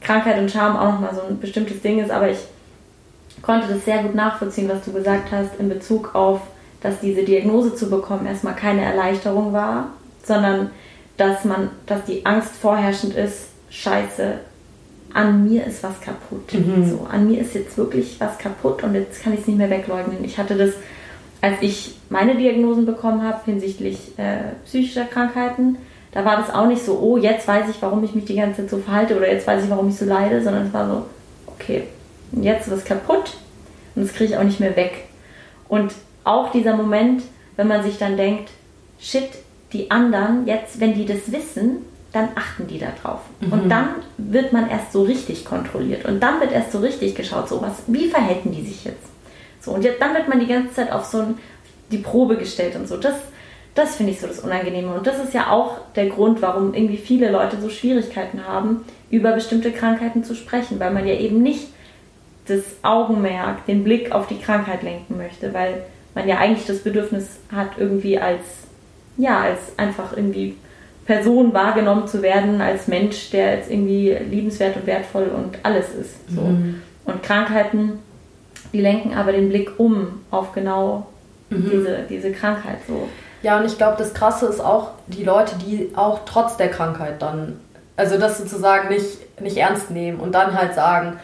Krankheit 0.00 0.38
und 0.38 0.50
Scham 0.50 0.76
auch 0.76 0.92
noch 0.92 1.00
mal 1.00 1.14
so 1.14 1.22
ein 1.22 1.38
bestimmtes 1.38 1.80
Ding 1.82 2.02
ist. 2.02 2.10
Aber 2.10 2.30
ich 2.30 2.38
konnte 3.42 3.68
das 3.68 3.84
sehr 3.84 4.02
gut 4.02 4.14
nachvollziehen, 4.14 4.68
was 4.68 4.84
du 4.84 4.92
gesagt 4.92 5.30
hast 5.30 5.60
in 5.60 5.68
Bezug 5.68 6.14
auf, 6.14 6.40
dass 6.86 7.00
diese 7.00 7.22
Diagnose 7.22 7.74
zu 7.74 7.90
bekommen 7.90 8.26
erstmal 8.26 8.54
keine 8.54 8.82
Erleichterung 8.82 9.52
war, 9.52 9.88
sondern 10.24 10.70
dass 11.16 11.44
man, 11.44 11.70
dass 11.86 12.04
die 12.04 12.24
Angst 12.26 12.52
vorherrschend 12.60 13.14
ist, 13.14 13.48
scheiße, 13.70 14.34
an 15.12 15.48
mir 15.48 15.64
ist 15.66 15.82
was 15.82 16.00
kaputt. 16.00 16.52
Mhm. 16.52 16.90
So, 16.90 17.06
an 17.10 17.28
mir 17.28 17.40
ist 17.40 17.54
jetzt 17.54 17.78
wirklich 17.78 18.16
was 18.18 18.38
kaputt 18.38 18.82
und 18.82 18.94
jetzt 18.94 19.22
kann 19.22 19.32
ich 19.32 19.40
es 19.40 19.46
nicht 19.46 19.56
mehr 19.56 19.70
wegleugnen. 19.70 20.24
Ich 20.24 20.38
hatte 20.38 20.56
das 20.56 20.74
als 21.40 21.56
ich 21.60 21.94
meine 22.08 22.36
Diagnosen 22.36 22.86
bekommen 22.86 23.22
habe 23.22 23.40
hinsichtlich 23.44 24.18
äh, 24.18 24.54
psychischer 24.64 25.04
Krankheiten, 25.04 25.76
da 26.12 26.24
war 26.24 26.36
das 26.36 26.52
auch 26.52 26.66
nicht 26.66 26.84
so, 26.84 26.98
oh, 26.98 27.16
jetzt 27.16 27.46
weiß 27.46 27.68
ich, 27.68 27.82
warum 27.82 28.02
ich 28.02 28.14
mich 28.14 28.24
die 28.24 28.36
ganze 28.36 28.62
Zeit 28.62 28.70
so 28.70 28.78
verhalte 28.78 29.16
oder 29.16 29.30
jetzt 29.30 29.46
weiß 29.46 29.64
ich, 29.64 29.70
warum 29.70 29.88
ich 29.88 29.96
so 29.96 30.06
leide, 30.06 30.42
sondern 30.42 30.66
es 30.66 30.72
war 30.72 30.88
so, 30.88 31.06
okay, 31.46 31.84
jetzt 32.32 32.66
ist 32.66 32.72
es 32.72 32.84
kaputt 32.84 33.36
und 33.94 34.06
das 34.06 34.14
kriege 34.14 34.32
ich 34.32 34.38
auch 34.38 34.44
nicht 34.44 34.60
mehr 34.60 34.76
weg. 34.76 35.04
Und 35.68 35.92
auch 36.26 36.50
dieser 36.50 36.76
Moment, 36.76 37.22
wenn 37.56 37.68
man 37.68 37.82
sich 37.82 37.98
dann 37.98 38.16
denkt, 38.16 38.50
shit, 38.98 39.28
die 39.72 39.90
anderen, 39.90 40.46
jetzt, 40.46 40.80
wenn 40.80 40.94
die 40.94 41.06
das 41.06 41.32
wissen, 41.32 41.78
dann 42.12 42.28
achten 42.34 42.66
die 42.66 42.78
da 42.78 42.88
drauf. 43.02 43.20
Mhm. 43.40 43.52
Und 43.52 43.68
dann 43.68 43.88
wird 44.16 44.52
man 44.52 44.70
erst 44.70 44.92
so 44.92 45.02
richtig 45.02 45.44
kontrolliert. 45.44 46.04
Und 46.06 46.20
dann 46.20 46.40
wird 46.40 46.52
erst 46.52 46.72
so 46.72 46.78
richtig 46.78 47.14
geschaut, 47.14 47.48
so 47.48 47.60
was, 47.60 47.82
wie 47.86 48.08
verhalten 48.08 48.52
die 48.52 48.62
sich 48.62 48.84
jetzt? 48.84 49.06
So, 49.60 49.72
und 49.72 49.84
jetzt, 49.84 50.00
dann 50.00 50.14
wird 50.14 50.28
man 50.28 50.40
die 50.40 50.46
ganze 50.46 50.74
Zeit 50.74 50.92
auf 50.92 51.04
so 51.04 51.18
ein, 51.18 51.38
die 51.90 51.98
Probe 51.98 52.36
gestellt 52.36 52.76
und 52.76 52.88
so. 52.88 52.96
Das, 52.96 53.16
das 53.74 53.96
finde 53.96 54.12
ich 54.12 54.20
so 54.20 54.26
das 54.26 54.40
Unangenehme. 54.40 54.94
Und 54.94 55.06
das 55.06 55.22
ist 55.22 55.34
ja 55.34 55.50
auch 55.50 55.78
der 55.94 56.06
Grund, 56.06 56.40
warum 56.40 56.72
irgendwie 56.72 56.96
viele 56.96 57.30
Leute 57.30 57.60
so 57.60 57.68
Schwierigkeiten 57.68 58.46
haben, 58.46 58.84
über 59.10 59.32
bestimmte 59.32 59.72
Krankheiten 59.72 60.24
zu 60.24 60.34
sprechen, 60.34 60.80
weil 60.80 60.92
man 60.92 61.06
ja 61.06 61.14
eben 61.14 61.42
nicht 61.42 61.68
das 62.46 62.62
Augenmerk, 62.82 63.66
den 63.66 63.84
Blick 63.84 64.12
auf 64.12 64.28
die 64.28 64.38
Krankheit 64.38 64.82
lenken 64.82 65.16
möchte, 65.16 65.52
weil 65.52 65.82
man 66.16 66.26
ja 66.26 66.38
eigentlich 66.38 66.66
das 66.66 66.80
Bedürfnis 66.80 67.38
hat, 67.54 67.78
irgendwie 67.78 68.18
als, 68.18 68.42
ja, 69.16 69.42
als 69.42 69.60
einfach 69.76 70.16
irgendwie 70.16 70.56
Person 71.04 71.54
wahrgenommen 71.54 72.08
zu 72.08 72.22
werden, 72.22 72.60
als 72.60 72.88
Mensch, 72.88 73.30
der 73.30 73.54
jetzt 73.54 73.70
irgendwie 73.70 74.16
liebenswert 74.28 74.74
und 74.74 74.86
wertvoll 74.86 75.28
und 75.28 75.58
alles 75.62 75.94
ist. 75.94 76.28
So. 76.34 76.40
Mhm. 76.40 76.82
Und 77.04 77.22
Krankheiten 77.22 78.00
die 78.72 78.80
lenken 78.82 79.14
aber 79.14 79.32
den 79.32 79.48
Blick 79.48 79.78
um 79.78 80.20
auf 80.30 80.52
genau 80.52 81.06
mhm. 81.50 81.70
diese, 81.70 81.98
diese 82.08 82.32
Krankheit 82.32 82.78
so. 82.86 83.08
Ja, 83.42 83.58
und 83.58 83.64
ich 83.64 83.76
glaube, 83.76 83.96
das 83.98 84.12
Krasse 84.12 84.46
ist 84.46 84.60
auch 84.60 84.90
die 85.06 85.24
Leute, 85.24 85.56
die 85.56 85.92
auch 85.94 86.20
trotz 86.26 86.56
der 86.56 86.68
Krankheit 86.68 87.22
dann, 87.22 87.60
also 87.96 88.18
das 88.18 88.38
sozusagen 88.38 88.88
nicht, 88.88 89.40
nicht 89.40 89.56
ernst 89.56 89.90
nehmen 89.90 90.18
und 90.20 90.32
dann 90.32 90.54
halt 90.54 90.74
sagen, 90.74 91.18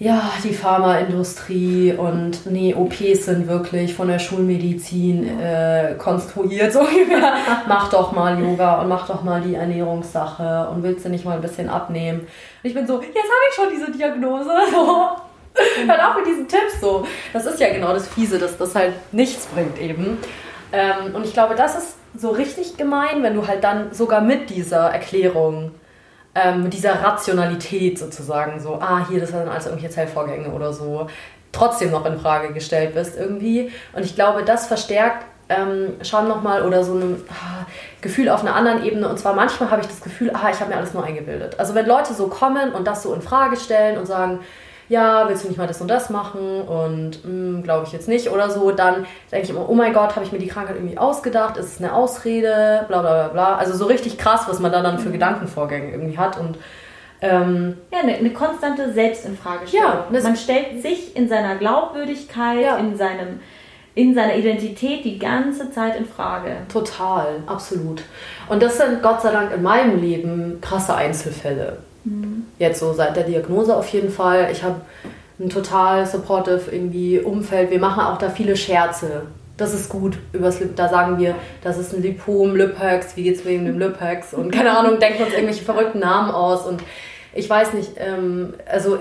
ja, 0.00 0.30
die 0.44 0.54
Pharmaindustrie 0.54 1.92
und 1.92 2.46
nee, 2.46 2.72
OPs 2.72 3.26
sind 3.26 3.48
wirklich 3.48 3.94
von 3.94 4.06
der 4.06 4.20
Schulmedizin 4.20 5.40
äh, 5.40 5.96
konstruiert, 5.98 6.72
so 6.72 6.80
ungefähr. 6.80 7.34
mach 7.66 7.90
doch 7.90 8.12
mal 8.12 8.38
Yoga 8.38 8.80
und 8.80 8.88
mach 8.88 9.08
doch 9.08 9.24
mal 9.24 9.40
die 9.40 9.56
Ernährungssache 9.56 10.68
und 10.70 10.84
willst 10.84 11.04
du 11.04 11.08
nicht 11.08 11.24
mal 11.24 11.34
ein 11.34 11.42
bisschen 11.42 11.68
abnehmen? 11.68 12.20
Und 12.20 12.28
ich 12.62 12.74
bin 12.74 12.86
so, 12.86 13.00
jetzt 13.00 13.16
habe 13.16 13.44
ich 13.48 13.54
schon 13.54 13.68
diese 13.70 13.90
Diagnose. 13.90 14.50
So. 14.70 15.86
Hört 15.86 16.00
auf 16.00 16.16
mit 16.16 16.26
diesen 16.26 16.46
Tipps 16.46 16.80
so. 16.80 17.04
Das 17.32 17.44
ist 17.44 17.58
ja 17.58 17.72
genau 17.72 17.92
das 17.92 18.06
Fiese, 18.06 18.38
dass 18.38 18.56
das 18.58 18.76
halt 18.76 18.92
nichts 19.10 19.46
bringt 19.46 19.80
eben. 19.80 20.18
Ähm, 20.72 21.14
und 21.14 21.24
ich 21.24 21.32
glaube, 21.32 21.56
das 21.56 21.76
ist 21.76 21.96
so 22.16 22.30
richtig 22.30 22.76
gemein, 22.76 23.24
wenn 23.24 23.34
du 23.34 23.48
halt 23.48 23.64
dann 23.64 23.92
sogar 23.92 24.20
mit 24.20 24.50
dieser 24.50 24.90
Erklärung, 24.90 25.72
ähm, 26.42 26.64
mit 26.64 26.72
dieser 26.72 27.02
Rationalität 27.02 27.98
sozusagen, 27.98 28.60
so, 28.60 28.74
ah, 28.80 29.06
hier, 29.08 29.20
das 29.20 29.30
sind 29.30 29.48
also 29.48 29.70
irgendwelche 29.70 29.94
Zellvorgänge 29.94 30.50
oder 30.50 30.72
so, 30.72 31.08
trotzdem 31.52 31.90
noch 31.90 32.04
in 32.06 32.18
Frage 32.18 32.52
gestellt 32.52 32.94
bist 32.94 33.16
irgendwie. 33.16 33.72
Und 33.92 34.04
ich 34.04 34.14
glaube, 34.14 34.44
das 34.44 34.66
verstärkt 34.66 35.24
ähm, 35.48 35.94
Scham 36.02 36.28
nochmal 36.28 36.62
oder 36.62 36.84
so 36.84 36.94
ein 36.94 37.22
ah, 37.30 37.66
Gefühl 38.00 38.28
auf 38.28 38.42
einer 38.42 38.54
anderen 38.54 38.84
Ebene. 38.84 39.08
Und 39.08 39.18
zwar 39.18 39.34
manchmal 39.34 39.70
habe 39.70 39.80
ich 39.80 39.88
das 39.88 40.00
Gefühl, 40.00 40.30
ah, 40.34 40.50
ich 40.50 40.60
habe 40.60 40.70
mir 40.70 40.76
alles 40.76 40.94
nur 40.94 41.04
eingebildet. 41.04 41.58
Also 41.58 41.74
wenn 41.74 41.86
Leute 41.86 42.12
so 42.14 42.28
kommen 42.28 42.72
und 42.72 42.86
das 42.86 43.02
so 43.02 43.14
in 43.14 43.22
Frage 43.22 43.56
stellen 43.56 43.98
und 43.98 44.06
sagen, 44.06 44.40
ja, 44.88 45.28
willst 45.28 45.44
du 45.44 45.48
nicht 45.48 45.58
mal 45.58 45.66
das 45.66 45.80
und 45.80 45.88
das 45.88 46.10
machen 46.10 46.62
und 46.62 47.22
hm, 47.22 47.62
glaube 47.62 47.86
ich 47.86 47.92
jetzt 47.92 48.08
nicht 48.08 48.30
oder 48.30 48.50
so, 48.50 48.70
dann 48.70 49.06
denke 49.30 49.44
ich 49.44 49.50
immer, 49.50 49.68
oh 49.68 49.74
mein 49.74 49.92
Gott, 49.92 50.16
habe 50.16 50.24
ich 50.24 50.32
mir 50.32 50.38
die 50.38 50.46
Krankheit 50.46 50.76
irgendwie 50.76 50.98
ausgedacht, 50.98 51.56
ist 51.56 51.74
es 51.74 51.78
eine 51.78 51.92
Ausrede, 51.92 52.84
bla 52.88 53.00
bla 53.00 53.28
bla 53.28 53.28
bla. 53.28 53.56
Also 53.56 53.76
so 53.76 53.86
richtig 53.86 54.18
krass, 54.18 54.44
was 54.48 54.60
man 54.60 54.72
da 54.72 54.82
dann 54.82 54.98
für 54.98 55.08
mhm. 55.08 55.14
Gedankenvorgänge 55.14 55.90
irgendwie 55.90 56.18
hat 56.18 56.38
und 56.38 56.58
ähm, 57.20 57.76
ja, 57.92 57.98
eine, 57.98 58.14
eine, 58.14 58.30
konstante 58.30 58.92
Selbstinfragestellung. 58.92 59.86
Ja, 60.12 60.20
man 60.22 60.36
stellt 60.36 60.82
sich 60.82 61.16
in 61.16 61.28
seiner 61.28 61.56
Glaubwürdigkeit, 61.56 62.62
ja. 62.62 62.76
in 62.76 62.96
seinem 62.96 63.40
in 63.98 64.14
seiner 64.14 64.36
Identität 64.36 65.04
die 65.04 65.18
ganze 65.18 65.72
Zeit 65.72 65.96
in 65.96 66.06
Frage. 66.06 66.58
Total, 66.72 67.42
absolut. 67.46 68.04
Und 68.48 68.62
das 68.62 68.78
sind 68.78 69.02
Gott 69.02 69.22
sei 69.22 69.32
Dank 69.32 69.52
in 69.52 69.60
meinem 69.60 70.00
Leben 70.00 70.60
krasse 70.60 70.94
Einzelfälle. 70.94 71.78
Mhm. 72.08 72.46
Jetzt 72.58 72.80
so 72.80 72.92
seit 72.92 73.16
der 73.16 73.24
Diagnose 73.24 73.76
auf 73.76 73.88
jeden 73.88 74.10
Fall. 74.10 74.48
Ich 74.52 74.62
habe 74.62 74.80
ein 75.38 75.50
total 75.50 76.06
supportive 76.06 76.70
irgendwie 76.70 77.20
Umfeld. 77.20 77.70
Wir 77.70 77.78
machen 77.78 78.02
auch 78.02 78.18
da 78.18 78.30
viele 78.30 78.56
Scherze. 78.56 79.22
Das 79.56 79.74
ist 79.74 79.88
gut. 79.88 80.18
Übers 80.32 80.60
Lip, 80.60 80.76
da 80.76 80.88
sagen 80.88 81.18
wir, 81.18 81.34
das 81.62 81.78
ist 81.78 81.92
ein 81.92 82.02
Lipom, 82.02 82.56
Liphux, 82.56 83.16
wie 83.16 83.24
geht's 83.24 83.44
wegen 83.44 83.66
dem 83.66 83.78
Liphux? 83.78 84.34
Und 84.34 84.50
keine 84.54 84.76
Ahnung, 84.76 84.98
denken 84.98 85.22
uns 85.22 85.32
irgendwelche 85.32 85.64
verrückten 85.64 86.00
Namen 86.00 86.30
aus. 86.30 86.66
Und 86.66 86.82
ich 87.34 87.48
weiß 87.48 87.74
nicht, 87.74 87.92
ähm, 87.98 88.54
also 88.70 88.98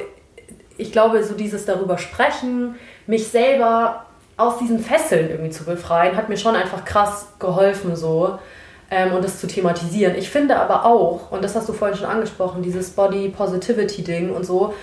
ich 0.77 0.91
glaube, 0.91 1.23
so 1.23 1.33
dieses 1.33 1.65
darüber 1.65 1.97
sprechen, 1.97 2.75
mich 3.07 3.27
selber 3.27 4.05
aus 4.35 4.59
diesen 4.59 4.79
Fesseln 4.79 5.29
irgendwie 5.29 5.49
zu 5.49 5.63
befreien, 5.63 6.15
hat 6.15 6.29
mir 6.29 6.37
schon 6.37 6.55
einfach 6.55 6.85
krass 6.85 7.27
geholfen 7.39 7.95
so 7.95 8.37
ähm, 8.89 9.13
und 9.13 9.23
das 9.23 9.39
zu 9.39 9.47
thematisieren. 9.47 10.15
Ich 10.15 10.29
finde 10.29 10.57
aber 10.57 10.85
auch, 10.85 11.31
und 11.31 11.43
das 11.43 11.55
hast 11.55 11.67
du 11.67 11.73
vorhin 11.73 11.97
schon 11.97 12.07
angesprochen, 12.07 12.61
dieses 12.61 12.91
Body 12.91 13.29
Positivity 13.29 14.03
Ding 14.03 14.33
und 14.33 14.45
so, 14.45 14.73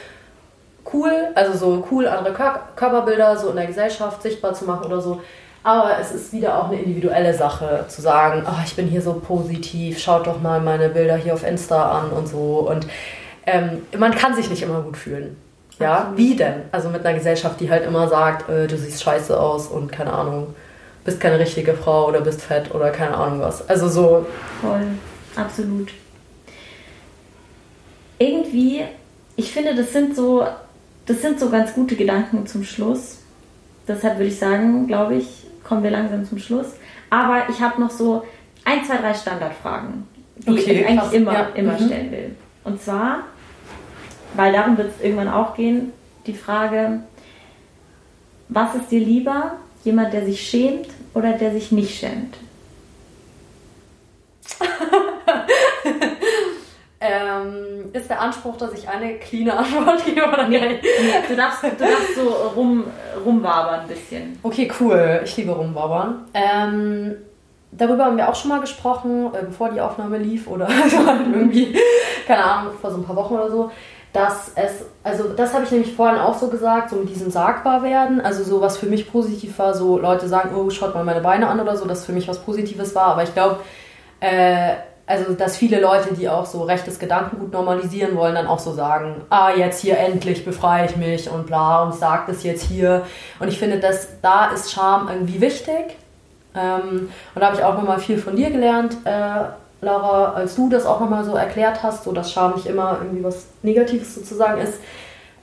cool, 0.93 1.13
also 1.35 1.57
so 1.57 1.87
cool, 1.91 2.07
andere 2.07 2.35
Kör 2.35 2.61
Körperbilder 2.77 3.37
so 3.37 3.51
in 3.51 3.57
der 3.57 3.67
Gesellschaft 3.67 4.23
sichtbar 4.23 4.55
zu 4.55 4.65
machen 4.67 4.87
oder 4.87 5.01
so. 5.01 5.21
Aber 5.63 5.93
es 5.99 6.13
ist 6.13 6.33
wieder 6.35 6.59
auch 6.59 6.69
eine 6.69 6.79
individuelle 6.79 7.33
Sache, 7.33 7.87
zu 7.89 8.03
sagen, 8.03 8.45
oh, 8.47 8.63
ich 8.67 8.77
bin 8.77 8.87
hier 8.87 9.01
so 9.01 9.15
positiv, 9.15 9.99
schaut 9.99 10.27
doch 10.27 10.43
mal 10.43 10.61
meine 10.61 10.91
Bilder 10.91 11.17
hier 11.17 11.33
auf 11.33 11.43
Insta 11.43 12.01
an 12.01 12.11
und 12.11 12.29
so. 12.29 12.69
Und 12.69 12.87
ähm, 13.47 13.83
man 13.97 14.15
kann 14.15 14.35
sich 14.35 14.51
nicht 14.51 14.63
immer 14.63 14.83
gut 14.83 14.99
fühlen. 14.99 15.39
Ja, 15.79 16.13
wie 16.17 16.37
denn? 16.37 16.63
Also 16.71 16.91
mit 16.91 17.05
einer 17.05 17.17
Gesellschaft, 17.17 17.59
die 17.61 17.71
halt 17.71 17.87
immer 17.87 18.09
sagt, 18.09 18.49
äh, 18.51 18.67
du 18.67 18.77
siehst 18.77 19.03
scheiße 19.03 19.41
aus 19.41 19.69
und 19.69 19.91
keine 19.91 20.13
Ahnung 20.13 20.55
bist 21.05 21.21
keine 21.21 21.39
richtige 21.39 21.75
Frau 21.75 22.09
oder 22.09 22.23
bist 22.23 22.43
fett 22.43 22.75
oder 22.75 22.91
keine 22.91 23.17
Ahnung 23.17 23.41
was. 23.41 23.69
Also 23.69 23.89
so. 23.89 24.27
Voll, 24.61 24.87
absolut. 25.37 25.93
Irgendwie, 28.19 28.83
ich 29.37 29.53
finde, 29.53 29.75
das 29.75 29.93
sind 29.93 30.17
so, 30.17 30.47
das 31.07 31.21
sind 31.21 31.39
so 31.39 31.51
ganz 31.51 31.75
gute 31.75 31.95
Gedanken 31.95 32.47
zum 32.47 32.65
Schluss. 32.65 33.19
Deshalb 33.87 34.17
würde 34.17 34.29
ich 34.29 34.39
sagen, 34.39 34.87
glaube 34.87 35.17
ich, 35.17 35.45
kommen 35.63 35.83
wir 35.83 35.91
langsam 35.91 36.25
zum 36.25 36.39
Schluss. 36.39 36.69
Aber 37.11 37.43
ich 37.51 37.61
habe 37.61 37.81
noch 37.81 37.91
so 37.91 38.25
ein, 38.65 38.83
zwei, 38.85 38.97
drei 38.97 39.13
Standardfragen, 39.13 40.09
die 40.37 40.51
okay, 40.51 40.61
ich 40.61 40.87
eigentlich 40.87 41.01
krass. 41.01 41.13
immer, 41.13 41.33
ja. 41.33 41.49
immer 41.55 41.73
mhm. 41.73 41.87
stellen 41.87 42.11
will. 42.13 42.37
Und 42.65 42.81
zwar, 42.81 43.25
weil 44.35 44.53
darum 44.55 44.79
wird 44.79 44.93
es 44.97 45.05
irgendwann 45.05 45.29
auch 45.29 45.55
gehen, 45.55 45.93
die 46.27 46.33
Frage, 46.33 47.01
was 48.49 48.75
ist 48.75 48.91
dir 48.91 49.01
lieber, 49.01 49.59
Jemand, 49.85 50.15
der 50.15 50.25
sich 50.25 50.41
schämt 50.41 50.87
oder 51.15 51.33
der 51.33 51.53
sich 51.53 51.73
nicht 51.73 51.99
schämt? 51.99 52.37
ähm, 57.01 57.91
ist 57.93 58.09
der 58.11 58.21
Anspruch, 58.21 58.57
dass 58.57 58.73
ich 58.73 58.89
eine 58.89 59.19
clean 59.19 59.51
Antwort 59.51 60.05
gebe 60.05 60.27
oder 60.27 60.49
nee, 60.49 60.59
nee, 60.59 60.81
du 61.29 61.37
darfst, 61.37 61.63
du 61.63 61.71
darfst 61.71 62.17
so 62.17 62.29
rum, 62.55 62.85
rumwabern 63.25 63.81
ein 63.81 63.89
bisschen. 63.89 64.39
Okay, 64.43 64.71
cool. 64.81 65.21
Ich 65.25 65.37
liebe 65.37 65.53
rumwabern. 65.53 66.27
Ähm, 66.35 67.17
darüber 67.73 68.07
haben 68.07 68.17
wir 68.17 68.29
auch 68.29 68.35
schon 68.35 68.51
mal 68.51 68.61
gesprochen, 68.61 69.33
äh, 69.35 69.45
bevor 69.45 69.71
die 69.71 69.81
Aufnahme 69.81 70.19
lief 70.19 70.47
oder 70.49 70.69
irgendwie, 71.33 71.77
keine 72.27 72.45
Ahnung, 72.45 72.75
vor 72.81 72.91
so 72.91 72.99
ein 72.99 73.05
paar 73.05 73.17
Wochen 73.17 73.35
oder 73.35 73.51
so, 73.51 73.71
dass 74.15 74.53
es, 74.55 74.85
also 75.03 75.25
das 75.37 75.53
habe 75.53 75.65
ich 75.65 75.73
nämlich 75.73 75.93
vorhin 75.93 76.21
auch 76.21 76.39
so 76.39 76.47
gesagt, 76.47 76.91
so 76.91 76.97
mit 76.97 77.11
diesem 77.11 77.33
sagbar 77.33 77.83
werden, 77.83 78.21
also 78.21 78.45
so 78.45 78.61
was 78.61 78.79
für 78.79 78.87
mich 78.87 79.11
positiv 79.11 79.59
war, 79.59 79.75
so 79.75 79.99
Leute 79.99 80.29
sagen, 80.29 80.55
oh, 80.55 80.71
schaut 80.71 80.95
mal 80.95 81.03
meine 81.03 81.21
Beine 81.21 81.49
an 81.49 81.61
oder 81.61 81.77
so, 81.77 81.85
dass 81.85 82.07
für 82.07 82.13
mich 82.13 82.29
was 82.29 82.39
Positives 82.39 82.95
war, 82.95 83.07
aber 83.07 83.25
ich 83.25 83.35
glaube, 83.35 83.59
äh, 84.21 84.75
also 85.07 85.35
dass 85.35 85.57
viele 85.57 85.81
Leute, 85.81 86.15
die 86.15 86.29
auch 86.29 86.47
so 86.47 86.63
rechtes 86.63 87.01
Gedankengut 87.01 87.53
normalisieren 87.53 88.17
wollen, 88.17 88.37
dann 88.37 88.47
auch 88.47 88.61
so 88.61 88.73
sagen, 88.73 89.23
ah, 89.31 89.51
jetzt 89.51 89.81
hier 89.81 89.99
endlich 89.99 90.45
befreie 90.45 90.87
ich 90.87 90.97
mich 90.97 91.29
und 91.29 91.47
bla 91.47 91.83
und 91.83 91.95
sag 91.95 92.29
das 92.29 92.45
jetzt 92.45 92.63
hier. 92.63 93.05
Und 93.41 93.49
ich 93.49 93.59
finde, 93.59 93.81
dass 93.81 94.21
da 94.23 94.47
ist 94.47 94.73
Charme 94.73 95.09
irgendwie 95.11 95.41
wichtig. 95.41 95.97
Ähm, 96.55 97.11
und 97.35 97.41
da 97.41 97.47
habe 97.47 97.57
ich 97.57 97.65
auch 97.65 97.75
nochmal 97.75 97.99
viel 97.99 98.17
von 98.17 98.37
dir 98.37 98.51
gelernt, 98.51 98.97
äh, 99.05 99.45
Laura, 99.81 100.33
als 100.33 100.55
du 100.55 100.69
das 100.69 100.87
auch 100.87 101.01
nochmal 101.01 101.25
so 101.25 101.35
erklärt 101.35 101.83
hast, 101.83 102.05
so 102.05 102.13
dass 102.13 102.33
Charme 102.33 102.55
nicht 102.57 102.67
immer 102.67 102.99
irgendwie 103.01 103.23
was 103.25 103.47
Negatives 103.63 104.15
sozusagen 104.15 104.61
ist, 104.61 104.75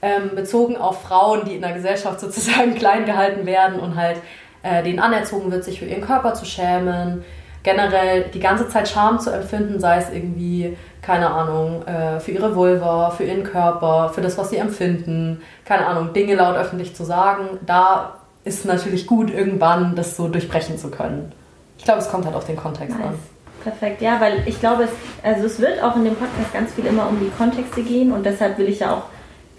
ähm, 0.02 0.34
bezogen 0.34 0.76
auf 0.76 1.02
Frauen, 1.02 1.44
die 1.44 1.54
in 1.54 1.62
der 1.62 1.72
Gesellschaft 1.72 2.20
sozusagen 2.20 2.74
klein 2.78 3.06
gehalten 3.06 3.46
werden 3.46 3.78
und 3.78 3.96
halt 3.96 4.18
äh, 4.62 4.82
denen 4.82 4.98
anerzogen 4.98 5.50
wird, 5.50 5.64
sich 5.64 5.78
für 5.78 5.86
ihren 5.86 6.02
Körper 6.02 6.34
zu 6.34 6.44
schämen, 6.44 7.24
generell 7.62 8.24
die 8.34 8.40
ganze 8.40 8.68
Zeit 8.68 8.88
Scham 8.88 9.20
zu 9.20 9.30
empfinden, 9.30 9.78
sei 9.78 9.98
es 9.98 10.10
irgendwie, 10.10 10.76
keine 11.00 11.30
Ahnung, 11.30 11.86
äh, 11.86 12.18
für 12.18 12.32
ihre 12.32 12.54
Vulva, 12.56 13.10
für 13.10 13.24
ihren 13.24 13.44
Körper, 13.44 14.10
für 14.12 14.20
das, 14.20 14.36
was 14.36 14.50
sie 14.50 14.56
empfinden, 14.56 15.40
keine 15.64 15.86
Ahnung, 15.86 16.12
Dinge 16.12 16.34
laut 16.34 16.56
öffentlich 16.56 16.96
zu 16.96 17.04
sagen, 17.04 17.58
da 17.64 18.14
ist 18.44 18.64
natürlich 18.64 19.06
gut, 19.06 19.32
irgendwann 19.32 19.94
das 19.94 20.16
so 20.16 20.26
durchbrechen 20.26 20.78
zu 20.78 20.90
können. 20.90 21.32
Ich 21.78 21.84
glaube, 21.84 22.00
es 22.00 22.10
kommt 22.10 22.24
halt 22.26 22.34
auf 22.34 22.46
den 22.46 22.56
Kontext 22.56 22.98
nice. 22.98 23.08
an. 23.08 23.18
Perfekt, 23.62 24.02
ja, 24.02 24.20
weil 24.20 24.42
ich 24.46 24.58
glaube, 24.60 24.84
es, 24.84 24.90
also 25.22 25.46
es 25.46 25.60
wird 25.60 25.82
auch 25.82 25.96
in 25.96 26.04
dem 26.04 26.16
Podcast 26.16 26.52
ganz 26.52 26.72
viel 26.72 26.86
immer 26.86 27.08
um 27.08 27.20
die 27.20 27.30
Kontexte 27.36 27.82
gehen 27.82 28.12
und 28.12 28.26
deshalb 28.26 28.58
will 28.58 28.68
ich 28.68 28.80
ja 28.80 28.94
auch 28.94 29.04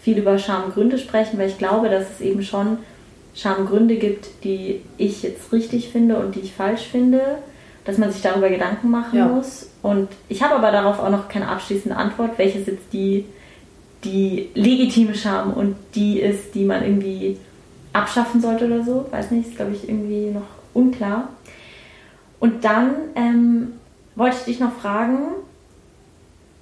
viel 0.01 0.17
über 0.17 0.37
Schamgründe 0.37 0.97
sprechen, 0.97 1.39
weil 1.39 1.49
ich 1.49 1.57
glaube, 1.57 1.89
dass 1.89 2.09
es 2.09 2.21
eben 2.21 2.43
schon 2.43 2.79
Schamgründe 3.33 3.95
gibt, 3.95 4.43
die 4.43 4.81
ich 4.97 5.23
jetzt 5.23 5.51
richtig 5.51 5.89
finde 5.89 6.17
und 6.17 6.35
die 6.35 6.41
ich 6.41 6.53
falsch 6.53 6.83
finde 6.83 7.37
dass 7.85 7.97
man 7.97 8.11
sich 8.11 8.21
darüber 8.21 8.49
Gedanken 8.49 8.89
machen 8.89 9.17
ja. 9.17 9.27
muss. 9.27 9.69
Und 9.81 10.09
ich 10.29 10.41
habe 10.41 10.55
aber 10.55 10.71
darauf 10.71 10.99
auch 10.99 11.09
noch 11.09 11.27
keine 11.27 11.49
abschließende 11.49 11.95
Antwort, 11.95 12.37
welches 12.37 12.65
jetzt 12.67 12.93
die, 12.93 13.25
die 14.03 14.49
legitime 14.53 15.15
Scham 15.15 15.53
und 15.53 15.75
die 15.95 16.19
ist, 16.19 16.55
die 16.55 16.63
man 16.63 16.83
irgendwie 16.83 17.37
abschaffen 17.91 18.41
sollte 18.41 18.65
oder 18.65 18.83
so. 18.83 19.05
Weiß 19.11 19.31
nicht, 19.31 19.49
ist 19.49 19.57
glaube 19.57 19.73
ich 19.73 19.87
irgendwie 19.87 20.31
noch 20.31 20.47
unklar. 20.73 21.29
Und 22.39 22.63
dann 22.63 22.93
ähm, 23.15 23.73
wollte 24.15 24.37
ich 24.37 24.43
dich 24.43 24.59
noch 24.59 24.73
fragen, 24.73 25.29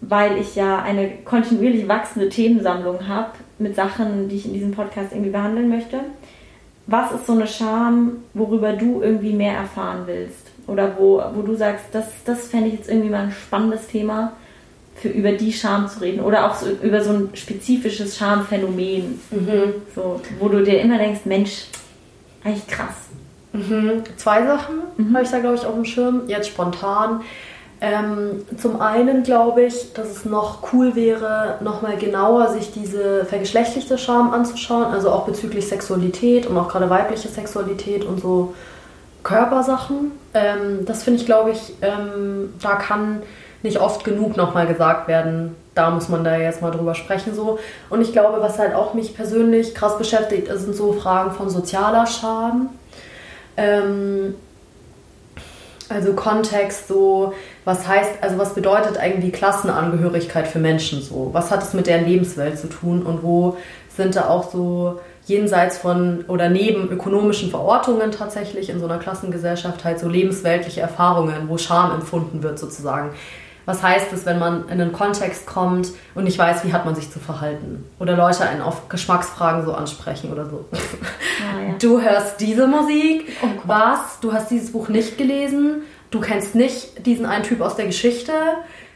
weil 0.02 0.38
ich 0.38 0.56
ja 0.56 0.82
eine 0.82 1.10
kontinuierlich 1.26 1.88
wachsende 1.88 2.30
Themensammlung 2.30 3.08
habe 3.08 3.32
mit 3.60 3.76
Sachen, 3.76 4.30
die 4.30 4.38
ich 4.38 4.46
in 4.46 4.54
diesem 4.54 4.72
Podcast 4.72 5.12
irgendwie 5.12 5.32
behandeln 5.32 5.70
möchte. 5.70 6.00
Was 6.88 7.12
ist 7.12 7.28
so 7.28 7.34
eine 7.34 7.48
Scham, 7.48 8.24
worüber 8.34 8.74
du 8.74 9.02
irgendwie 9.02 9.34
mehr 9.34 9.54
erfahren 9.54 10.04
willst? 10.08 10.48
Oder 10.68 10.98
wo, 10.98 11.22
wo 11.36 11.42
du 11.42 11.56
sagst, 11.56 11.86
das, 11.92 12.08
das 12.26 12.48
fände 12.48 12.68
ich 12.68 12.74
jetzt 12.74 12.90
irgendwie 12.90 13.10
mal 13.10 13.26
ein 13.26 13.32
spannendes 13.32 13.88
Thema, 13.88 14.34
für 14.96 15.10
über 15.10 15.32
die 15.32 15.52
Scham 15.52 15.88
zu 15.88 16.02
reden. 16.02 16.22
Oder 16.22 16.50
auch 16.50 16.56
so 16.56 16.68
über 16.70 17.04
so 17.04 17.12
ein 17.12 17.30
spezifisches 17.34 18.18
Schamphänomen. 18.18 19.20
Mhm. 19.32 19.74
So, 19.96 20.22
wo 20.40 20.48
du 20.48 20.64
dir 20.64 20.80
immer 20.80 20.98
denkst, 20.98 21.22
Mensch, 21.26 21.66
eigentlich 22.44 22.68
krass. 22.68 23.11
Mhm. 23.54 24.04
Zwei 24.18 24.46
Sachen 24.46 24.76
mhm. 24.98 25.14
habe 25.14 25.24
ich 25.24 25.32
da, 25.32 25.40
glaube 25.40 25.56
ich, 25.56 25.66
auf 25.66 25.74
dem 25.74 25.86
Schirm. 25.86 26.24
Jetzt 26.28 26.50
spontan. 26.50 27.22
Ähm, 27.84 28.46
zum 28.58 28.80
einen 28.80 29.24
glaube 29.24 29.64
ich, 29.64 29.94
dass 29.94 30.08
es 30.08 30.24
noch 30.24 30.72
cool 30.72 30.96
wäre, 30.96 31.56
nochmal 31.62 31.98
genauer 31.98 32.50
sich 32.50 32.72
diese 32.72 33.26
vergeschlechtlichte 33.26 33.98
Scham 33.98 34.32
anzuschauen, 34.34 34.86
also 34.86 35.10
auch 35.10 35.26
bezüglich 35.26 35.68
Sexualität 35.68 36.46
und 36.46 36.56
auch 36.58 36.68
gerade 36.68 36.92
weibliche 36.92 37.28
Sexualität 37.28 38.06
und 38.06 38.22
so 38.22 38.54
Körpersachen. 39.24 40.12
Ähm, 40.36 40.86
das 40.86 41.02
finde 41.02 41.22
ich, 41.22 41.26
glaube 41.26 41.52
ich, 41.52 41.74
ähm, 41.82 42.54
da 42.62 42.76
kann 42.76 43.24
nicht 43.64 43.80
oft 43.80 44.04
genug 44.04 44.38
nochmal 44.38 44.68
gesagt 44.68 45.08
werden. 45.08 45.56
Da 45.74 45.90
muss 45.90 46.08
man 46.08 46.24
da 46.24 46.38
jetzt 46.38 46.62
mal 46.62 46.72
drüber 46.72 46.94
sprechen 46.94 47.34
so. 47.34 47.58
Und 47.90 48.02
ich 48.02 48.12
glaube, 48.12 48.42
was 48.42 48.60
halt 48.60 48.76
auch 48.76 48.94
mich 48.94 49.16
persönlich 49.16 49.74
krass 49.74 49.98
beschäftigt, 49.98 50.50
sind 50.54 50.76
so 50.76 50.94
Fragen 50.94 51.32
von 51.32 51.50
sozialer 51.50 52.06
Schaden. 52.06 52.70
Ähm, 53.58 54.36
also 55.90 56.14
Kontext, 56.14 56.88
so 56.88 57.34
was 57.66 57.88
heißt, 57.88 58.12
also 58.22 58.38
was 58.38 58.54
bedeutet 58.54 58.98
eigentlich 58.98 59.34
Klassenangehörigkeit 59.34 60.48
für 60.48 60.60
Menschen 60.60 61.02
so? 61.02 61.30
Was 61.34 61.52
hat 61.52 61.64
es 61.64 61.74
mit 61.74 61.88
deren 61.88 62.06
Lebenswelt 62.06 62.58
zu 62.58 62.68
tun 62.68 63.04
und 63.04 63.24
wo 63.24 63.58
sind 63.96 64.16
da 64.16 64.30
auch 64.30 64.50
so 64.50 65.00
jenseits 65.26 65.78
von 65.78 66.26
oder 66.28 66.50
neben 66.50 66.90
ökonomischen 66.90 67.50
Verortungen 67.50 68.12
tatsächlich 68.12 68.70
in 68.70 68.80
so 68.80 68.86
einer 68.86 68.98
Klassengesellschaft 68.98 69.84
halt 69.84 70.00
so 70.00 70.08
lebensweltliche 70.08 70.82
Erfahrungen, 70.82 71.48
wo 71.48 71.58
Scham 71.58 71.92
empfunden 71.92 72.42
wird 72.42 72.58
sozusagen. 72.58 73.12
Was 73.66 73.84
heißt 73.84 74.12
es, 74.12 74.26
wenn 74.26 74.40
man 74.40 74.66
in 74.70 74.82
einen 74.82 74.92
Kontext 74.92 75.46
kommt 75.46 75.90
und 76.16 76.24
nicht 76.24 76.38
weiß, 76.38 76.66
wie 76.66 76.74
hat 76.74 76.86
man 76.86 76.96
sich 76.96 77.12
zu 77.12 77.20
verhalten? 77.20 77.86
Oder 78.00 78.18
Leute 78.18 78.48
einen 78.48 78.62
auf 78.62 78.90
Geschmacksfragen 78.90 79.66
so 79.66 79.74
ansprechen 79.74 80.32
oder 80.32 80.46
so. 80.46 80.66
Ah, 80.72 81.62
ja. 81.62 81.76
Du 81.80 82.02
hörst 82.02 82.40
diese 82.40 82.68
Musik, 82.68 83.32
oh 83.42 83.48
was? 83.66 84.20
Du 84.20 84.34
hast 84.34 84.52
dieses 84.52 84.72
Buch 84.72 84.90
nicht 84.90 85.18
gelesen, 85.18 85.84
du 86.12 86.20
kennst 86.20 86.56
nicht 86.56 87.06
diesen 87.06 87.26
einen 87.26 87.44
Typ 87.44 87.62
aus 87.62 87.76
der 87.76 87.86
Geschichte. 87.86 88.34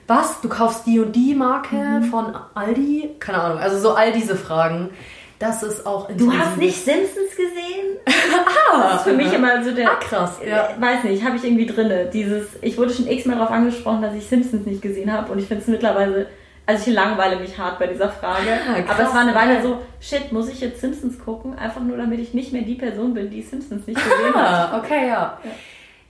Was? 0.07 0.41
Du 0.41 0.49
kaufst 0.49 0.85
die 0.85 0.99
und 0.99 1.15
die 1.15 1.33
Marke 1.33 1.75
mhm. 1.75 2.03
von 2.05 2.35
Aldi? 2.53 3.15
Keine 3.19 3.41
Ahnung. 3.41 3.57
Also 3.57 3.79
so 3.79 3.95
all 3.95 4.11
diese 4.11 4.35
Fragen 4.35 4.91
das 5.39 5.63
ist 5.63 5.85
auch 5.85 6.09
Du 6.15 6.31
hast 6.31 6.57
nicht 6.57 6.75
Simpsons 6.75 7.31
gesehen? 7.31 7.97
ah, 8.05 8.81
das 8.91 8.95
ist 8.95 9.03
für 9.03 9.13
mich 9.13 9.31
immer 9.33 9.63
so 9.63 9.71
der. 9.71 9.91
Ah, 9.91 9.95
krass. 9.95 10.39
Ja. 10.45 10.69
Weiß 10.79 11.03
nicht, 11.03 11.23
habe 11.23 11.35
ich 11.35 11.43
irgendwie 11.43 11.65
drinne. 11.65 12.05
Dieses, 12.05 12.47
ich 12.61 12.77
wurde 12.77 12.93
schon 12.93 13.07
x-mal 13.07 13.35
darauf 13.35 13.51
angesprochen, 13.51 14.01
dass 14.01 14.13
ich 14.13 14.25
Simpsons 14.25 14.65
nicht 14.65 14.81
gesehen 14.81 15.11
habe 15.11 15.31
und 15.31 15.39
ich 15.39 15.47
finde 15.47 15.63
es 15.63 15.67
mittlerweile. 15.67 16.27
Also 16.67 16.89
ich 16.89 16.95
langweile 16.95 17.35
mich 17.35 17.59
hart 17.59 17.77
bei 17.77 17.85
dieser 17.85 18.09
Frage. 18.09 18.49
Ah, 18.67 18.81
krass, 18.81 18.97
aber 18.97 19.07
es 19.07 19.13
war 19.13 19.21
eine 19.21 19.35
Weile 19.35 19.61
so, 19.61 19.81
shit, 19.99 20.31
muss 20.31 20.49
ich 20.49 20.61
jetzt 20.61 20.81
Simpsons 20.81 21.19
gucken? 21.19 21.55
Einfach 21.59 21.81
nur, 21.81 21.95
damit 21.95 22.19
ich 22.19 22.33
nicht 22.33 22.53
mehr 22.53 22.63
die 22.63 22.73
Person 22.73 23.13
bin, 23.13 23.29
die 23.29 23.43
Simpsons 23.43 23.85
nicht 23.85 24.03
gesehen 24.03 24.33
ah, 24.33 24.71
hat. 24.71 24.83
okay, 24.83 25.07
ja. 25.07 25.37
ja. 25.43 25.51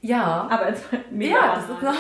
Ja. 0.06 0.48
Aber 0.50 0.70
jetzt 0.70 0.84
mega. 1.10 1.36
Ja, 1.36 1.56
das 1.56 1.64
ist 1.64 1.70
nochmal. 1.70 1.96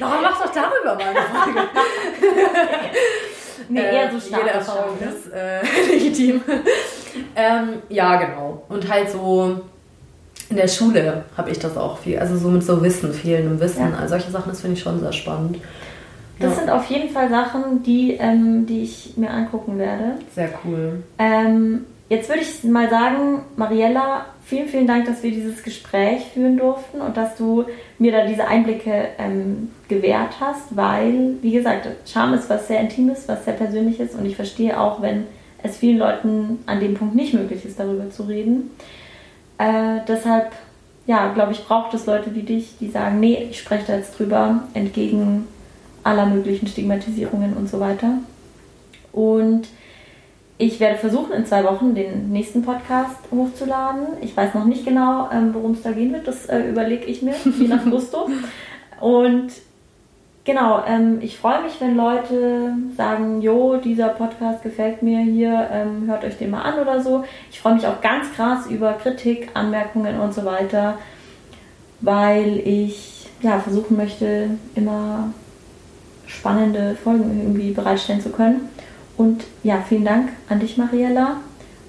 Nochmal 0.00 0.22
mach 0.22 0.42
doch 0.42 0.52
darüber 0.52 0.94
mal 0.94 1.08
eine 1.08 1.20
Frage. 1.20 1.68
Nee, 3.68 3.80
eher 3.80 4.10
so 4.10 4.20
stark. 4.20 4.42
Jede 4.42 4.54
Erfahrung 4.54 4.96
ist 5.00 5.32
äh, 5.32 5.60
legitim. 5.92 6.40
ähm, 7.36 7.68
ja, 7.88 8.16
genau. 8.16 8.62
Und 8.68 8.88
halt 8.88 9.10
so 9.10 9.60
in 10.50 10.56
der 10.56 10.68
Schule 10.68 11.24
habe 11.36 11.50
ich 11.50 11.58
das 11.58 11.76
auch 11.76 11.98
viel. 11.98 12.18
Also 12.18 12.36
so 12.36 12.48
mit 12.48 12.62
so 12.62 12.82
Wissen, 12.82 13.12
fehlendem 13.12 13.60
Wissen. 13.60 13.90
Ja. 13.90 13.98
Also 13.98 14.10
solche 14.10 14.30
Sachen, 14.30 14.48
das 14.50 14.60
finde 14.60 14.76
ich 14.76 14.82
schon 14.82 15.00
sehr 15.00 15.12
spannend. 15.12 15.58
Das 16.38 16.52
ja. 16.52 16.58
sind 16.60 16.70
auf 16.70 16.84
jeden 16.86 17.10
Fall 17.10 17.28
Sachen, 17.28 17.82
die, 17.82 18.12
ähm, 18.12 18.64
die 18.66 18.82
ich 18.82 19.14
mir 19.16 19.30
angucken 19.30 19.78
werde. 19.78 20.14
Sehr 20.34 20.50
cool. 20.64 21.02
Ähm, 21.18 21.84
jetzt 22.08 22.28
würde 22.28 22.42
ich 22.42 22.64
mal 22.64 22.88
sagen, 22.88 23.42
Mariella, 23.56 24.26
vielen, 24.44 24.68
vielen 24.68 24.86
Dank, 24.86 25.06
dass 25.06 25.22
wir 25.22 25.30
dieses 25.30 25.62
Gespräch 25.62 26.24
führen 26.32 26.56
durften 26.56 27.00
und 27.00 27.16
dass 27.16 27.36
du 27.36 27.64
mir 27.98 28.12
da 28.12 28.26
diese 28.26 28.46
Einblicke 28.46 29.08
ähm, 29.18 29.70
gewährt 29.88 30.40
hast, 30.40 30.74
weil, 30.76 31.34
wie 31.42 31.52
gesagt, 31.52 31.88
Scham 32.06 32.34
ist 32.34 32.48
was 32.48 32.68
sehr 32.68 32.80
Intimes, 32.80 33.28
was 33.28 33.44
sehr 33.44 33.54
Persönliches 33.54 34.14
und 34.14 34.24
ich 34.24 34.36
verstehe 34.36 34.80
auch, 34.80 35.02
wenn 35.02 35.24
es 35.62 35.76
vielen 35.76 35.98
Leuten 35.98 36.60
an 36.66 36.80
dem 36.80 36.94
Punkt 36.94 37.14
nicht 37.14 37.34
möglich 37.34 37.64
ist, 37.64 37.78
darüber 37.78 38.10
zu 38.10 38.22
reden. 38.24 38.70
Äh, 39.58 40.00
deshalb, 40.06 40.52
ja, 41.06 41.32
glaube 41.32 41.52
ich, 41.52 41.64
braucht 41.64 41.92
es 41.94 42.06
Leute 42.06 42.34
wie 42.34 42.42
dich, 42.42 42.76
die 42.80 42.88
sagen, 42.88 43.20
nee, 43.20 43.48
ich 43.50 43.58
spreche 43.58 43.86
da 43.86 43.96
jetzt 43.96 44.18
drüber, 44.18 44.62
entgegen 44.74 45.46
aller 46.04 46.26
möglichen 46.26 46.68
Stigmatisierungen 46.68 47.54
und 47.54 47.68
so 47.68 47.80
weiter. 47.80 48.18
Und 49.12 49.66
ich 50.58 50.80
werde 50.80 50.98
versuchen, 50.98 51.32
in 51.32 51.46
zwei 51.46 51.62
Wochen 51.64 51.94
den 51.94 52.30
nächsten 52.30 52.62
Podcast 52.62 53.16
hochzuladen. 53.30 54.08
Ich 54.20 54.36
weiß 54.36 54.54
noch 54.54 54.64
nicht 54.64 54.84
genau, 54.84 55.30
ähm, 55.32 55.54
worum 55.54 55.72
es 55.72 55.82
da 55.82 55.92
gehen 55.92 56.12
wird. 56.12 56.26
Das 56.26 56.46
äh, 56.46 56.68
überlege 56.68 57.04
ich 57.04 57.22
mir, 57.22 57.34
je 57.58 57.68
nach 57.68 57.84
Gusto. 57.90 58.28
Und 59.00 59.52
genau, 60.44 60.82
ähm, 60.84 61.18
ich 61.20 61.38
freue 61.38 61.62
mich, 61.62 61.80
wenn 61.80 61.96
Leute 61.96 62.74
sagen, 62.96 63.40
jo, 63.40 63.76
dieser 63.76 64.08
Podcast 64.08 64.64
gefällt 64.64 65.00
mir 65.00 65.20
hier, 65.20 65.68
ähm, 65.72 66.08
hört 66.08 66.24
euch 66.24 66.36
den 66.36 66.50
mal 66.50 66.62
an 66.62 66.80
oder 66.80 67.00
so. 67.00 67.22
Ich 67.52 67.60
freue 67.60 67.74
mich 67.74 67.86
auch 67.86 68.00
ganz 68.00 68.32
krass 68.32 68.66
über 68.66 68.94
Kritik, 68.94 69.50
Anmerkungen 69.54 70.18
und 70.18 70.34
so 70.34 70.44
weiter, 70.44 70.98
weil 72.00 72.58
ich 72.64 73.28
ja 73.42 73.60
versuchen 73.60 73.96
möchte, 73.96 74.50
immer 74.74 75.32
spannende 76.26 76.96
Folgen 76.96 77.40
irgendwie 77.42 77.70
bereitstellen 77.70 78.20
zu 78.20 78.30
können. 78.30 78.68
Und 79.18 79.44
ja, 79.64 79.84
vielen 79.86 80.04
Dank 80.04 80.30
an 80.48 80.60
dich, 80.60 80.78
Mariella, 80.78 81.40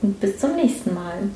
und 0.01 0.19
bis 0.19 0.39
zum 0.39 0.55
nächsten 0.55 0.93
Mal. 0.93 1.29